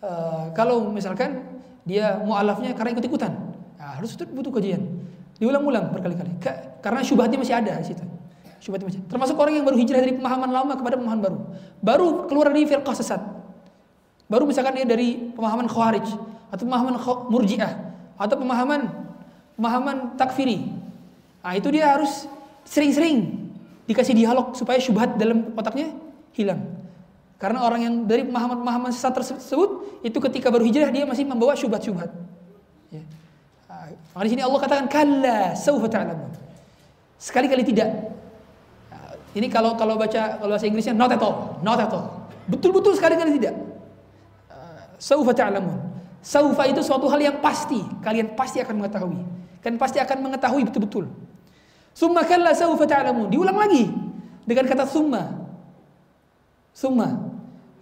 uh, 0.06 0.54
kalau 0.54 0.94
misalkan 0.94 1.44
dia 1.82 2.22
mualafnya 2.22 2.78
karena 2.78 2.94
ikut-ikutan. 2.94 3.34
Nah, 3.82 3.98
harus 3.98 4.14
butuh 4.16 4.54
kajian. 4.54 4.86
Diulang-ulang 5.42 5.90
berkali-kali. 5.98 6.38
Karena 6.80 7.02
syubhatnya 7.02 7.42
masih 7.42 7.58
ada 7.58 7.74
di 7.82 7.90
situ. 7.90 8.06
Syubhat 8.58 8.82
macam. 8.82 9.02
Termasuk 9.06 9.36
orang 9.38 9.54
yang 9.62 9.66
baru 9.66 9.78
hijrah 9.78 10.02
dari 10.02 10.14
pemahaman 10.18 10.50
lama 10.50 10.74
kepada 10.74 10.96
pemahaman 10.98 11.22
baru. 11.22 11.38
Baru 11.82 12.08
keluar 12.26 12.50
dari 12.50 12.66
firqah 12.66 12.96
sesat. 12.98 13.22
Baru 14.28 14.44
misalkan 14.50 14.76
dia 14.76 14.84
dari 14.84 15.32
pemahaman 15.38 15.70
khawarij 15.70 16.08
atau 16.52 16.64
pemahaman 16.68 16.94
murjiah 17.32 17.74
atau 18.18 18.36
pemahaman 18.36 18.92
pemahaman 19.56 20.18
takfiri. 20.20 20.68
Nah, 21.42 21.54
itu 21.56 21.72
dia 21.72 21.96
harus 21.96 22.28
sering-sering 22.68 23.48
dikasih 23.88 24.12
dialog 24.12 24.52
supaya 24.52 24.82
syubhat 24.84 25.16
dalam 25.16 25.56
otaknya 25.56 25.96
hilang. 26.36 26.60
Karena 27.38 27.62
orang 27.64 27.82
yang 27.86 27.96
dari 28.04 28.26
pemahaman-pemahaman 28.26 28.92
sesat 28.92 29.14
tersebut 29.14 30.02
itu 30.02 30.18
ketika 30.18 30.50
baru 30.50 30.66
hijrah 30.66 30.90
dia 30.90 31.06
masih 31.06 31.24
membawa 31.24 31.54
syubhat-syubhat. 31.54 32.10
Ya. 32.90 33.06
Nah, 33.70 34.24
di 34.26 34.30
sini 34.34 34.42
Allah 34.42 34.60
katakan 34.60 34.90
kalla 34.90 35.54
saufa 35.54 35.88
ta'lamun. 35.88 36.34
Sekali-kali 37.22 37.64
tidak 37.64 38.17
ini 39.38 39.48
kalau 39.54 39.78
kalau 39.78 39.96
baca 39.96 40.42
kalau 40.42 40.58
bahasa 40.58 40.66
Inggrisnya 40.66 40.98
not 40.98 41.14
at 41.14 41.22
all, 41.22 41.62
not 41.62 41.78
at 41.78 41.94
all. 41.94 42.28
Betul-betul 42.48 42.96
sekali 42.98 43.20
kali 43.20 43.38
tidak. 43.38 43.54
Uh, 44.50 44.82
saufa 44.98 45.36
ta'lamun. 45.36 45.78
Saufa 46.24 46.64
itu 46.68 46.82
suatu 46.82 47.08
hal 47.08 47.22
yang 47.22 47.38
pasti, 47.40 47.80
kalian 48.02 48.34
pasti 48.34 48.60
akan 48.60 48.84
mengetahui. 48.84 49.20
Kalian 49.62 49.80
pasti 49.80 50.00
akan 50.00 50.18
mengetahui 50.28 50.64
betul-betul. 50.68 51.06
Summa 51.92 52.24
kalla 52.24 52.56
saufa 52.56 52.88
ta'lamun. 52.88 53.28
Diulang 53.32 53.58
lagi 53.58 53.90
dengan 54.48 54.66
kata 54.68 54.88
summa. 54.88 55.28
Summa 56.72 57.32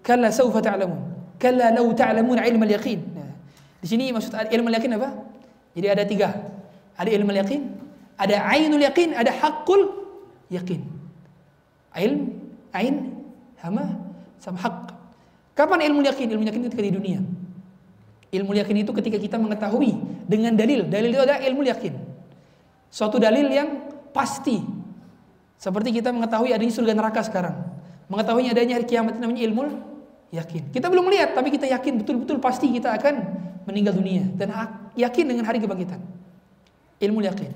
kalla 0.01 0.33
saufa 0.33 0.59
ta'lamun. 0.61 1.01
Kalla 1.37 1.69
law 1.75 1.87
ta'lamun 1.93 2.39
ilmu 2.41 2.63
al-yaqin. 2.63 2.99
Nah, 3.11 3.31
di 3.83 3.87
sini 3.91 4.09
maksud 4.09 4.33
ilmu 4.33 4.67
al-yaqin 4.71 4.91
apa? 4.97 5.09
Jadi 5.75 5.87
ada 5.91 6.03
tiga. 6.07 6.29
Ada 6.95 7.11
ilmu 7.11 7.29
al-yaqin, 7.35 7.61
ada 8.15 8.39
ainul 8.55 8.79
yaqin, 8.79 9.11
ada 9.11 9.27
hakul 9.35 9.91
yakin. 10.47 10.94
Ilm, 11.95 12.27
ain, 12.75 13.15
hama, 13.63 13.95
sama 14.37 14.59
hak. 14.59 14.91
Kapan 15.55 15.87
ilmu 15.91 16.03
yakin? 16.03 16.27
Ilmu 16.35 16.43
yakin 16.43 16.61
ketika 16.67 16.83
di 16.83 16.91
dunia. 16.91 17.19
Ilmu 18.35 18.51
yakin 18.51 18.83
itu 18.83 18.91
ketika 18.91 19.15
kita 19.15 19.39
mengetahui 19.39 19.95
dengan 20.27 20.51
dalil. 20.51 20.83
Dalil 20.91 21.15
itu 21.15 21.21
adalah 21.23 21.39
ilmu 21.39 21.63
yakin. 21.63 21.93
Suatu 22.91 23.15
dalil 23.15 23.47
yang 23.47 23.87
pasti. 24.11 24.59
Seperti 25.55 25.95
kita 25.95 26.11
mengetahui 26.11 26.51
adanya 26.51 26.73
surga 26.75 26.91
neraka 26.91 27.23
sekarang. 27.23 27.55
Mengetahui 28.11 28.51
adanya 28.51 28.75
hari 28.75 28.85
kiamat 28.85 29.15
namanya 29.17 29.41
ilmu 29.47 29.61
Yakin. 30.35 30.73
Kita 30.73 30.91
belum 30.91 31.07
melihat, 31.07 31.31
tapi 31.31 31.47
kita 31.53 31.63
yakin 31.69 32.03
betul-betul 32.03 32.43
pasti 32.43 32.67
kita 32.67 32.91
akan 32.97 33.23
meninggal 33.63 33.95
dunia 33.95 34.27
dan 34.35 34.51
yakin 34.97 35.25
dengan 35.31 35.47
hari 35.47 35.63
kebangkitan. 35.63 36.01
Ilmu 36.99 37.23
yakin. 37.23 37.51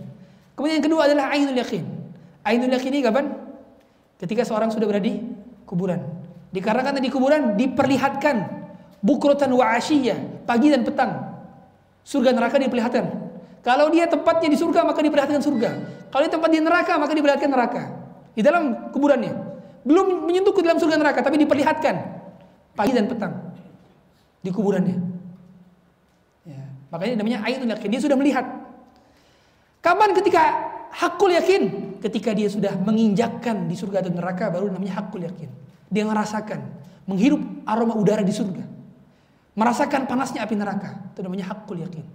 Kemudian 0.56 0.80
yang 0.80 0.86
kedua 0.88 1.02
adalah 1.12 1.34
ainul 1.36 1.56
yakin. 1.60 1.84
Ainul 2.48 2.72
yakin 2.72 2.92
ini 2.96 3.04
kapan? 3.04 3.26
Ketika 4.20 4.44
seorang 4.44 4.68
sudah 4.68 4.84
berada 4.84 5.08
di 5.08 5.24
kuburan. 5.64 6.04
Dikarenakan 6.52 7.00
di 7.00 7.08
kuburan 7.08 7.56
diperlihatkan 7.56 8.36
bukrotan 9.00 9.48
wa 9.56 9.80
asyiyah, 9.80 10.44
pagi 10.44 10.68
dan 10.68 10.84
petang. 10.84 11.40
Surga 12.04 12.36
neraka 12.36 12.60
diperlihatkan. 12.60 13.06
Kalau 13.64 13.88
dia 13.88 14.12
tempatnya 14.12 14.52
di 14.52 14.58
surga 14.60 14.84
maka 14.84 15.00
diperlihatkan 15.00 15.40
surga. 15.40 15.70
Kalau 16.12 16.22
dia 16.26 16.34
tempat 16.36 16.50
di 16.52 16.60
neraka 16.60 17.00
maka 17.00 17.16
diperlihatkan 17.16 17.50
neraka. 17.50 17.84
Di 18.36 18.42
dalam 18.44 18.92
kuburannya. 18.92 19.34
Belum 19.88 20.28
menyentuh 20.28 20.52
ke 20.52 20.60
dalam 20.60 20.76
surga 20.84 21.00
neraka 21.00 21.24
tapi 21.24 21.40
diperlihatkan 21.40 21.96
pagi 22.76 22.92
dan 22.92 23.08
petang 23.08 23.34
di 24.44 24.52
kuburannya. 24.52 24.98
Ya, 26.44 26.64
makanya 26.92 27.24
namanya 27.24 27.40
ainul 27.48 27.72
yakin. 27.72 27.88
Dia 27.88 28.02
sudah 28.04 28.18
melihat. 28.20 28.44
Kapan 29.80 30.12
ketika 30.12 30.44
hakul 30.92 31.32
yakin? 31.32 31.89
Ketika 32.00 32.32
dia 32.32 32.48
sudah 32.48 32.76
menginjakkan 32.80 33.68
di 33.68 33.76
surga 33.76 34.04
atau 34.04 34.12
neraka 34.16 34.48
baru 34.48 34.72
namanya 34.72 35.04
hakul 35.04 35.20
yakin. 35.20 35.52
Dia 35.92 36.08
merasakan, 36.08 36.64
menghirup 37.04 37.42
aroma 37.68 38.00
udara 38.00 38.24
di 38.24 38.32
surga. 38.32 38.64
Merasakan 39.60 40.08
panasnya 40.08 40.48
api 40.48 40.56
neraka. 40.56 41.12
Itu 41.12 41.20
namanya 41.20 41.52
hakul 41.52 41.84
yakin. 41.84 42.06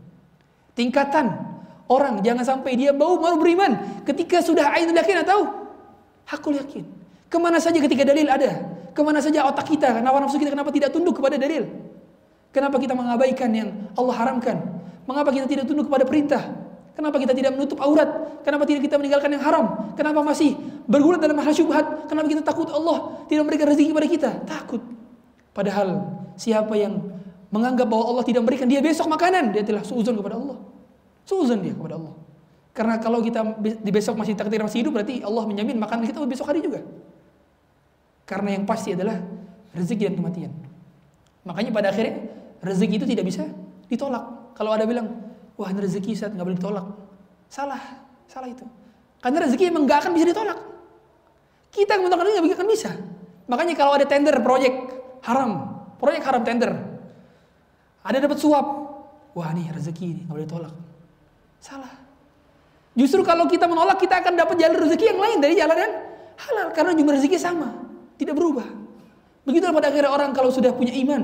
Tingkatan 0.73 1.27
orang 1.87 2.25
jangan 2.25 2.43
sampai 2.43 2.75
dia 2.81 2.97
bau 2.97 3.21
baru 3.21 3.37
beriman 3.37 4.03
ketika 4.09 4.41
sudah 4.41 4.73
ainul 4.73 4.97
yakin 4.97 5.21
atau 5.21 5.69
hakul 6.25 6.57
yakin. 6.57 6.89
Ke 7.29 7.37
mana 7.37 7.61
saja 7.61 7.77
ketika 7.83 8.07
dalil 8.07 8.25
ada, 8.31 8.63
ke 8.95 9.01
mana 9.03 9.21
saja 9.21 9.45
otak 9.45 9.69
kita, 9.69 9.91
kenapa 9.91 10.17
nafsu 10.23 10.39
kita 10.39 10.55
kenapa 10.55 10.71
tidak 10.71 10.95
tunduk 10.95 11.19
kepada 11.19 11.37
dalil? 11.37 11.67
Kenapa 12.55 12.79
kita 12.79 12.95
mengabaikan 12.95 13.51
yang 13.51 13.69
Allah 13.99 14.15
haramkan? 14.15 14.57
Mengapa 15.05 15.35
kita 15.35 15.51
tidak 15.51 15.65
tunduk 15.67 15.91
kepada 15.91 16.07
perintah? 16.07 16.64
Kenapa 16.95 17.19
kita 17.19 17.35
tidak 17.35 17.59
menutup 17.59 17.83
aurat? 17.83 18.07
Kenapa 18.47 18.63
tidak 18.71 18.87
kita 18.87 18.95
meninggalkan 18.95 19.35
yang 19.35 19.43
haram? 19.43 19.67
Kenapa 19.99 20.23
masih 20.23 20.55
bergulat 20.87 21.19
dalam 21.19 21.35
hal 21.43 21.51
syubhat? 21.51 22.07
Kenapa 22.07 22.27
kita 22.31 22.43
takut 22.47 22.71
Allah 22.71 23.27
tidak 23.27 23.43
memberikan 23.43 23.67
rezeki 23.75 23.91
kepada 23.91 24.09
kita? 24.09 24.31
Takut. 24.47 24.83
Padahal 25.51 26.07
siapa 26.39 26.75
yang 26.79 27.03
menganggap 27.51 27.87
bahwa 27.91 28.15
Allah 28.15 28.25
tidak 28.27 28.47
memberikan 28.47 28.67
dia 28.71 28.79
besok 28.79 29.11
makanan, 29.11 29.51
dia 29.51 29.67
telah 29.67 29.83
suuzon 29.83 30.15
kepada 30.15 30.39
Allah. 30.39 30.59
Suuzon 31.27 31.59
dia 31.63 31.75
kepada 31.75 31.99
Allah. 31.99 32.15
Karena 32.75 32.99
kalau 32.99 33.23
kita 33.23 33.43
di 33.63 33.91
besok 33.95 34.19
masih 34.19 34.35
takdir 34.35 34.59
masih 34.59 34.83
hidup 34.83 34.99
berarti 34.99 35.23
Allah 35.23 35.47
menjamin 35.47 35.79
makanan 35.79 36.11
kita 36.11 36.23
besok 36.27 36.51
hari 36.51 36.63
juga. 36.63 36.83
Karena 38.27 38.55
yang 38.55 38.67
pasti 38.67 38.95
adalah 38.95 39.19
rezeki 39.75 40.11
dan 40.11 40.15
kematian. 40.19 40.53
Makanya 41.47 41.71
pada 41.71 41.91
akhirnya 41.95 42.23
rezeki 42.63 42.95
itu 42.99 43.07
tidak 43.07 43.25
bisa 43.31 43.45
ditolak. 43.87 44.57
Kalau 44.59 44.71
ada 44.75 44.87
bilang, 44.87 45.24
Wah 45.55 45.69
ini 45.71 45.81
rezeki 45.87 46.11
Ustaz 46.19 46.35
nggak 46.35 46.47
boleh 46.47 46.59
ditolak. 46.59 46.87
Salah, 47.47 47.83
salah 48.27 48.51
itu. 48.51 48.67
Karena 49.23 49.47
rezeki 49.47 49.71
emang 49.71 49.87
nggak 49.87 49.99
akan 50.05 50.13
bisa 50.19 50.27
ditolak. 50.35 50.59
Kita 51.71 51.99
yang 51.99 52.03
menolak 52.11 52.27
nggak 52.43 52.59
akan 52.59 52.69
bisa. 52.71 52.91
Makanya 53.47 53.75
kalau 53.79 53.93
ada 53.95 54.07
tender 54.09 54.35
proyek 54.43 54.75
haram, 55.23 55.85
proyek 56.01 56.23
haram 56.27 56.43
tender, 56.43 56.73
ada 58.03 58.19
dapat 58.21 58.39
suap, 58.41 58.67
wah 59.33 59.51
nih 59.55 59.71
rezeki 59.71 60.05
ini 60.05 60.21
nggak 60.27 60.35
boleh 60.35 60.47
ditolak. 60.49 60.75
Salah. 61.63 61.93
Justru 62.95 63.27
kalau 63.27 63.51
kita 63.51 63.67
menolak 63.67 63.99
kita 63.99 64.23
akan 64.23 64.39
dapat 64.39 64.55
jalan 64.59 64.77
rezeki 64.87 65.05
yang 65.15 65.21
lain 65.21 65.39
dari 65.43 65.55
jalan 65.59 65.77
yang 65.77 65.93
halal 66.39 66.69
karena 66.75 66.93
jumlah 66.95 67.15
rezeki 67.19 67.39
sama, 67.39 67.69
tidak 68.19 68.35
berubah. 68.39 68.67
Begitu 69.45 69.67
pada 69.71 69.93
akhirnya 69.93 70.11
orang 70.11 70.31
kalau 70.33 70.49
sudah 70.49 70.73
punya 70.73 70.95
iman, 71.05 71.23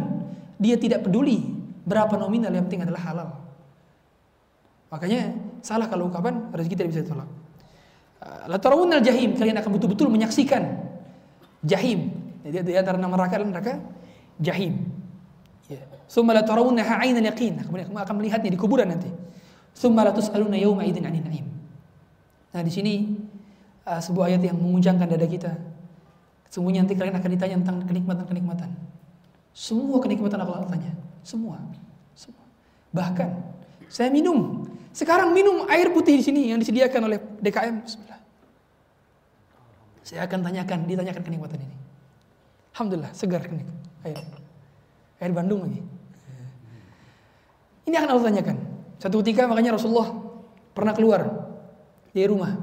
dia 0.60 0.76
tidak 0.76 1.06
peduli 1.06 1.40
berapa 1.86 2.14
nominal 2.20 2.52
yang 2.52 2.68
penting 2.68 2.84
adalah 2.84 3.02
halal. 3.06 3.28
Makanya 4.90 5.32
salah 5.62 5.86
kalau 5.86 6.10
ungkapan 6.10 6.50
rezeki 6.50 6.74
tidak 6.74 6.90
bisa 6.90 7.00
ditolak. 7.06 7.30
La 8.20 8.58
tarawunnal 8.60 9.00
jahim, 9.00 9.32
kalian 9.38 9.56
akan 9.56 9.70
betul-betul 9.78 10.12
menyaksikan 10.12 10.76
jahim. 11.64 12.12
Jadi 12.44 12.72
di 12.72 12.74
antara 12.76 12.98
neraka 13.00 13.38
adalah 13.38 13.50
neraka 13.54 13.72
jahim. 14.42 14.76
Ya. 15.70 15.80
Summa 16.10 16.34
la 16.34 16.42
tarawunnaha 16.42 17.00
'ainal 17.00 17.24
yaqin. 17.24 17.62
Kemudian 17.62 17.88
kamu 17.88 18.00
akan 18.02 18.14
melihatnya 18.18 18.50
di 18.50 18.58
kuburan 18.58 18.90
nanti. 18.90 19.08
Summa 19.72 20.02
la 20.02 20.12
tus'aluna 20.12 20.58
yawma 20.58 20.82
idzin 20.82 21.06
'anil 21.06 21.22
na'im. 21.22 21.46
Nah, 22.50 22.62
di 22.66 22.72
sini 22.74 22.94
uh, 23.86 24.02
sebuah 24.02 24.34
ayat 24.34 24.42
yang 24.42 24.58
menguncangkan 24.58 25.06
dada 25.06 25.26
kita. 25.30 25.52
Sungguhnya 26.50 26.82
nanti 26.82 26.98
kalian 26.98 27.14
akan 27.14 27.30
ditanya 27.30 27.56
tentang 27.62 27.76
kenikmatan-kenikmatan. 27.86 28.74
Semua 29.54 30.02
kenikmatan 30.02 30.42
Allah 30.42 30.66
tanya. 30.66 30.92
Semua. 31.22 31.62
Semua. 32.18 32.42
Bahkan 32.90 33.28
saya 33.86 34.10
minum 34.10 34.66
sekarang 34.90 35.30
minum 35.30 35.66
air 35.70 35.90
putih 35.94 36.18
di 36.18 36.24
sini 36.24 36.50
yang 36.50 36.58
disediakan 36.58 37.06
oleh 37.06 37.18
DKM. 37.38 37.74
Bismillah. 37.86 38.20
Saya 40.02 40.26
akan 40.26 40.42
tanyakan, 40.42 40.90
ditanyakan 40.90 41.22
kenikmatan 41.22 41.62
ini. 41.62 41.76
Alhamdulillah, 42.74 43.12
segar 43.14 43.46
kenik. 43.46 43.66
Air. 44.02 44.18
Air 45.22 45.32
Bandung 45.36 45.62
lagi. 45.62 45.78
Ini 47.86 47.94
akan 47.94 48.08
Allah 48.10 48.26
tanyakan. 48.30 48.56
Satu 48.98 49.22
ketika 49.22 49.46
makanya 49.46 49.78
Rasulullah 49.78 50.10
pernah 50.74 50.94
keluar 50.94 51.26
dari 52.10 52.26
rumah. 52.26 52.58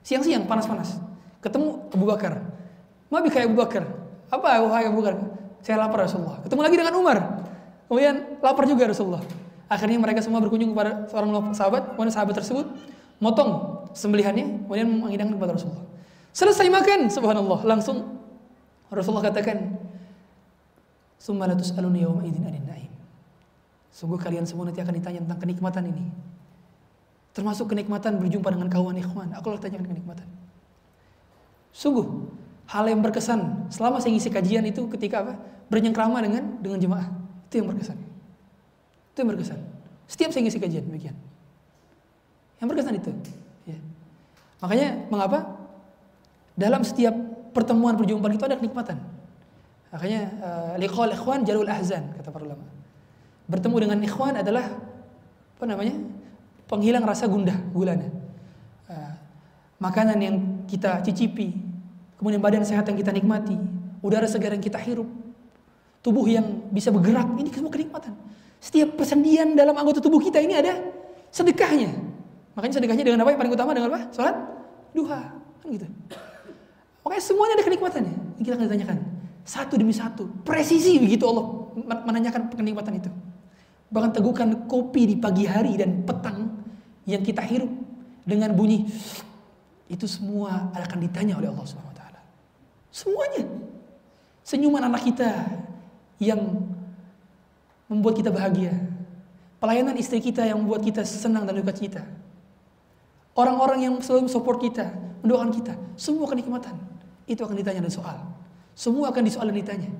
Siang-siang 0.00 0.48
panas-panas. 0.48 0.96
Ketemu 1.44 1.92
Abu 1.92 2.04
Bakar. 2.08 2.40
Mabi 3.12 3.28
kayak 3.28 3.52
Abu 3.52 3.56
Bakar. 3.60 3.84
Apa 4.32 4.64
wahai 4.64 4.88
Abu 4.88 5.04
Bakar? 5.04 5.20
Saya 5.60 5.76
lapar 5.76 6.08
Rasulullah. 6.08 6.40
Ketemu 6.40 6.60
lagi 6.64 6.76
dengan 6.80 6.94
Umar. 6.96 7.18
Kemudian 7.90 8.40
lapar 8.40 8.64
juga 8.64 8.88
Rasulullah. 8.88 9.20
Akhirnya 9.70 10.02
mereka 10.02 10.18
semua 10.18 10.42
berkunjung 10.42 10.74
kepada 10.74 11.06
seorang 11.06 11.54
sahabat, 11.54 11.94
kemudian 11.94 12.10
sahabat 12.10 12.34
tersebut 12.42 12.66
motong 13.22 13.86
sembelihannya, 13.94 14.66
kemudian 14.66 14.90
menghidangkan 14.90 15.38
kepada 15.38 15.54
Rasulullah. 15.54 15.86
Selesai 16.34 16.66
makan, 16.66 17.06
subhanallah, 17.06 17.62
langsung 17.62 18.18
Rasulullah 18.90 19.30
katakan, 19.30 19.78
"Summalatus 21.22 21.70
alun 21.78 21.94
yawma 21.94 22.26
idzin 22.26 22.42
anin 22.42 22.66
naim." 22.66 22.90
Sungguh 23.94 24.18
kalian 24.18 24.42
semua 24.42 24.66
nanti 24.66 24.82
akan 24.82 24.94
ditanya 24.98 25.22
tentang 25.22 25.38
kenikmatan 25.38 25.86
ini. 25.86 26.10
Termasuk 27.30 27.70
kenikmatan 27.70 28.18
berjumpa 28.18 28.50
dengan 28.50 28.66
kawan 28.66 28.98
ikhwan. 28.98 29.30
Aku 29.38 29.54
akan 29.54 29.62
tanyakan 29.62 29.86
kenikmatan. 29.94 30.26
Sungguh 31.70 32.26
hal 32.66 32.90
yang 32.90 32.98
berkesan 32.98 33.70
selama 33.70 34.02
saya 34.02 34.10
ngisi 34.18 34.34
kajian 34.34 34.66
itu 34.66 34.90
ketika 34.98 35.22
apa? 35.22 35.34
Bernyengkrama 35.70 36.18
dengan 36.26 36.58
dengan 36.58 36.78
jemaah. 36.82 37.06
Itu 37.46 37.62
yang 37.62 37.70
berkesan. 37.70 38.09
Itu 39.20 39.28
yang 39.28 39.36
berkesan. 39.36 39.60
Setiap 40.08 40.32
saya 40.32 40.48
ngisi 40.48 40.56
kajian 40.56 40.88
demikian. 40.88 41.12
Yang 42.56 42.68
berkesan 42.72 42.94
itu. 42.96 43.12
Ya. 43.68 43.76
Makanya 44.64 44.88
mengapa? 45.12 45.60
Dalam 46.56 46.80
setiap 46.80 47.12
pertemuan 47.52 48.00
perjumpaan 48.00 48.32
itu 48.32 48.48
ada 48.48 48.56
kenikmatan. 48.56 48.96
Makanya 49.92 50.22
uh, 50.40 50.72
liqal 50.80 51.12
ikhwan 51.12 51.44
jalul 51.44 51.68
ahzan 51.68 52.16
kata 52.16 52.32
para 52.32 52.48
ulama. 52.48 52.64
Bertemu 53.44 53.76
dengan 53.76 53.98
ikhwan 54.00 54.40
adalah 54.40 54.72
apa 55.60 55.64
namanya? 55.68 56.00
penghilang 56.64 57.04
rasa 57.04 57.28
gundah, 57.28 57.60
gulana. 57.76 58.08
Uh, 58.88 59.12
makanan 59.84 60.16
yang 60.16 60.36
kita 60.64 61.04
cicipi, 61.04 61.52
kemudian 62.16 62.40
badan 62.40 62.64
sehat 62.64 62.88
yang 62.88 62.96
kita 62.96 63.12
nikmati, 63.12 63.60
udara 64.00 64.24
segar 64.24 64.56
yang 64.56 64.64
kita 64.64 64.80
hirup, 64.80 65.12
tubuh 66.00 66.24
yang 66.24 66.72
bisa 66.72 66.88
bergerak, 66.88 67.28
ini 67.36 67.52
semua 67.52 67.68
kenikmatan. 67.68 68.29
Setiap 68.60 69.00
persendian 69.00 69.56
dalam 69.56 69.72
anggota 69.72 70.04
tubuh 70.04 70.20
kita 70.20 70.36
ini 70.36 70.52
ada 70.52 70.76
sedekahnya. 71.32 71.90
Makanya 72.52 72.76
sedekahnya 72.76 73.04
dengan 73.08 73.24
apa 73.24 73.32
yang 73.32 73.40
paling 73.40 73.54
utama 73.56 73.72
dengan 73.72 73.88
apa? 73.88 74.12
Salat 74.12 74.36
duha. 74.92 75.32
Kan 75.64 75.68
gitu. 75.72 75.88
Makanya 77.00 77.22
semuanya 77.24 77.54
ada 77.56 77.64
kenikmatannya. 77.64 78.14
Ini 78.36 78.42
kita 78.44 78.54
akan 78.60 78.66
ditanyakan 78.68 78.98
satu 79.48 79.74
demi 79.80 79.96
satu. 79.96 80.28
Presisi 80.44 81.00
begitu 81.00 81.24
Allah 81.24 81.72
menanyakan 82.04 82.52
kenikmatan 82.52 83.00
itu. 83.00 83.10
Bahkan 83.90 84.10
teguhkan 84.12 84.48
kopi 84.68 85.08
di 85.08 85.16
pagi 85.16 85.48
hari 85.48 85.80
dan 85.80 86.04
petang 86.04 86.60
yang 87.08 87.24
kita 87.24 87.42
hirup 87.42 87.72
dengan 88.22 88.52
bunyi 88.54 88.86
itu 89.90 90.06
semua 90.06 90.70
akan 90.70 90.98
ditanya 91.02 91.34
oleh 91.34 91.50
Allah 91.50 91.66
Subhanahu 91.66 91.90
wa 91.90 91.98
taala. 91.98 92.20
Semuanya. 92.94 93.42
Senyuman 94.46 94.86
anak 94.86 95.02
kita 95.06 95.30
yang 96.22 96.38
membuat 97.90 98.14
kita 98.22 98.30
bahagia. 98.30 98.72
Pelayanan 99.58 99.98
istri 99.98 100.22
kita 100.22 100.46
yang 100.46 100.62
membuat 100.62 100.86
kita 100.86 101.02
senang 101.04 101.44
dan 101.44 101.58
duka 101.58 101.74
cita. 101.74 102.06
Orang-orang 103.34 103.84
yang 103.84 103.94
selalu 104.00 104.30
support 104.30 104.62
kita, 104.62 104.94
mendoakan 105.20 105.50
kita, 105.52 105.74
semua 105.98 106.30
kenikmatan 106.30 106.78
itu 107.26 107.42
akan 107.42 107.58
ditanya 107.58 107.84
dan 107.84 107.92
soal. 107.92 108.18
Semua 108.72 109.12
akan 109.12 109.22
disoal 109.26 109.52
dan 109.52 109.58
ditanya. 109.58 109.90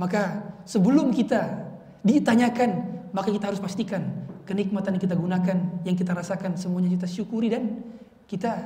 Maka 0.00 0.40
sebelum 0.64 1.12
kita 1.12 1.68
ditanyakan, 2.00 2.70
maka 3.12 3.28
kita 3.28 3.52
harus 3.52 3.60
pastikan 3.60 4.24
kenikmatan 4.48 4.96
yang 4.96 5.02
kita 5.04 5.16
gunakan, 5.18 5.58
yang 5.84 5.96
kita 5.98 6.16
rasakan 6.16 6.56
semuanya 6.56 6.96
kita 6.96 7.06
syukuri 7.06 7.52
dan 7.52 7.82
kita 8.26 8.56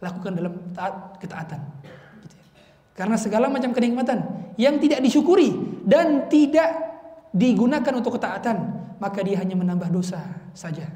lakukan 0.00 0.32
dalam 0.32 0.54
taat 0.72 1.20
ketaatan. 1.20 1.60
Gitu 2.24 2.34
ya. 2.40 2.44
Karena 2.96 3.16
segala 3.20 3.52
macam 3.52 3.70
kenikmatan 3.76 4.24
yang 4.56 4.80
tidak 4.80 5.04
disyukuri 5.04 5.52
dan 5.84 6.26
tidak 6.32 6.95
digunakan 7.36 7.92
untuk 7.92 8.16
ketaatan, 8.16 8.56
maka 8.96 9.20
dia 9.20 9.36
hanya 9.44 9.52
menambah 9.52 9.92
dosa 9.92 10.24
saja, 10.56 10.88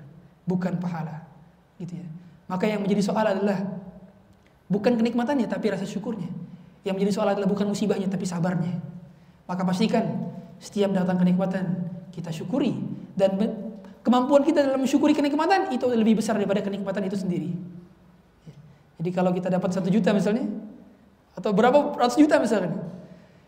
bukan 0.48 0.80
pahala. 0.80 1.28
Gitu 1.76 2.00
ya. 2.00 2.06
Maka 2.48 2.64
yang 2.64 2.80
menjadi 2.80 3.12
soal 3.12 3.28
adalah 3.28 3.60
bukan 4.72 4.96
kenikmatannya 4.96 5.44
tapi 5.44 5.68
rasa 5.68 5.84
syukurnya. 5.84 6.32
Yang 6.80 6.94
menjadi 6.96 7.12
soal 7.20 7.28
adalah 7.36 7.44
bukan 7.44 7.68
musibahnya 7.68 8.08
tapi 8.08 8.24
sabarnya. 8.24 8.80
Maka 9.44 9.62
pastikan 9.68 10.32
setiap 10.56 10.96
datang 10.96 11.20
kenikmatan 11.20 11.76
kita 12.08 12.32
syukuri 12.32 12.72
dan 13.14 13.36
kemampuan 14.00 14.40
kita 14.40 14.64
dalam 14.64 14.80
mensyukuri 14.80 15.12
kenikmatan 15.12 15.68
itu 15.76 15.84
lebih 15.92 16.24
besar 16.24 16.40
daripada 16.40 16.64
kenikmatan 16.64 17.04
itu 17.04 17.20
sendiri. 17.20 17.52
Jadi 19.00 19.10
kalau 19.12 19.32
kita 19.32 19.48
dapat 19.48 19.72
satu 19.72 19.88
juta 19.88 20.12
misalnya, 20.12 20.44
atau 21.32 21.56
berapa 21.56 21.96
ratus 21.96 22.20
juta 22.20 22.36
misalnya, 22.36 22.76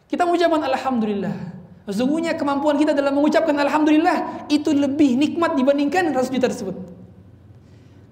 kita 0.08 0.24
mengucapkan 0.24 0.64
Alhamdulillah. 0.64 1.61
Sesungguhnya 1.82 2.38
kemampuan 2.38 2.78
kita 2.78 2.94
dalam 2.94 3.18
mengucapkan 3.18 3.58
Alhamdulillah 3.58 4.46
itu 4.46 4.70
lebih 4.70 5.18
nikmat 5.18 5.58
dibandingkan 5.58 6.14
ratus 6.14 6.30
juta 6.30 6.46
tersebut. 6.46 6.78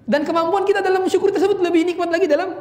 Dan 0.03 0.27
kemampuan 0.27 0.67
kita 0.67 0.83
dalam 0.83 1.07
mensyukur 1.07 1.31
tersebut 1.31 1.63
lebih 1.63 1.87
nikmat 1.87 2.11
lagi 2.11 2.27
dalam 2.27 2.51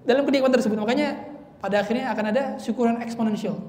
dalam 0.00 0.22
kenikmatan 0.24 0.56
tersebut. 0.56 0.80
Makanya 0.80 1.28
pada 1.60 1.84
akhirnya 1.84 2.08
akan 2.08 2.24
ada 2.32 2.42
syukuran 2.56 3.04
eksponensial. 3.04 3.60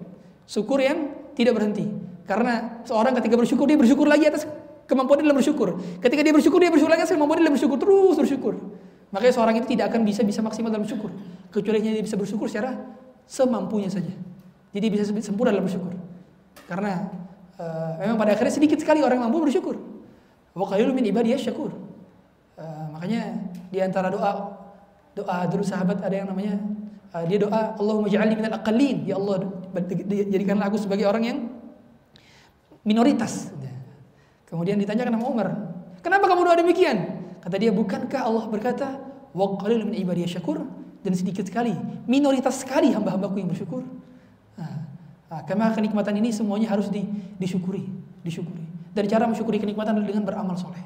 Syukur 0.47 0.79
yang 0.79 1.11
tidak 1.35 1.59
berhenti. 1.59 1.91
Karena 2.23 2.79
seorang 2.87 3.11
ketika 3.19 3.35
bersyukur 3.35 3.67
dia 3.67 3.75
bersyukur 3.75 4.07
lagi 4.07 4.31
atas 4.31 4.47
kemampuan 4.87 5.19
dia 5.19 5.27
dalam 5.27 5.43
bersyukur. 5.43 5.75
Ketika 5.99 6.21
dia 6.23 6.31
bersyukur 6.31 6.59
dia 6.63 6.71
bersyukur 6.71 6.91
lagi 6.95 7.03
atas 7.03 7.11
kemampuan 7.11 7.43
dia 7.43 7.51
dalam 7.51 7.55
bersyukur 7.59 7.77
terus 7.83 8.15
bersyukur. 8.15 8.53
Makanya 9.11 9.33
seorang 9.35 9.55
itu 9.59 9.67
tidak 9.75 9.91
akan 9.91 10.07
bisa 10.07 10.23
bisa 10.23 10.39
maksimal 10.39 10.71
dalam 10.71 10.87
syukur. 10.87 11.11
Kecuali 11.51 11.83
dia 11.83 11.99
bisa 11.99 12.15
bersyukur 12.15 12.47
secara 12.47 12.79
semampunya 13.27 13.91
saja. 13.91 14.15
Jadi 14.71 14.85
bisa 14.87 15.03
sempurna 15.19 15.51
dalam 15.51 15.67
bersyukur. 15.67 15.91
Karena 16.71 17.11
uh, 17.59 17.99
memang 17.99 18.15
pada 18.15 18.31
akhirnya 18.31 18.55
sedikit 18.55 18.79
sekali 18.79 19.03
orang 19.03 19.19
mampu 19.19 19.43
bersyukur. 19.43 19.75
Wa 20.55 20.63
qalilun 20.71 20.95
min 20.95 21.11
ibadiyah 21.11 21.35
syakur. 21.35 21.75
Uh, 22.55 22.85
makanya 22.95 23.51
di 23.67 23.83
antara 23.83 24.07
doa 24.07 24.55
doa 25.11 25.43
dulu 25.51 25.67
sahabat 25.67 25.99
ada 25.99 26.15
yang 26.15 26.31
namanya 26.31 26.55
uh, 27.11 27.27
dia 27.27 27.43
doa 27.43 27.75
Allahumma 27.75 28.07
ja'alni 28.07 28.39
minal 28.39 28.55
aqallin. 28.55 29.03
Ya 29.03 29.19
Allah 29.19 29.51
jadikanlah 30.31 30.71
aku 30.71 30.79
sebagai 30.79 31.03
orang 31.03 31.23
yang 31.27 31.37
minoritas. 32.87 33.51
Kemudian 34.47 34.79
ditanyakan 34.79 35.19
sama 35.19 35.27
Umar, 35.27 35.47
"Kenapa 35.99 36.31
kamu 36.31 36.41
doa 36.47 36.55
demikian?" 36.55 37.21
Kata 37.41 37.57
dia, 37.57 37.73
bukankah 37.73 38.21
Allah 38.21 38.45
berkata, 38.47 39.01
wa 39.33 39.57
qalil 39.57 39.89
min 39.89 39.97
ibadiyah 39.97 40.29
syakur 40.29 40.61
dan 41.01 41.13
sedikit 41.17 41.49
sekali, 41.49 41.73
minoritas 42.05 42.61
sekali 42.61 42.93
hamba-hambaku 42.93 43.41
yang 43.41 43.49
bersyukur. 43.49 43.81
Nah, 45.31 45.47
karena 45.47 45.71
kenikmatan 45.71 46.11
ini 46.19 46.35
semuanya 46.35 46.67
harus 46.75 46.91
di, 46.91 47.07
disyukuri, 47.39 47.87
disyukuri. 48.19 48.67
Dan 48.91 49.07
cara 49.07 49.23
mensyukuri 49.23 49.63
kenikmatan 49.63 49.95
adalah 49.95 50.09
dengan 50.11 50.27
beramal 50.27 50.59
soleh. 50.59 50.83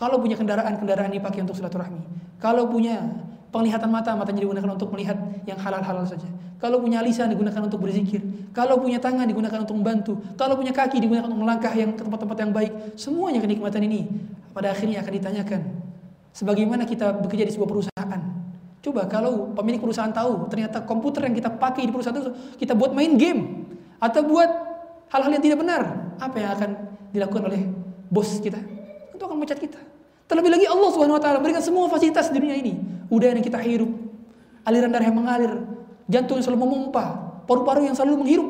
Kalau 0.00 0.16
punya 0.16 0.40
kendaraan, 0.40 0.80
kendaraan 0.80 1.12
dipakai 1.12 1.44
untuk 1.44 1.52
silaturahmi. 1.52 2.00
Kalau 2.40 2.72
punya 2.72 3.04
penglihatan 3.52 3.92
mata, 3.92 4.16
matanya 4.16 4.48
digunakan 4.48 4.72
untuk 4.72 4.88
melihat 4.96 5.20
yang 5.44 5.60
halal-halal 5.60 6.08
saja. 6.08 6.24
Kalau 6.56 6.80
punya 6.80 7.04
lisan 7.04 7.28
digunakan 7.28 7.60
untuk 7.60 7.84
berzikir. 7.84 8.24
Kalau 8.56 8.80
punya 8.80 8.96
tangan 8.96 9.28
digunakan 9.28 9.60
untuk 9.60 9.76
membantu. 9.76 10.16
Kalau 10.40 10.56
punya 10.56 10.72
kaki 10.72 10.96
digunakan 10.96 11.28
untuk 11.28 11.44
melangkah 11.44 11.74
yang 11.76 11.92
ke 11.92 12.00
tempat-tempat 12.00 12.36
yang 12.40 12.52
baik. 12.56 12.72
Semuanya 12.96 13.44
kenikmatan 13.44 13.84
ini 13.84 14.08
pada 14.56 14.72
akhirnya 14.72 15.04
akan 15.04 15.12
ditanyakan 15.12 15.60
Sebagaimana 16.32 16.88
kita 16.88 17.12
bekerja 17.20 17.44
di 17.44 17.52
sebuah 17.52 17.68
perusahaan. 17.68 18.20
Coba 18.82 19.06
kalau 19.06 19.52
pemilik 19.52 19.78
perusahaan 19.78 20.10
tahu 20.10 20.48
ternyata 20.48 20.82
komputer 20.82 21.28
yang 21.28 21.36
kita 21.36 21.52
pakai 21.54 21.86
di 21.86 21.92
perusahaan 21.92 22.18
itu 22.18 22.32
kita 22.58 22.74
buat 22.74 22.96
main 22.96 23.14
game 23.14 23.61
atau 24.02 24.20
buat 24.26 24.50
hal-hal 25.14 25.30
yang 25.30 25.44
tidak 25.46 25.58
benar, 25.62 25.82
apa 26.18 26.36
yang 26.42 26.50
akan 26.58 26.70
dilakukan 27.14 27.42
oleh 27.46 27.62
bos 28.10 28.42
kita? 28.42 28.58
Itu 29.14 29.22
akan 29.22 29.38
mecat 29.38 29.62
kita. 29.62 29.78
Terlebih 30.26 30.50
lagi 30.50 30.66
Allah 30.66 30.90
Subhanahu 30.90 31.20
wa 31.20 31.22
taala 31.22 31.38
berikan 31.38 31.62
semua 31.62 31.86
fasilitas 31.86 32.34
di 32.34 32.42
dunia 32.42 32.58
ini. 32.58 32.74
Udara 33.06 33.38
yang 33.38 33.46
kita 33.46 33.62
hirup, 33.62 33.92
aliran 34.66 34.90
darah 34.90 35.06
yang 35.06 35.18
mengalir, 35.22 35.52
jantung 36.10 36.42
yang 36.42 36.46
selalu 36.50 36.66
memompa, 36.66 37.04
paru-paru 37.46 37.86
yang 37.86 37.94
selalu 37.94 38.26
menghirup 38.26 38.48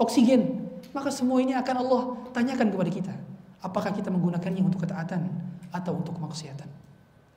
oksigen. 0.00 0.62
Maka 0.96 1.12
semua 1.12 1.42
ini 1.44 1.52
akan 1.52 1.74
Allah 1.84 2.02
tanyakan 2.32 2.72
kepada 2.72 2.90
kita. 2.90 3.14
Apakah 3.62 3.92
kita 3.92 4.08
menggunakannya 4.08 4.62
untuk 4.64 4.88
ketaatan 4.88 5.28
atau 5.70 6.00
untuk 6.00 6.16
kemaksiatan? 6.16 6.66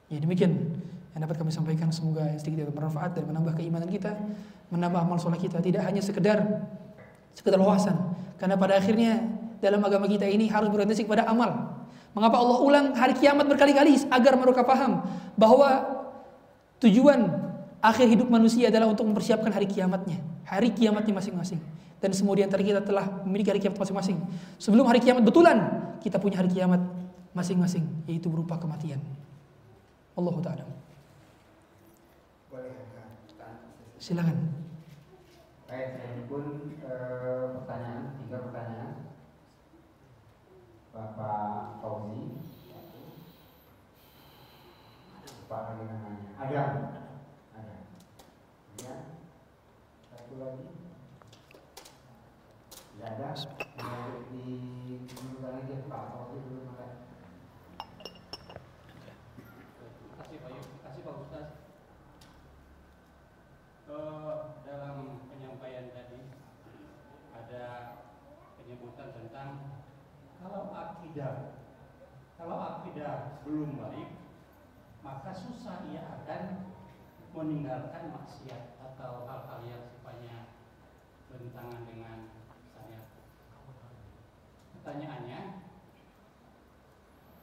Ya 0.09 0.21
demikian 0.21 0.77
yang 1.15 1.21
dapat 1.23 1.39
kami 1.39 1.49
sampaikan 1.49 1.89
semoga 1.89 2.27
sedikit 2.37 2.69
bermanfaat 2.69 3.17
dan 3.17 3.23
menambah 3.25 3.57
keimanan 3.57 3.89
kita, 3.89 4.13
menambah 4.69 4.99
amal 4.99 5.17
soleh 5.17 5.39
kita 5.39 5.63
tidak 5.63 5.87
hanya 5.87 6.03
sekedar 6.03 6.43
sekedar 7.35 7.59
wawasan. 7.59 7.93
Karena 8.39 8.55
pada 8.55 8.79
akhirnya 8.79 9.21
dalam 9.59 9.83
agama 9.83 10.07
kita 10.07 10.25
ini 10.25 10.47
harus 10.47 10.71
berorientasi 10.71 11.05
kepada 11.05 11.27
amal. 11.27 11.75
Mengapa 12.15 12.39
Allah 12.39 12.57
ulang 12.63 12.85
hari 12.95 13.11
kiamat 13.19 13.43
berkali-kali 13.43 14.07
agar 14.07 14.39
mereka 14.39 14.63
paham 14.63 15.03
bahwa 15.35 15.83
tujuan 16.79 17.27
akhir 17.83 18.07
hidup 18.07 18.31
manusia 18.31 18.71
adalah 18.71 18.87
untuk 18.87 19.03
mempersiapkan 19.03 19.51
hari 19.51 19.67
kiamatnya, 19.67 20.23
hari 20.47 20.71
kiamatnya 20.71 21.11
masing-masing. 21.11 21.59
Dan 21.99 22.15
semua 22.15 22.39
di 22.39 22.43
antara 22.45 22.63
kita 22.63 22.79
telah 22.79 23.23
memiliki 23.27 23.51
hari 23.51 23.59
kiamat 23.59 23.77
masing-masing. 23.81 24.17
Sebelum 24.55 24.87
hari 24.87 25.03
kiamat 25.03 25.27
betulan, 25.27 25.57
kita 25.99 26.21
punya 26.21 26.39
hari 26.39 26.51
kiamat 26.51 26.79
masing-masing, 27.35 27.83
yaitu 28.07 28.31
berupa 28.31 28.55
kematian. 28.55 29.03
Allah 30.15 30.35
taala. 30.39 30.65
Silakan. 33.99 34.64
Baik, 35.65 35.97
saya 35.97 36.21
pun 36.29 36.45
eh, 36.77 37.45
pertanyaan, 37.57 38.21
tiga 38.21 38.37
pertanyaan. 38.37 38.91
Bapak 40.93 41.81
Fauzi. 41.81 42.37
Pak 45.49 45.61
lagi 45.65 45.83
namanya. 45.89 46.25
Ada. 46.37 46.63
Ada. 47.57 47.75
Ya. 48.85 48.95
Satu 50.13 50.33
lagi. 50.37 50.65
Tidak 52.69 53.09
ada. 53.17 53.29
Di, 54.29 54.45
di, 55.01 55.25
lagi 55.41 55.73
Pak 55.89 56.03
Fauzi 56.13 56.37
dulu. 56.45 56.65
uh, 63.95 64.59
dalam 64.65 64.95
penyampaian 65.05 65.15
tadi 65.15 65.24
ada 67.55 68.03
penyebutan 68.59 69.15
tentang 69.15 69.79
kalau 70.43 70.75
akidah 70.75 71.55
kalau 72.35 72.59
akidah 72.59 73.39
belum 73.47 73.79
baik 73.79 74.19
maka 74.99 75.31
susah 75.31 75.87
ia 75.87 76.03
akan 76.03 76.75
meninggalkan 77.31 78.11
maksiat 78.11 78.75
atau 78.75 79.23
hal-hal 79.23 79.59
yang 79.63 79.87
sifatnya 79.87 80.51
bertentangan 81.31 81.87
dengan 81.87 82.27
misalnya 82.59 83.07
pertanyaannya 84.75 85.39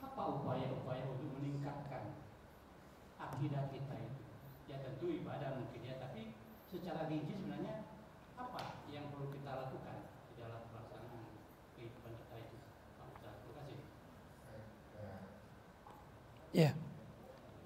apa 0.05 0.23
upaya-upaya 0.29 1.09
untuk 1.09 1.41
meningkatkan 1.41 2.21
akidah 3.17 3.65
kita 3.73 3.97
itu? 3.97 4.21
Ya 4.69 4.77
tentu 4.77 5.09
ibadah 5.09 5.57
mungkin 5.57 5.89
ya 5.89 5.97
tapi 5.97 6.37
secara 6.69 7.09
rinci 7.09 7.43
apa 8.43 8.85
yang 8.91 9.07
perlu 9.15 9.31
kita 9.31 9.49
lakukan 9.55 9.99
di 10.29 10.35
dalam 10.37 10.67
pelaksanaan 10.69 11.25
kehidupan 11.79 12.13
kita 12.19 12.37
itu 12.43 12.59
Pak 12.99 13.09
terima 13.23 13.53
kasih 13.63 13.79
ya 16.51 16.71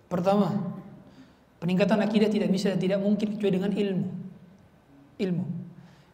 pertama 0.07 0.75
peningkatan 1.59 1.99
akidah 2.03 2.31
tidak 2.31 2.49
bisa 2.53 2.75
tidak 2.79 3.03
mungkin 3.03 3.37
kecuali 3.37 3.53
dengan 3.59 3.73
ilmu 3.73 4.07
ilmu 5.17 5.45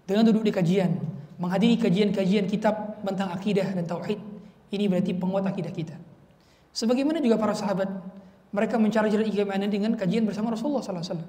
dengan 0.08 0.22
duduk 0.28 0.42
di 0.46 0.52
kajian 0.54 0.90
menghadiri 1.36 1.76
kajian-kajian 1.80 2.46
kitab 2.46 3.02
tentang 3.02 3.34
akidah 3.34 3.66
dan 3.74 3.84
tauhid 3.84 4.20
ini 4.72 4.88
berarti 4.88 5.12
penguat 5.16 5.44
akidah 5.44 5.72
kita 5.74 5.96
sebagaimana 6.72 7.18
juga 7.20 7.36
para 7.36 7.52
sahabat 7.52 7.90
mereka 8.52 8.76
mencari 8.76 9.08
jalan 9.08 9.32
keimanan 9.32 9.68
dengan 9.72 9.96
kajian 9.96 10.28
bersama 10.28 10.52
Rasulullah 10.52 10.84
SAW. 10.84 11.24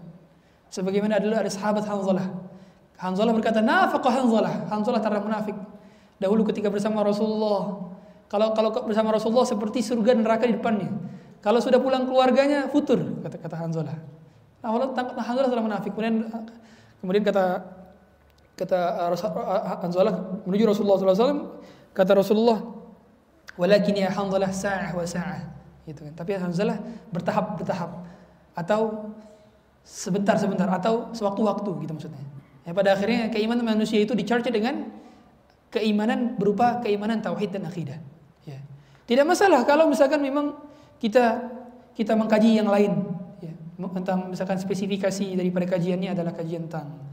Sebagaimana 0.67 1.23
dulu 1.23 1.39
ada 1.39 1.47
sahabat 1.47 1.87
Hanzalah. 1.87 2.27
Hanzalah 2.99 3.31
berkata, 3.31 3.63
nafaqah 3.63 4.11
Hanzalah. 4.11 4.53
Hanzalah 4.67 4.99
terhadap 4.99 5.23
munafik. 5.23 5.55
Dahulu 6.19 6.43
ketika 6.51 6.67
bersama 6.67 6.99
Rasulullah, 7.01 7.79
kalau 8.27 8.51
kalau 8.51 8.69
bersama 8.83 9.15
Rasulullah 9.15 9.47
seperti 9.47 9.79
surga 9.79 10.19
dan 10.19 10.27
neraka 10.27 10.43
di 10.45 10.59
depannya. 10.59 10.91
Kalau 11.43 11.59
sudah 11.59 11.77
pulang 11.83 12.07
keluarganya, 12.07 12.71
futur, 12.71 13.19
kata 13.19 13.35
kata 13.35 13.55
Hanzalah. 13.59 13.99
Nah, 14.63 14.71
Hanzalah 15.19 15.49
telah 15.51 15.63
munafik. 15.63 15.91
Kemudian 15.91 16.31
kemudian 17.03 17.23
kata 17.27 17.67
kata 18.55 18.79
Hanzalah 19.83 20.39
menuju 20.47 20.63
Rasulullah 20.71 21.03
SAW, 21.03 21.59
kata 21.91 22.15
Rasulullah, 22.15 22.63
"Walakin 23.59 24.07
ya 24.07 24.09
Hanzalah 24.15 24.55
sa'ah 24.55 24.95
wa 24.95 25.03
sa'ah." 25.03 25.53
gitu 25.83 26.07
kan. 26.07 26.13
Tapi 26.15 26.39
Hamzalah 26.39 26.79
bertahap 27.11 27.59
bertahap 27.59 27.91
atau 28.55 29.11
sebentar 29.83 30.39
sebentar 30.39 30.71
atau 30.71 31.11
sewaktu-waktu 31.11 31.69
gitu 31.83 31.91
maksudnya. 31.91 32.23
Ya, 32.63 32.71
pada 32.71 32.95
akhirnya 32.95 33.27
keimanan 33.27 33.67
manusia 33.67 33.99
itu 33.99 34.15
dicharge 34.15 34.47
dengan 34.47 34.87
keimanan 35.67 36.39
berupa 36.39 36.79
keimanan 36.79 37.19
tauhid 37.19 37.51
dan 37.51 37.67
akidah. 37.67 37.99
Ya. 38.47 38.63
Tidak 39.03 39.27
masalah 39.27 39.67
kalau 39.67 39.91
misalkan 39.91 40.23
memang 40.23 40.55
kita 41.03 41.51
kita 41.91 42.15
mengkaji 42.15 42.63
yang 42.63 42.71
lain 42.71 42.95
ya, 43.43 43.51
tentang 43.99 44.31
misalkan 44.31 44.55
spesifikasi 44.55 45.35
daripada 45.35 45.67
kajiannya 45.75 46.15
adalah 46.15 46.31
kajian 46.31 46.71
tentang 46.71 47.03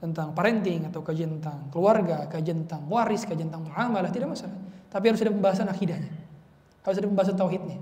tentang 0.00 0.32
parenting 0.32 0.88
atau 0.88 1.00
kajian 1.00 1.40
tentang 1.40 1.68
keluarga, 1.68 2.24
kajian 2.28 2.64
tentang 2.64 2.88
waris, 2.88 3.24
kajian 3.24 3.52
tentang 3.52 3.68
muamalah 3.68 4.12
tidak 4.12 4.36
masalah. 4.36 4.56
Tapi 4.92 5.04
harus 5.08 5.20
ada 5.24 5.32
pembahasan 5.32 5.66
akidahnya. 5.68 6.12
Harus 6.84 6.96
ada 7.00 7.08
pembahasan 7.08 7.36
tauhidnya. 7.40 7.78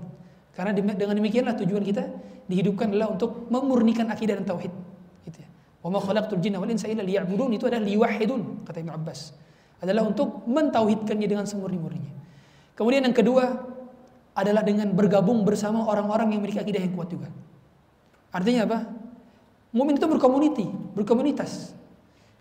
Karena 0.55 0.71
dengan 0.71 1.15
demikianlah 1.19 1.59
tujuan 1.59 1.83
kita 1.83 2.07
dihidupkan 2.47 2.95
adalah 2.95 3.11
untuk 3.11 3.51
memurnikan 3.51 4.07
akidah 4.07 4.39
dan 4.39 4.47
tauhid. 4.47 4.71
Gitu 5.27 5.43
ya. 5.43 5.49
Wa 5.83 5.91
ma 5.91 5.99
khalaqtul 5.99 6.39
jinna 6.39 6.63
wal 6.63 6.71
insa 6.71 6.87
illa 6.87 7.03
liya'budun 7.03 7.59
itu 7.59 7.67
adalah 7.67 7.83
liwahidun 7.83 8.63
kata 8.63 8.79
Ibnu 8.79 8.93
Abbas. 8.95 9.35
Adalah 9.83 10.07
untuk 10.07 10.47
mentauhidkannya 10.47 11.27
dengan 11.27 11.43
semurni-murninya. 11.43 12.13
Kemudian 12.79 13.03
yang 13.03 13.11
kedua 13.11 13.72
adalah 14.33 14.65
dengan 14.65 14.89
bergabung 14.93 15.45
bersama 15.45 15.85
orang-orang 15.85 16.33
yang 16.33 16.41
memiliki 16.41 16.61
akidah 16.61 16.81
yang 16.81 16.93
kuat 16.97 17.09
juga. 17.13 17.29
Artinya 18.33 18.65
apa? 18.65 18.77
Mumin 19.73 19.97
itu 19.97 20.05
berkomuniti, 20.09 20.65
berkomunitas. 20.97 21.73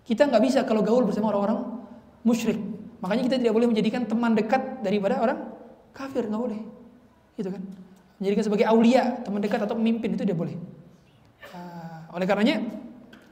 Kita 0.04 0.28
nggak 0.28 0.42
bisa 0.42 0.60
kalau 0.64 0.80
gaul 0.80 1.04
bersama 1.04 1.32
orang-orang 1.32 1.84
musyrik. 2.24 2.58
Makanya 3.04 3.22
kita 3.28 3.36
tidak 3.40 3.52
boleh 3.52 3.68
menjadikan 3.68 4.08
teman 4.08 4.32
dekat 4.32 4.80
daripada 4.80 5.20
orang 5.20 5.38
kafir, 5.92 6.28
nggak 6.28 6.42
boleh. 6.42 6.60
Gitu 7.36 7.48
kan? 7.52 7.62
Menjadikan 8.20 8.44
sebagai 8.48 8.66
aulia, 8.68 9.20
teman 9.20 9.40
dekat 9.40 9.60
atau 9.64 9.76
pemimpin 9.76 10.16
itu 10.16 10.24
tidak 10.24 10.38
boleh. 10.40 10.56
Uh, 11.52 12.16
oleh 12.16 12.24
karenanya 12.24 12.64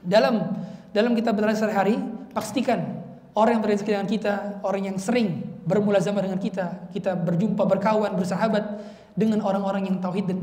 dalam 0.05 0.53
dalam 0.91 1.13
kita 1.17 1.33
berjalan 1.33 1.57
sehari-hari, 1.57 1.95
pastikan 2.33 3.01
orang 3.33 3.57
yang 3.57 3.63
berrezeki 3.63 3.89
dengan 3.89 4.09
kita, 4.09 4.33
orang 4.61 4.91
yang 4.91 4.97
sering 5.01 5.50
bermulazamah 5.65 6.25
dengan 6.25 6.39
kita, 6.41 6.89
kita 6.93 7.13
berjumpa, 7.13 7.63
berkawan, 7.65 8.13
bersahabat 8.17 8.63
dengan 9.13 9.43
orang-orang 9.45 9.87
yang 9.87 9.97
tauhid 10.01 10.25
dan 10.29 10.39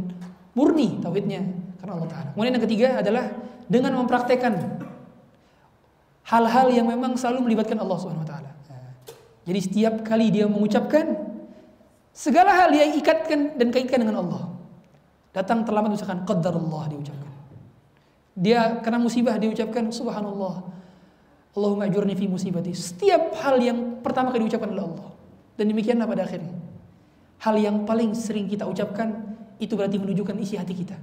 murni 0.52 0.98
tauhidnya 0.98 1.42
karena 1.78 1.92
Allah 1.98 2.10
Taala. 2.10 2.28
Kemudian 2.34 2.52
yang 2.58 2.64
ketiga 2.64 2.88
adalah 2.98 3.24
dengan 3.68 3.92
mempraktekkan 4.00 4.54
hal-hal 6.28 6.66
yang 6.72 6.86
memang 6.88 7.14
selalu 7.14 7.50
melibatkan 7.50 7.78
Allah 7.80 7.96
Subhanahu 7.98 8.24
Wa 8.26 8.30
Taala. 8.34 8.52
Jadi 9.48 9.60
setiap 9.64 9.94
kali 10.04 10.28
dia 10.28 10.44
mengucapkan 10.44 11.16
segala 12.12 12.52
hal 12.52 12.68
yang 12.74 12.92
ikatkan 13.00 13.56
dan 13.56 13.68
kaitkan 13.72 14.04
dengan 14.04 14.20
Allah. 14.20 14.52
Datang 15.32 15.64
terlambat 15.64 15.96
misalkan 15.96 16.26
Allah 16.28 16.82
diucapkan. 16.92 17.32
Dia 18.38 18.78
kena 18.84 19.00
musibah 19.00 19.40
diucapkan 19.40 19.88
subhanallah. 19.88 20.68
Allahumma 21.56 21.88
ajurni 21.88 22.14
fi 22.14 22.28
musibati. 22.28 22.70
Setiap 22.76 23.34
hal 23.40 23.58
yang 23.58 23.98
pertama 24.04 24.30
kali 24.30 24.46
diucapkan 24.46 24.70
oleh 24.70 24.84
Allah. 24.84 25.07
Dan 25.58 25.74
demikianlah 25.74 26.06
pada 26.06 26.22
akhirnya. 26.22 26.54
Hal 27.42 27.58
yang 27.58 27.82
paling 27.82 28.14
sering 28.14 28.46
kita 28.46 28.62
ucapkan 28.62 29.34
itu 29.58 29.74
berarti 29.74 29.98
menunjukkan 29.98 30.38
isi 30.38 30.54
hati 30.54 30.74
kita. 30.74 30.94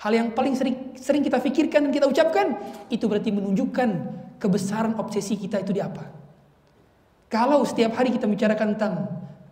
Hal 0.00 0.12
yang 0.14 0.32
paling 0.32 0.56
sering, 0.56 0.96
sering 0.96 1.20
kita 1.20 1.36
pikirkan 1.42 1.88
dan 1.88 1.92
kita 1.92 2.06
ucapkan 2.08 2.56
itu 2.88 3.04
berarti 3.04 3.28
menunjukkan 3.28 3.88
kebesaran 4.40 4.96
obsesi 4.96 5.36
kita 5.36 5.60
itu 5.60 5.76
di 5.76 5.84
apa. 5.84 6.06
Kalau 7.28 7.60
setiap 7.68 7.92
hari 7.98 8.14
kita 8.14 8.24
bicarakan 8.24 8.78
tentang 8.78 8.94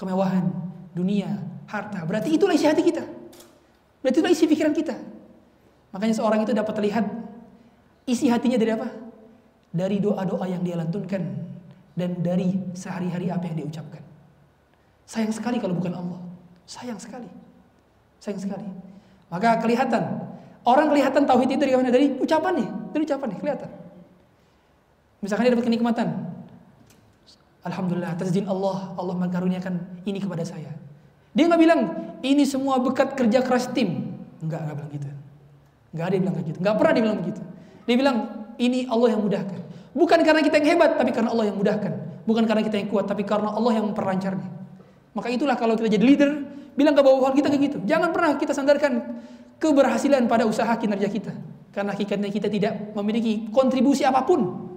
kemewahan, 0.00 0.48
dunia, 0.96 1.28
harta, 1.68 2.00
berarti 2.08 2.32
itulah 2.32 2.56
isi 2.56 2.64
hati 2.64 2.80
kita. 2.80 3.04
Berarti 4.00 4.16
itulah 4.22 4.32
isi 4.32 4.46
pikiran 4.48 4.72
kita. 4.72 4.96
Makanya 5.92 6.14
seorang 6.16 6.40
itu 6.46 6.56
dapat 6.56 6.72
terlihat 6.72 7.04
isi 8.08 8.30
hatinya 8.32 8.56
dari 8.56 8.72
apa? 8.72 8.88
Dari 9.74 10.00
doa-doa 10.00 10.46
yang 10.46 10.62
dia 10.62 10.78
lantunkan 10.78 11.55
dan 11.97 12.20
dari 12.20 12.60
sehari-hari 12.77 13.32
apa 13.32 13.48
yang 13.48 13.56
dia 13.64 13.66
ucapkan. 13.66 14.05
Sayang 15.09 15.32
sekali 15.32 15.56
kalau 15.56 15.74
bukan 15.74 15.97
Allah. 15.97 16.20
Sayang 16.68 17.01
sekali. 17.01 17.27
Sayang 18.20 18.39
sekali. 18.39 18.68
Maka 19.32 19.59
kelihatan 19.64 20.23
orang 20.62 20.93
kelihatan 20.93 21.24
tauhid 21.24 21.56
itu 21.56 21.62
dari 21.64 21.73
mana? 21.73 21.89
Dari 21.90 22.20
ucapan 22.20 22.52
nih, 22.62 22.68
dari 22.93 23.02
ucapan 23.09 23.27
nih 23.32 23.39
kelihatan. 23.40 23.70
Misalkan 25.24 25.43
dia 25.48 25.52
dapat 25.56 25.66
kenikmatan. 25.66 26.09
Alhamdulillah 27.66 28.14
atas 28.14 28.31
izin 28.31 28.47
Allah, 28.47 28.94
Allah 28.94 29.16
mengaruniakan 29.18 30.06
ini 30.06 30.23
kepada 30.23 30.47
saya. 30.47 30.70
Dia 31.35 31.51
nggak 31.51 31.60
bilang 31.60 31.81
ini 32.23 32.47
semua 32.47 32.78
berkat 32.78 33.18
kerja 33.18 33.43
keras 33.43 33.73
tim. 33.74 34.14
Enggak, 34.39 34.62
enggak 34.62 34.77
bilang 34.78 34.93
gitu. 34.94 35.09
Enggak 35.90 36.05
ada 36.06 36.14
yang 36.14 36.23
bilang 36.23 36.36
kayak 36.36 36.47
gitu. 36.47 36.59
Enggak 36.62 36.77
pernah 36.78 36.93
dia 36.93 37.02
bilang 37.02 37.18
begitu. 37.18 37.43
Dia 37.86 37.97
bilang 37.98 38.16
ini 38.60 38.78
Allah 38.86 39.09
yang 39.10 39.23
mudahkan. 39.27 39.60
Bukan 39.97 40.20
karena 40.20 40.44
kita 40.44 40.60
yang 40.60 40.77
hebat, 40.77 41.01
tapi 41.01 41.09
karena 41.09 41.32
Allah 41.32 41.48
yang 41.48 41.56
mudahkan. 41.56 41.93
Bukan 42.28 42.44
karena 42.44 42.60
kita 42.60 42.77
yang 42.77 42.93
kuat, 42.93 43.09
tapi 43.09 43.24
karena 43.24 43.48
Allah 43.48 43.73
yang 43.81 43.89
memperlancarnya. 43.89 44.48
Maka 45.16 45.32
itulah 45.32 45.56
kalau 45.56 45.73
kita 45.73 45.97
jadi 45.97 46.05
leader, 46.05 46.31
bilang 46.77 46.93
ke 46.93 47.01
bawahan 47.01 47.32
kita 47.32 47.48
kayak 47.48 47.62
gitu. 47.73 47.78
Jangan 47.89 48.12
pernah 48.12 48.36
kita 48.36 48.52
sandarkan 48.52 48.93
keberhasilan 49.56 50.28
pada 50.28 50.44
usaha 50.44 50.68
kinerja 50.77 51.09
kita. 51.09 51.32
Karena 51.73 51.97
hakikatnya 51.97 52.28
kita 52.28 52.52
tidak 52.52 52.93
memiliki 52.93 53.48
kontribusi 53.48 54.05
apa 54.05 54.20
pun. 54.28 54.68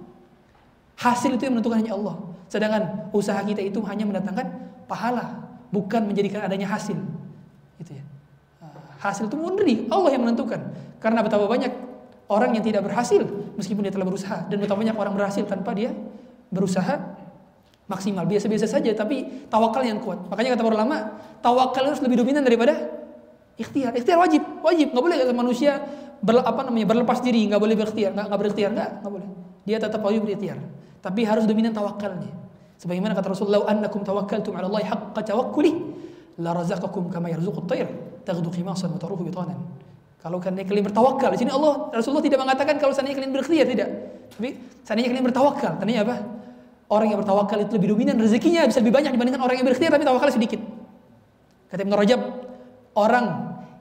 Hasil 0.96 1.36
itu 1.36 1.44
yang 1.44 1.60
menentukan 1.60 1.84
hanya 1.84 1.92
Allah. 2.00 2.16
Sedangkan 2.48 3.12
usaha 3.12 3.40
kita 3.44 3.60
itu 3.60 3.84
hanya 3.84 4.08
mendatangkan 4.08 4.46
pahala, 4.88 5.44
bukan 5.68 6.08
menjadikan 6.08 6.48
adanya 6.48 6.72
hasil. 6.72 6.96
Gitu 7.76 7.92
ya. 8.00 8.04
Hasil 9.00 9.28
itu 9.28 9.36
murni 9.36 9.84
Allah 9.92 10.16
yang 10.16 10.24
menentukan. 10.24 10.60
Karena 11.00 11.20
betapa 11.24 11.44
banyak 11.44 11.89
orang 12.30 12.54
yang 12.54 12.64
tidak 12.64 12.86
berhasil 12.86 13.26
meskipun 13.58 13.82
dia 13.82 13.92
telah 13.92 14.06
berusaha. 14.06 14.46
Dan 14.46 14.62
betapa 14.62 14.78
banyak 14.78 14.94
orang 14.94 15.14
berhasil 15.18 15.42
tanpa 15.44 15.74
dia 15.74 15.90
berusaha 16.48 17.18
maksimal. 17.90 18.24
Biasa-biasa 18.24 18.70
saja 18.70 18.94
tapi 18.94 19.46
tawakal 19.50 19.82
yang 19.82 19.98
kuat. 19.98 20.30
Makanya 20.30 20.54
kata 20.54 20.62
para 20.62 20.76
ulama 20.78 20.96
tawakal 21.42 21.90
harus 21.90 21.98
lebih 22.00 22.22
dominan 22.22 22.46
daripada 22.46 22.78
ikhtiar. 23.58 23.98
Ikhtiar 23.98 24.22
wajib. 24.22 24.42
Wajib. 24.62 24.94
Nggak 24.94 25.04
boleh 25.04 25.16
kata 25.18 25.32
manusia 25.34 25.82
ber, 26.22 26.40
apa 26.46 26.70
namanya 26.70 26.86
berlepas 26.86 27.18
diri. 27.18 27.50
Nggak 27.50 27.60
boleh 27.60 27.74
berikhtiar. 27.74 28.10
Nggak 28.14 28.26
nggak 28.30 28.40
berikhtiar. 28.40 28.70
Nggak 28.70 28.88
nggak 29.02 29.12
boleh. 29.12 29.28
Dia 29.66 29.76
tetap 29.82 30.00
wajib 30.00 30.22
berikhtiar. 30.22 30.58
Tapi 31.02 31.20
harus 31.26 31.44
dominan 31.50 31.74
tawakalnya. 31.74 32.30
Sebagaimana 32.80 33.12
kata 33.12 33.36
Rasulullah 33.36 33.68
annakum 33.68 34.00
tawakkaltum 34.00 34.56
ala 34.56 34.70
Allah 34.70 34.88
haqqa 34.88 35.20
tawakkuli 35.20 35.72
la 36.40 36.56
razaqakum 36.56 37.12
kama 37.12 37.28
yarzuqut 37.28 37.68
tayr 37.68 37.88
taghdu 38.24 38.48
khimasan 38.48 38.88
wa 38.88 38.96
taruhu 38.96 39.20
bitanan 39.20 39.60
kalau 40.20 40.36
kalian 40.36 40.68
kalian 40.68 40.84
bertawakal, 40.84 41.32
di 41.32 41.40
sini 41.40 41.48
Allah 41.48 41.88
Rasulullah 41.96 42.20
tidak 42.20 42.44
mengatakan 42.44 42.76
kalau 42.76 42.92
seandainya 42.92 43.24
kalian 43.24 43.32
berikhtiar 43.32 43.64
tidak. 43.64 43.88
Tapi 44.36 44.48
seandainya 44.84 45.08
kalian 45.16 45.24
bertawakal, 45.32 45.72
tandanya 45.80 46.04
apa? 46.04 46.16
Orang 46.92 47.08
yang 47.08 47.18
bertawakal 47.24 47.56
itu 47.64 47.72
lebih 47.80 47.96
dominan 47.96 48.20
rezekinya 48.20 48.68
bisa 48.68 48.84
lebih 48.84 49.00
banyak 49.00 49.16
dibandingkan 49.16 49.40
orang 49.40 49.56
yang 49.56 49.66
berikhtiar 49.66 49.96
tapi 49.96 50.04
tawakal 50.04 50.28
sedikit. 50.28 50.60
Kata 51.72 51.80
Ibnu 51.80 51.96
Rajab, 51.96 52.20
orang 53.00 53.24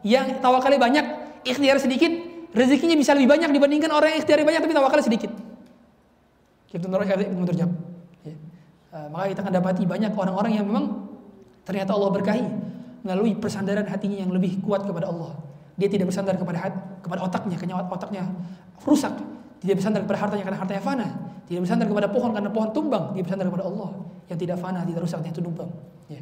yang 0.08 0.40
tawakalnya 0.40 0.80
banyak, 0.80 1.06
ikhtiar 1.44 1.76
sedikit, 1.76 2.12
rezekinya 2.56 2.96
bisa 2.96 3.12
lebih 3.20 3.36
banyak 3.36 3.50
dibandingkan 3.52 3.92
orang 3.92 4.16
yang 4.16 4.20
ikhtiar 4.24 4.40
banyak 4.40 4.62
tapi 4.64 4.74
tawakal 4.78 5.00
sedikit. 5.04 5.32
Ibnu 6.72 6.96
Rajab, 6.96 7.20
Ibnu 7.20 7.44
Rajab. 7.52 7.70
Ya. 8.24 8.36
Uh, 8.96 9.08
maka 9.12 9.26
kita 9.36 9.40
akan 9.44 9.54
dapati 9.60 9.84
banyak 9.84 10.16
orang-orang 10.16 10.56
yang 10.56 10.66
memang 10.72 11.04
ternyata 11.68 11.92
Allah 12.00 12.16
berkahi 12.16 12.46
melalui 13.04 13.36
persandaran 13.36 13.84
hatinya 13.92 14.24
yang 14.24 14.32
lebih 14.32 14.64
kuat 14.64 14.88
kepada 14.88 15.12
Allah 15.12 15.49
dia 15.80 15.88
tidak 15.88 16.12
bersandar 16.12 16.36
kepada 16.36 16.68
kepada 17.00 17.24
otaknya 17.24 17.56
karena 17.56 17.80
otaknya 17.88 18.24
rusak. 18.84 19.16
Tidak 19.60 19.76
bersandar 19.76 20.04
kepada 20.04 20.20
hartanya 20.28 20.44
karena 20.44 20.60
hartanya 20.60 20.84
fana. 20.84 21.08
Tidak 21.48 21.64
bersandar 21.64 21.88
kepada 21.88 22.08
pohon 22.12 22.32
karena 22.36 22.52
pohon 22.52 22.70
tumbang. 22.76 23.16
Dia 23.16 23.24
bersandar 23.24 23.48
kepada 23.48 23.66
Allah 23.68 23.90
yang 24.28 24.40
tidak 24.40 24.58
fana, 24.60 24.84
tidak 24.84 25.02
rusak, 25.04 25.20
tidak 25.24 25.40
tumbang. 25.40 25.72
Ya. 26.12 26.22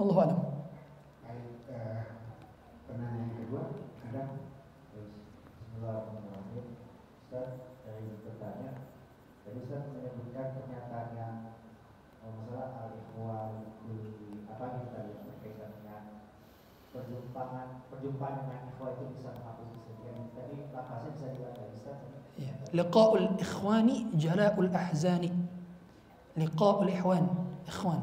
Allah 0.00 0.16
alam. 0.24 0.38
Yang 1.24 1.40
yang 4.10 4.34
perjumpaan 16.94 17.83
perjumpaan 17.94 18.34
dengan 18.42 18.60
ikhwan 18.74 18.90
itu 18.98 19.04
bisa 19.14 19.28
menghapus 19.30 19.66
kesedihan. 19.70 20.26
Tadi 20.34 20.56
lapasnya 20.74 21.10
bisa 21.14 21.26
dari 21.30 21.70
Ustaz. 21.70 21.98
Ya. 22.34 22.52
Liqa'ul 22.74 23.26
ikhwani 23.38 23.96
jala'ul 24.18 24.70
ahzani. 24.74 25.30
Liqa'ul 26.34 26.90
ikhwan, 26.90 27.24
ikhwan. 27.70 28.00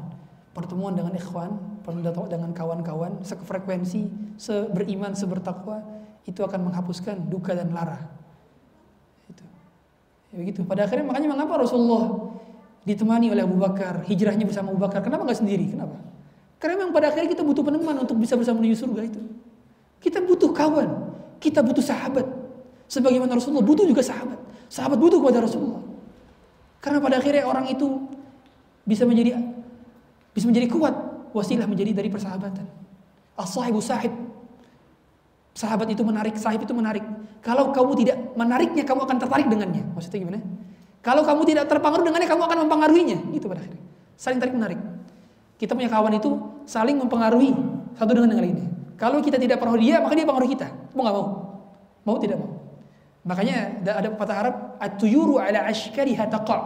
Pertemuan 0.56 0.92
dengan 0.96 1.12
ikhwan, 1.16 1.50
pertemuan 1.84 2.28
dengan 2.28 2.50
kawan-kawan 2.56 3.20
sefrekuensi, 3.24 4.08
seberiman, 4.40 5.12
sebertakwa 5.12 5.80
itu 6.24 6.40
akan 6.40 6.72
menghapuskan 6.72 7.28
duka 7.28 7.52
dan 7.52 7.72
lara. 7.72 8.00
Itu. 9.28 9.44
Ya 10.32 10.36
begitu. 10.40 10.60
Pada 10.64 10.88
akhirnya 10.88 11.08
makanya 11.08 11.28
mengapa 11.32 11.60
Rasulullah 11.60 12.32
ditemani 12.84 13.32
oleh 13.32 13.42
Abu 13.44 13.56
Bakar, 13.60 14.04
hijrahnya 14.08 14.44
bersama 14.48 14.72
Abu 14.72 14.80
Bakar. 14.80 15.00
Kenapa 15.04 15.24
nggak 15.28 15.40
sendiri? 15.40 15.72
Kenapa? 15.72 15.96
Karena 16.60 16.84
memang 16.84 16.94
pada 16.94 17.10
akhirnya 17.10 17.32
kita 17.32 17.42
butuh 17.42 17.64
peneman 17.66 17.96
untuk 18.06 18.16
bisa 18.20 18.38
bersama 18.38 18.62
menuju 18.62 18.76
surga 18.86 19.02
itu. 19.08 19.20
Kita 20.02 20.18
butuh 20.18 20.50
kawan, 20.50 20.88
kita 21.38 21.62
butuh 21.62 21.80
sahabat. 21.80 22.26
Sebagaimana 22.90 23.38
Rasulullah 23.38 23.64
butuh 23.64 23.86
juga 23.86 24.02
sahabat. 24.02 24.36
Sahabat 24.66 24.98
butuh 24.98 25.22
kepada 25.22 25.46
Rasulullah. 25.46 25.80
Karena 26.82 26.98
pada 26.98 27.22
akhirnya 27.22 27.46
orang 27.46 27.70
itu 27.70 28.10
bisa 28.82 29.06
menjadi 29.06 29.38
bisa 30.34 30.44
menjadi 30.50 30.66
kuat 30.66 30.94
wasilah 31.30 31.70
menjadi 31.70 31.94
dari 31.94 32.10
persahabatan. 32.10 32.66
As-sahibu 33.38 33.78
sahib. 33.78 34.12
Sahabat 35.52 35.86
itu 35.92 36.02
menarik, 36.02 36.34
sahib 36.40 36.64
itu 36.64 36.72
menarik. 36.72 37.04
Kalau 37.44 37.70
kamu 37.70 37.92
tidak 38.02 38.16
menariknya, 38.34 38.82
kamu 38.88 39.04
akan 39.04 39.16
tertarik 39.20 39.46
dengannya. 39.46 39.84
Maksudnya 39.92 40.18
gimana? 40.24 40.40
Kalau 41.04 41.22
kamu 41.28 41.42
tidak 41.44 41.64
terpengaruh 41.68 42.04
dengannya, 42.08 42.28
kamu 42.28 42.42
akan 42.48 42.58
mempengaruhinya. 42.66 43.18
Itu 43.36 43.52
pada 43.52 43.60
akhirnya. 43.60 43.82
Saling 44.16 44.38
tarik 44.40 44.54
menarik. 44.56 44.80
Kita 45.60 45.76
punya 45.76 45.92
kawan 45.92 46.16
itu 46.16 46.30
saling 46.64 46.96
mempengaruhi 46.96 47.52
satu 47.94 48.10
dengan 48.16 48.32
yang 48.32 48.42
lainnya. 48.42 48.68
Kalau 49.02 49.18
kita 49.18 49.34
tidak 49.34 49.58
pengaruh 49.58 49.82
dia, 49.82 49.98
maka 49.98 50.14
dia 50.14 50.22
pengaruh 50.22 50.46
kita. 50.46 50.70
Mau 50.94 51.02
nggak 51.02 51.16
mau? 51.18 51.26
Mau 52.06 52.16
tidak 52.22 52.38
mau? 52.38 52.54
Makanya 53.26 53.82
ada 53.82 54.14
pepatah 54.14 54.36
Arab, 54.46 54.54
at-tuyuru 54.78 55.42
ala 55.42 55.66
ashkariha 55.66 56.30
taqa'. 56.30 56.62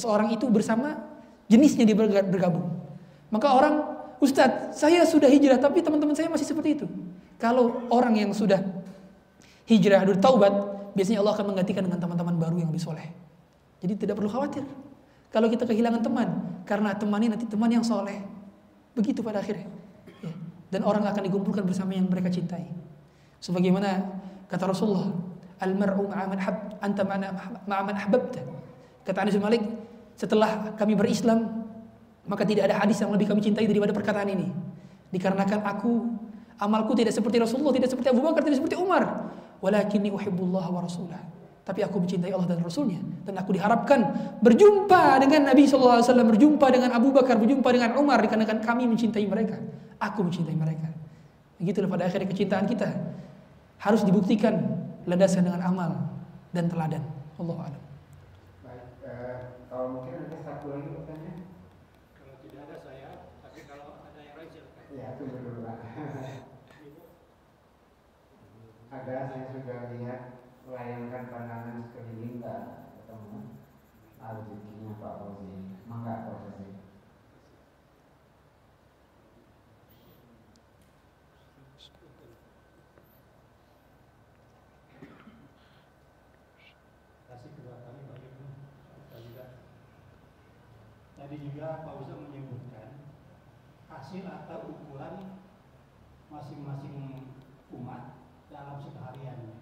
Seorang 0.00 0.32
itu 0.32 0.48
bersama 0.48 0.96
jenisnya 1.52 1.84
dia 1.84 1.92
bergabung. 2.24 2.72
Maka 3.28 3.52
orang, 3.52 3.84
Ustadz, 4.16 4.80
saya 4.80 5.04
sudah 5.04 5.28
hijrah 5.28 5.60
tapi 5.60 5.84
teman-teman 5.84 6.16
saya 6.16 6.32
masih 6.32 6.48
seperti 6.48 6.80
itu. 6.80 6.86
Kalau 7.36 7.84
orang 7.92 8.16
yang 8.16 8.32
sudah 8.32 8.64
hijrah, 9.68 10.08
sudah 10.08 10.20
taubat, 10.24 10.54
biasanya 10.96 11.20
Allah 11.20 11.36
akan 11.36 11.52
menggantikan 11.52 11.84
dengan 11.84 12.00
teman-teman 12.00 12.40
baru 12.40 12.56
yang 12.64 12.72
lebih 12.72 12.80
soleh. 12.80 13.12
Jadi 13.84 14.08
tidak 14.08 14.16
perlu 14.16 14.32
khawatir. 14.32 14.64
Kalau 15.28 15.52
kita 15.52 15.68
kehilangan 15.68 16.00
teman, 16.00 16.28
karena 16.64 16.96
teman 16.96 17.20
ini 17.20 17.36
nanti 17.36 17.44
teman 17.44 17.68
yang 17.68 17.84
soleh. 17.84 18.24
Begitu 18.96 19.20
pada 19.20 19.44
akhirnya. 19.44 19.68
Dan 20.72 20.88
orang 20.88 21.04
akan 21.04 21.22
dikumpulkan 21.28 21.68
bersama 21.68 21.92
yang 21.92 22.08
mereka 22.08 22.32
cintai. 22.32 22.64
Sebagaimana 23.44 24.08
kata 24.48 24.72
Rasulullah, 24.72 25.12
Al-mar'u 25.62 26.10
hab, 26.10 26.80
anta 26.82 27.06
ma'aman 27.06 27.94
ahbabta. 27.94 28.42
Kata 29.06 29.18
Anas 29.22 29.38
Malik, 29.38 29.62
setelah 30.18 30.74
kami 30.74 30.98
berislam, 30.98 31.68
maka 32.26 32.42
tidak 32.42 32.66
ada 32.66 32.82
hadis 32.82 32.98
yang 32.98 33.14
lebih 33.14 33.30
kami 33.30 33.44
cintai 33.44 33.70
daripada 33.70 33.94
perkataan 33.94 34.26
ini. 34.26 34.50
Dikarenakan 35.14 35.62
aku 35.62 36.08
amalku 36.58 36.98
tidak 36.98 37.14
seperti 37.14 37.38
Rasulullah, 37.38 37.74
tidak 37.74 37.94
seperti 37.94 38.10
Abu 38.10 38.26
Bakar, 38.26 38.42
tidak 38.42 38.58
seperti 38.58 38.74
Umar. 38.74 39.30
Walakinni 39.62 40.10
uhibbullah 40.10 40.66
wa 40.66 40.82
rasulah. 40.82 41.22
Tapi 41.62 41.78
aku 41.86 42.02
mencintai 42.02 42.34
Allah 42.34 42.50
dan 42.50 42.58
Rasulnya. 42.58 42.98
Dan 43.22 43.38
aku 43.38 43.54
diharapkan 43.54 44.02
berjumpa 44.42 45.22
dengan 45.22 45.54
Nabi 45.54 45.62
SAW, 45.62 46.02
berjumpa 46.02 46.66
dengan 46.74 46.90
Abu 46.90 47.14
Bakar, 47.14 47.38
berjumpa 47.38 47.70
dengan 47.70 47.94
Umar. 48.02 48.18
Dikarenakan 48.18 48.58
kami 48.66 48.90
mencintai 48.90 49.22
mereka. 49.30 49.62
Aku 50.02 50.26
mencintai 50.26 50.58
mereka. 50.58 50.90
Begitulah 51.62 51.86
pada 51.86 52.10
akhirnya 52.10 52.26
kecintaan 52.26 52.66
kita. 52.66 52.90
Harus 53.78 54.02
dibuktikan 54.02 54.82
landasan 55.06 55.46
dengan 55.46 55.62
amal 55.62 55.90
dan 56.50 56.66
teladan. 56.66 57.06
Allah 57.38 57.70
alam. 57.70 57.82
Baik, 58.66 58.86
eh, 59.06 59.38
kalau 59.70 59.86
mungkin 59.94 60.26
ada 60.26 60.38
satu 60.42 60.66
lagi 60.74 60.90
pertanyaan. 60.90 61.46
Kalau 62.18 62.34
tidak 62.42 62.60
ada 62.66 62.76
saya, 62.82 63.08
tapi 63.46 63.60
kalau 63.66 64.02
ada 64.02 64.18
yang 64.18 64.34
lain 64.34 64.50
silakan. 64.50 64.84
Ya, 64.90 65.06
tunggu 65.18 65.38
dulu 65.38 65.60
Pak. 65.62 65.78
ada, 68.92 69.14
saya 69.30 69.44
sudah 69.54 69.78
lihat 69.96 70.20
melayangkan 70.66 71.22
pandangan 71.30 71.78
sekeliling 71.90 72.42
tak 72.42 72.90
ketemu 72.98 73.38
rezekinya 74.22 74.94
Pak 75.02 75.12
Fauzi. 75.18 75.50
Mangga 75.90 76.14
prosesnya. 76.26 76.78
Kasih 87.28 87.50
kedua 87.56 87.76
kali 87.82 88.00
bagi 88.08 88.28
Pak 89.10 89.18
juga. 89.24 89.44
Pak 91.60 92.00
Ustaz 92.00 92.16
menyebutkan 92.16 92.96
hasil 93.92 94.24
atau 94.24 94.72
ukuran 94.72 95.36
masing-masing 96.32 97.28
umat 97.68 98.16
dalam 98.48 98.80
kesehariannya. 98.80 99.60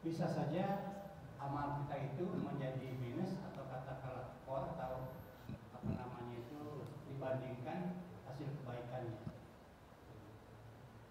Bisa 0.00 0.24
saja 0.24 0.96
amal 1.36 1.84
kita 1.84 2.16
itu 2.16 2.24
menjadi 2.32 2.96
minus 2.96 3.36
atau 3.44 3.68
katakanlah 3.68 4.40
kor 4.48 4.72
atau 4.72 5.12
apa 5.52 5.90
namanya 5.92 6.40
itu 6.40 6.88
dibandingkan 7.12 8.00
hasil 8.24 8.56
kebaikannya. 8.56 9.20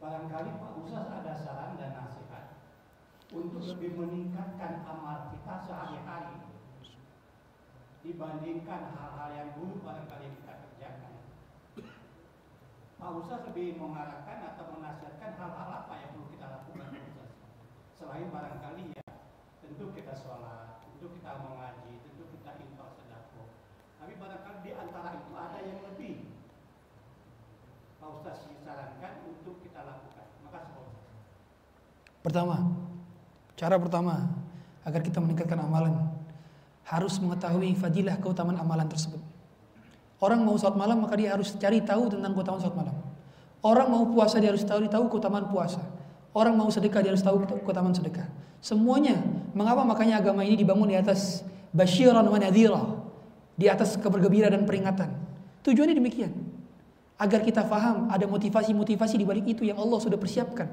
Barangkali 0.01 0.57
Pak 0.57 0.71
Ustaz 0.81 1.05
ada 1.13 1.33
saran 1.37 1.77
dan 1.77 1.93
nasihat 1.93 2.57
untuk 3.29 3.61
lebih 3.61 3.93
meningkatkan 4.01 4.81
amal 4.81 5.29
kita 5.29 5.61
sehari-hari 5.61 6.48
dibandingkan 7.99 8.95
hal-hal 8.95 9.29
yang 9.35 9.49
buruk 9.59 9.83
barangkali 9.83 10.31
kita 10.39 10.53
kerjakan. 10.63 11.13
Pak 12.99 13.11
Ustaz 13.15 13.43
lebih 13.51 13.79
mengarahkan 13.79 14.55
atau 14.55 14.75
menasihatkan 14.75 15.35
hal-hal 15.35 15.69
apa 15.83 15.93
yang 15.99 16.09
perlu 16.15 16.27
kita 16.31 16.47
lakukan 16.47 16.87
Pak 16.91 17.03
Ustaz? 17.11 17.31
Selain 17.99 18.27
barangkali 18.31 18.95
ya 18.95 19.03
tentu 19.59 19.91
kita 19.91 20.15
sholat, 20.15 20.83
tentu 20.83 21.11
kita 21.19 21.31
mengaji, 21.43 21.99
tentu 22.03 22.23
kita 22.31 22.51
infak 22.59 22.89
sedekah. 22.95 23.47
Tapi 23.99 24.13
barangkali 24.15 24.57
di 24.63 24.71
antara 24.75 25.09
itu 25.19 25.31
ada 25.35 25.59
yang 25.63 25.79
lebih. 25.83 26.15
Pak 27.99 28.09
Ustaz 28.15 28.47
sarankan 28.63 29.13
untuk 29.27 29.59
kita 29.59 29.83
lakukan. 29.83 30.27
Makasih 30.47 30.71
Pak 30.71 30.83
Ustaz. 30.87 31.07
Pertama, 32.19 32.57
cara 33.59 33.75
pertama 33.75 34.15
agar 34.87 35.01
kita 35.03 35.19
meningkatkan 35.19 35.59
amalan 35.59 36.18
harus 36.89 37.21
mengetahui 37.21 37.77
fadilah 37.77 38.17
keutamaan 38.17 38.57
amalan 38.57 38.89
tersebut. 38.89 39.21
Orang 40.19 40.41
mau 40.41 40.57
sholat 40.57 40.75
malam 40.75 41.05
maka 41.05 41.15
dia 41.15 41.37
harus 41.37 41.53
cari 41.55 41.85
tahu 41.85 42.09
tentang 42.09 42.33
keutamaan 42.33 42.59
sholat 42.59 42.77
malam. 42.77 42.95
Orang 43.61 43.87
mau 43.93 44.03
puasa 44.09 44.41
dia 44.41 44.49
harus 44.49 44.65
tahu 44.65 44.89
tahu 44.89 45.05
keutamaan 45.13 45.45
puasa. 45.47 45.79
Orang 46.33 46.57
mau 46.57 46.67
sedekah 46.73 47.05
dia 47.05 47.13
harus 47.13 47.21
tahu 47.21 47.45
keutamaan 47.63 47.93
sedekah. 47.93 48.25
Semuanya. 48.59 49.21
Mengapa 49.53 49.85
makanya 49.85 50.21
agama 50.21 50.45
ini 50.45 50.59
dibangun 50.59 50.89
di 50.89 50.97
atas 50.97 51.45
basyiran 51.71 52.25
wa 52.25 52.37
nadhira. 52.41 52.83
Di 53.53 53.69
atas 53.69 53.95
kebergembira 53.99 54.49
dan 54.49 54.65
peringatan. 54.65 55.13
Tujuannya 55.63 55.95
demikian. 55.95 56.31
Agar 57.19 57.43
kita 57.43 57.67
faham 57.67 58.07
ada 58.07 58.23
motivasi-motivasi 58.25 59.19
di 59.19 59.25
balik 59.27 59.45
itu 59.45 59.67
yang 59.67 59.77
Allah 59.77 59.99
sudah 59.99 60.15
persiapkan. 60.15 60.71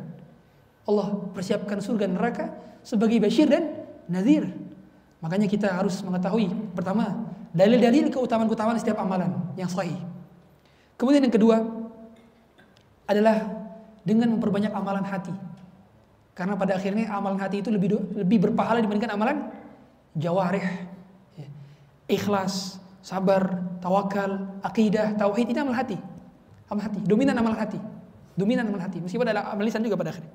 Allah 0.86 1.18
persiapkan 1.34 1.82
surga 1.82 2.06
neraka 2.06 2.55
sebagai 2.86 3.18
basyir 3.18 3.51
dan 3.51 3.84
nadhir. 4.06 4.65
Makanya 5.27 5.51
kita 5.51 5.74
harus 5.74 5.98
mengetahui 6.07 6.55
pertama 6.70 7.35
dalil-dalil 7.51 8.15
keutamaan-keutamaan 8.15 8.78
setiap 8.78 9.03
amalan 9.03 9.35
yang 9.59 9.66
sahih. 9.66 9.98
Kemudian 10.94 11.27
yang 11.27 11.35
kedua 11.35 11.66
adalah 13.11 13.43
dengan 14.07 14.39
memperbanyak 14.39 14.70
amalan 14.70 15.03
hati. 15.03 15.35
Karena 16.31 16.55
pada 16.55 16.78
akhirnya 16.78 17.11
amalan 17.11 17.43
hati 17.43 17.59
itu 17.59 17.74
lebih 17.74 17.98
lebih 18.23 18.39
berpahala 18.39 18.78
dibandingkan 18.78 19.19
amalan 19.19 19.51
jawarih. 20.15 20.62
Ya. 21.35 21.51
Ikhlas, 22.07 22.78
sabar, 23.03 23.66
tawakal, 23.82 24.62
akidah, 24.62 25.11
tauhid 25.19 25.51
ini 25.51 25.59
amal 25.59 25.74
hati. 25.74 25.98
Amal 26.70 26.86
hati, 26.86 27.03
dominan 27.03 27.35
amal 27.35 27.59
hati. 27.59 27.82
Dominan 28.39 28.70
amal 28.70 28.78
hati. 28.78 29.03
Meskipun 29.03 29.27
ada 29.27 29.43
amal 29.51 29.66
lisan 29.66 29.82
juga 29.82 29.98
pada 29.98 30.15
akhirnya. 30.15 30.31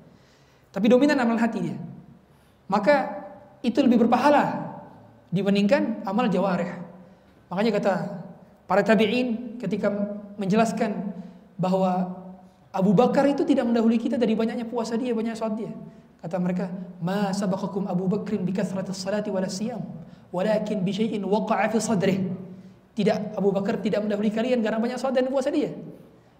Tapi 0.68 0.84
dominan 0.84 1.16
amal 1.16 1.40
hati 1.40 1.64
dia. 1.64 1.80
Maka 2.68 3.24
itu 3.64 3.80
lebih 3.80 4.04
berpahala 4.04 4.61
dibandingkan 5.32 6.04
amal 6.04 6.28
jawarih. 6.28 6.68
Makanya 7.48 7.72
kata 7.80 7.92
para 8.68 8.84
tabi'in 8.84 9.56
ketika 9.56 9.88
menjelaskan 10.36 10.92
bahwa 11.56 12.20
Abu 12.72 12.92
Bakar 12.96 13.28
itu 13.28 13.44
tidak 13.44 13.68
mendahului 13.68 14.00
kita 14.00 14.16
dari 14.16 14.32
banyaknya 14.32 14.68
puasa 14.68 14.96
dia, 14.96 15.12
banyak 15.12 15.36
salat 15.36 15.60
dia. 15.60 15.72
Kata 16.24 16.36
mereka, 16.38 16.72
"Ma 17.02 17.32
sabaqakum 17.34 17.84
Abu 17.84 18.08
Bakrin 18.08 18.46
bi 18.46 18.54
kathratis 18.54 18.96
salati 18.96 19.28
wala 19.28 19.50
siyam, 19.50 19.82
walakin 20.32 20.80
bi 20.80 20.92
syai'in 20.94 21.20
waqa'a 21.24 21.68
fi 21.68 21.78
sadrih." 21.82 22.32
Tidak 22.92 23.36
Abu 23.36 23.52
Bakar 23.52 23.80
tidak 23.80 24.04
mendahului 24.04 24.32
kalian 24.32 24.60
karena 24.64 24.80
banyak 24.80 24.96
salat 25.00 25.20
dan 25.20 25.28
puasa 25.28 25.52
dia. 25.52 25.72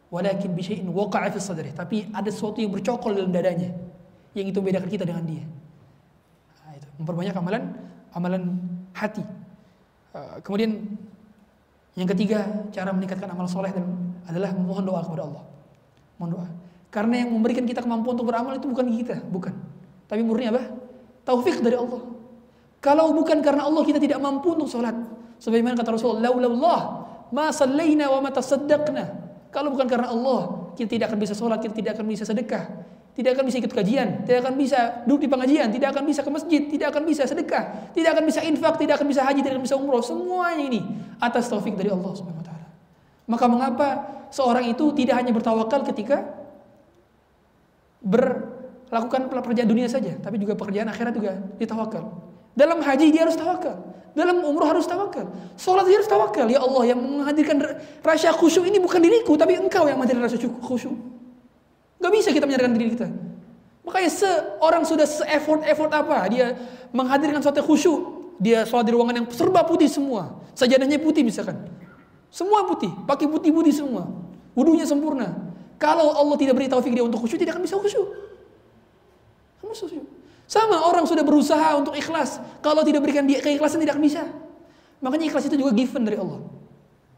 Walakin 0.08 0.52
bi 0.56 0.62
syai'in 0.64 0.88
waqa'a 0.88 1.28
fi 1.32 1.38
sadrih, 1.40 1.72
tapi 1.76 2.08
ada 2.12 2.28
sesuatu 2.32 2.64
yang 2.64 2.72
bercokol 2.72 3.12
dalam 3.12 3.32
dadanya 3.32 3.72
yang 4.32 4.48
itu 4.48 4.56
membedakan 4.64 4.88
kita 4.88 5.04
dengan 5.04 5.24
dia. 5.28 5.44
Nah, 6.64 6.72
itu. 6.72 6.88
Memperbanyak 6.96 7.34
amalan 7.36 7.62
amalan 8.16 8.42
hati. 8.96 9.24
Uh, 10.12 10.38
kemudian 10.44 10.96
yang 11.96 12.08
ketiga 12.08 12.68
cara 12.72 12.92
meningkatkan 12.92 13.28
amal 13.28 13.48
soleh 13.48 13.72
adalah 14.28 14.50
memohon 14.56 14.84
doa 14.84 15.00
kepada 15.04 15.28
Allah. 15.28 15.44
Mohon 16.16 16.30
doa. 16.38 16.48
Karena 16.92 17.24
yang 17.24 17.32
memberikan 17.32 17.64
kita 17.64 17.80
kemampuan 17.80 18.20
untuk 18.20 18.28
beramal 18.28 18.56
itu 18.56 18.68
bukan 18.68 18.86
kita, 18.92 19.16
bukan. 19.28 19.56
Tapi 20.08 20.20
murni 20.20 20.52
apa? 20.52 20.68
Taufik 21.24 21.64
dari 21.64 21.76
Allah. 21.76 22.04
Kalau 22.82 23.14
bukan 23.16 23.40
karena 23.40 23.64
Allah 23.64 23.82
kita 23.86 23.96
tidak 23.96 24.20
mampu 24.20 24.52
untuk 24.52 24.68
sholat. 24.68 24.92
Sebagaimana 25.40 25.78
kata 25.78 25.96
Rasulullah, 25.96 26.28
"Laulallah 26.28 26.80
ma 27.32 27.48
sallaina 27.54 28.12
wa 28.12 28.20
ma 28.20 28.30
tasaddaqna." 28.34 29.04
Kalau 29.48 29.72
bukan 29.72 29.88
karena 29.88 30.12
Allah, 30.12 30.72
kita 30.76 30.96
tidak 30.96 31.06
akan 31.12 31.18
bisa 31.20 31.34
sholat, 31.36 31.60
kita 31.60 31.74
tidak 31.76 31.92
akan 31.96 32.06
bisa 32.08 32.24
sedekah. 32.24 32.68
Tidak 33.12 33.36
akan 33.36 33.44
bisa 33.44 33.56
ikut 33.60 33.72
kajian, 33.76 34.24
tidak 34.24 34.40
akan 34.48 34.54
bisa 34.56 35.04
duduk 35.04 35.28
di 35.28 35.28
pengajian, 35.28 35.68
tidak 35.68 35.92
akan 35.92 36.04
bisa 36.08 36.24
ke 36.24 36.30
masjid, 36.32 36.62
tidak 36.64 36.96
akan 36.96 37.02
bisa 37.04 37.22
sedekah, 37.28 37.92
tidak 37.92 38.10
akan 38.16 38.24
bisa 38.24 38.40
infak, 38.40 38.74
tidak 38.80 38.94
akan 38.96 39.06
bisa 39.12 39.20
haji, 39.20 39.40
tidak 39.44 39.60
akan 39.60 39.64
bisa 39.68 39.76
umroh. 39.76 40.00
Semuanya 40.00 40.64
ini 40.64 40.80
atas 41.20 41.52
taufik 41.52 41.76
dari 41.76 41.92
Allah 41.92 42.08
Subhanahu 42.16 42.40
wa 42.40 42.46
taala. 42.48 42.66
Maka 43.28 43.44
mengapa 43.52 43.88
seorang 44.32 44.64
itu 44.64 44.96
tidak 44.96 45.20
hanya 45.20 45.28
bertawakal 45.36 45.84
ketika 45.84 46.24
berlakukan 48.00 49.28
pekerjaan 49.28 49.68
dunia 49.68 49.92
saja, 49.92 50.16
tapi 50.16 50.40
juga 50.40 50.56
pekerjaan 50.56 50.88
akhirat 50.88 51.12
juga 51.12 51.36
ditawakal. 51.60 52.16
Dalam 52.56 52.80
haji 52.80 53.12
dia 53.12 53.28
harus 53.28 53.36
tawakal. 53.36 53.76
Dalam 54.12 54.44
umroh 54.44 54.68
harus 54.68 54.84
tawakal. 54.88 55.28
Sholat 55.56 55.84
dia 55.88 56.00
harus 56.00 56.08
tawakal. 56.08 56.48
Ya 56.48 56.60
Allah 56.60 56.96
yang 56.96 57.00
menghadirkan 57.00 57.60
rasa 58.04 58.32
khusyuk 58.32 58.64
ini 58.68 58.80
bukan 58.80 59.00
diriku, 59.00 59.36
tapi 59.36 59.56
engkau 59.56 59.84
yang 59.84 60.00
menghadirkan 60.00 60.28
rasa 60.28 60.36
khusyuk. 60.40 61.21
Gak 62.02 62.10
bisa 62.10 62.28
kita 62.34 62.44
menyadarkan 62.50 62.74
diri 62.74 62.98
kita. 62.98 63.08
Makanya 63.86 64.10
seorang 64.10 64.82
sudah 64.82 65.06
se-effort-effort 65.06 65.90
apa, 65.94 66.26
dia 66.26 66.58
menghadirkan 66.90 67.38
suatu 67.38 67.62
khusyuk, 67.62 68.34
dia 68.42 68.66
sholat 68.66 68.90
di 68.90 68.92
ruangan 68.94 69.14
yang 69.22 69.26
serba 69.30 69.62
putih 69.62 69.86
semua. 69.86 70.42
Sajadahnya 70.58 70.98
putih 70.98 71.22
misalkan. 71.22 71.58
Semua 72.26 72.66
putih, 72.66 72.90
pakai 73.06 73.30
putih-putih 73.30 73.70
semua. 73.70 74.10
Wudhunya 74.58 74.86
sempurna. 74.86 75.30
Kalau 75.78 76.14
Allah 76.14 76.36
tidak 76.38 76.58
beri 76.58 76.70
taufik 76.70 76.94
dia 76.94 77.02
untuk 77.02 77.22
khusyuk, 77.22 77.38
tidak 77.42 77.58
akan 77.58 77.62
bisa 77.66 77.78
khusyuk. 77.78 78.06
Kamu 79.62 79.74
khusyuk. 79.74 80.06
Sama 80.46 80.84
orang 80.84 81.08
sudah 81.08 81.24
berusaha 81.24 81.80
untuk 81.80 81.96
ikhlas. 81.96 82.38
Kalau 82.60 82.84
tidak 82.84 83.02
berikan 83.02 83.24
dia 83.24 83.40
keikhlasan 83.40 83.80
tidak 83.80 83.96
akan 83.96 84.04
bisa. 84.04 84.22
Makanya 85.02 85.32
ikhlas 85.32 85.48
itu 85.48 85.56
juga 85.58 85.72
given 85.74 86.02
dari 86.06 86.20
Allah. 86.20 86.44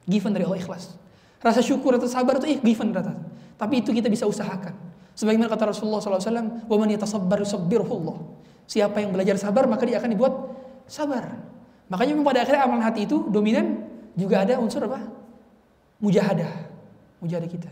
Given 0.08 0.32
dari 0.32 0.44
Allah 0.48 0.60
ikhlas. 0.60 0.96
Rasa 1.44 1.60
syukur 1.60 1.98
atau 1.98 2.08
sabar 2.08 2.40
itu 2.40 2.62
given 2.62 2.94
rata. 2.94 3.12
Tapi 3.54 3.80
itu 3.82 3.94
kita 3.94 4.10
bisa 4.10 4.26
usahakan. 4.26 4.74
Sebagaimana 5.14 5.46
kata 5.46 5.70
Rasulullah 5.70 6.02
SAW, 6.02 6.66
"Wa 6.66 6.76
man 6.76 6.88
yatasabbar 6.90 7.38
yusabbirullah." 7.46 8.18
Siapa 8.64 8.98
yang 8.98 9.12
belajar 9.12 9.36
sabar 9.36 9.68
maka 9.68 9.84
dia 9.84 10.00
akan 10.00 10.10
dibuat 10.10 10.34
sabar. 10.88 11.36
Makanya 11.92 12.16
pada 12.24 12.38
akhirnya 12.42 12.62
amalan 12.64 12.82
hati 12.82 13.04
itu 13.04 13.28
dominan 13.28 13.84
juga 14.16 14.42
ada 14.42 14.56
unsur 14.56 14.88
apa? 14.88 15.04
Mujahadah. 16.00 16.52
Mujahadah 17.20 17.48
kita. 17.48 17.70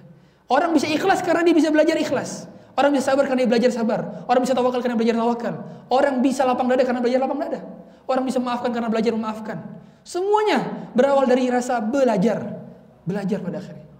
Orang 0.53 0.77
bisa 0.77 0.85
ikhlas 0.85 1.25
karena 1.25 1.41
dia 1.41 1.57
bisa 1.57 1.73
belajar 1.73 1.97
ikhlas. 1.97 2.45
Orang 2.77 2.93
bisa 2.93 3.13
sabar 3.13 3.25
karena 3.25 3.45
dia 3.45 3.51
belajar 3.57 3.71
sabar. 3.73 4.25
Orang 4.29 4.45
bisa 4.45 4.53
tawakal 4.53 4.81
karena 4.85 4.97
belajar 4.97 5.17
tawakal. 5.17 5.55
Orang 5.89 6.21
bisa 6.21 6.45
lapang 6.45 6.69
dada 6.69 6.85
karena 6.85 7.01
belajar 7.01 7.21
lapang 7.21 7.41
dada. 7.41 7.61
Orang 8.05 8.25
bisa 8.29 8.39
memaafkan 8.41 8.71
karena 8.73 8.89
belajar 8.93 9.13
memaafkan. 9.17 9.59
Semuanya 10.05 10.89
berawal 10.93 11.25
dari 11.25 11.49
rasa 11.49 11.81
belajar. 11.81 12.61
Belajar 13.05 13.41
pada 13.41 13.61
akhirnya. 13.61 13.92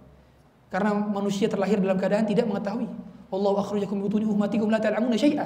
Karena 0.73 0.97
manusia 0.97 1.45
terlahir 1.45 1.77
dalam 1.77 2.01
keadaan 2.01 2.25
tidak 2.25 2.49
mengetahui. 2.49 2.89
Allah 3.29 3.53
akhrajakum 3.61 4.01
butuni 4.01 4.25
ummatikum 4.25 4.73
la 4.73 4.81
ta'lamuna 4.81 5.13
syai'a. 5.13 5.45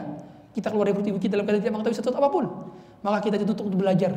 Kita 0.55 0.71
keluar 0.71 0.87
dari 0.87 0.95
perut 0.95 1.11
ibu 1.11 1.19
kita 1.19 1.35
dalam 1.35 1.43
keadaan 1.43 1.67
tidak 1.67 1.73
mengetahui 1.75 1.97
sesuatu 1.99 2.15
apa 2.15 2.29
pun. 2.31 2.45
Maka 3.03 3.17
kita 3.27 3.35
dituntut 3.43 3.67
untuk 3.67 3.83
belajar. 3.83 4.15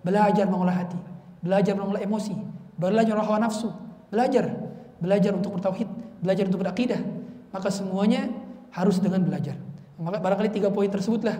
Belajar 0.00 0.48
mengolah 0.48 0.72
hati, 0.80 0.96
belajar 1.44 1.76
mengolah 1.76 2.00
emosi, 2.00 2.32
belajar 2.78 3.20
hawa 3.20 3.42
nafsu, 3.42 3.68
belajar, 4.08 4.48
belajar 4.96 5.36
untuk 5.36 5.60
bertauhid, 5.60 5.88
belajar 6.24 6.44
untuk 6.48 6.64
berakidah. 6.64 7.00
Maka 7.52 7.68
semuanya 7.68 8.30
harus 8.72 8.96
dengan 8.96 9.20
belajar. 9.28 9.60
Maka 10.00 10.22
barangkali 10.24 10.56
tiga 10.56 10.72
poin 10.72 10.88
tersebutlah 10.88 11.36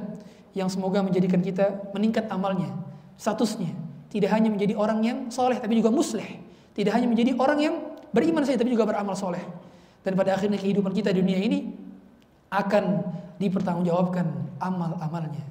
yang 0.52 0.68
semoga 0.68 1.00
menjadikan 1.00 1.40
kita 1.40 1.92
meningkat 1.96 2.28
amalnya, 2.28 2.74
statusnya. 3.16 3.72
Tidak 4.12 4.28
hanya 4.28 4.52
menjadi 4.52 4.76
orang 4.76 5.00
yang 5.00 5.18
soleh 5.32 5.56
tapi 5.56 5.80
juga 5.80 5.88
musleh. 5.88 6.42
Tidak 6.76 6.92
hanya 6.92 7.08
menjadi 7.08 7.32
orang 7.36 7.58
yang 7.60 7.76
beriman 8.16 8.40
saja 8.48 8.56
tapi 8.56 8.72
juga 8.72 8.88
beramal 8.88 9.12
soleh. 9.12 9.44
Dan 10.00 10.16
pada 10.16 10.32
akhirnya 10.32 10.56
kehidupan 10.56 10.96
kita 10.96 11.12
di 11.12 11.20
dunia 11.20 11.36
ini 11.36 11.76
akan 12.48 12.84
dipertanggungjawabkan 13.36 14.56
amal-amalnya. 14.56 15.44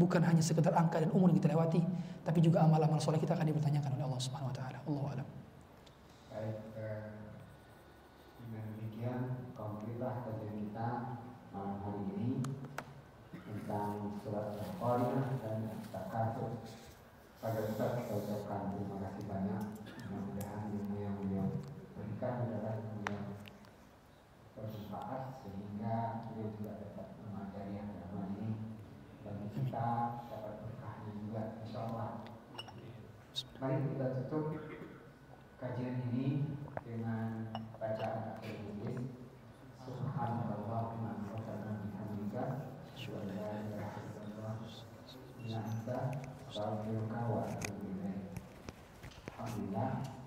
Bukan 0.00 0.24
hanya 0.24 0.40
sekedar 0.40 0.72
angka 0.72 1.04
dan 1.04 1.12
umur 1.12 1.28
yang 1.28 1.36
kita 1.44 1.52
lewati, 1.52 1.82
tapi 2.24 2.40
juga 2.40 2.64
amal-amal 2.64 2.96
soleh 2.96 3.20
kita 3.20 3.36
akan 3.36 3.52
dipertanyakan 3.52 4.00
oleh 4.00 4.04
Allah 4.08 4.20
Subhanahu 4.22 4.48
wa 4.48 4.56
taala. 4.56 4.78
Allahu 4.88 5.06
a'lam. 5.12 5.26
Baik, 6.32 6.58
eh, 6.80 7.04
dengan 8.40 8.64
demikian 8.72 9.20
alhamdulillah 9.60 10.12
kajian 10.24 10.56
kita 10.64 10.88
malam 11.52 11.76
hari 11.84 12.00
ini 12.16 12.40
tentang 13.44 14.16
surat 14.24 14.56
Al-Qari'ah 14.56 15.26
dan 15.44 15.58
Takasur. 15.92 16.64
Pada 17.44 17.58
Ustaz 17.68 17.90
kita 18.00 18.12
ucapkan 18.16 18.72
terima 18.72 18.96
kasih 19.04 19.24
banyak. 19.28 19.62
Mudah-mudahan 20.08 20.62
ilmu 20.72 20.96
yang 20.96 21.14
beliau 21.20 21.46
adalah 22.38 22.78
ilmu 22.78 23.02
yang 23.10 23.26
bermanfaat 24.54 25.42
sehingga 25.42 25.96
beliau 26.30 26.54
juga 26.54 26.72
dapat 26.78 27.06
mengajari 27.26 27.74
agama 27.82 28.22
ini 28.38 28.48
bagi 29.26 29.46
kita 29.58 29.88
dapat 30.30 30.54
berkahnya 30.62 31.10
juga 31.18 31.42
insya 31.66 31.78
Allah. 31.90 32.10
Mari 33.58 33.76
kita 33.90 34.06
tutup 34.14 34.46
kajian 35.58 35.96
ini 36.14 36.46
dengan 36.86 37.50
bacaan 37.76 38.38
akhir 38.38 38.56
hadis 38.62 39.00
Subhanallah 39.82 40.58
wa 40.68 40.92
bihamdika 40.92 42.44
wa 43.10 43.20
la 43.26 43.50
ilaha 43.64 43.98
illallah 44.06 44.54
illa 45.42 45.58
anta 45.66 45.98
astaghfiruka 46.46 47.20
wa 47.26 47.48
atubu 47.48 47.90
ilaik. 47.90 48.22
Alhamdulillah 49.34 50.20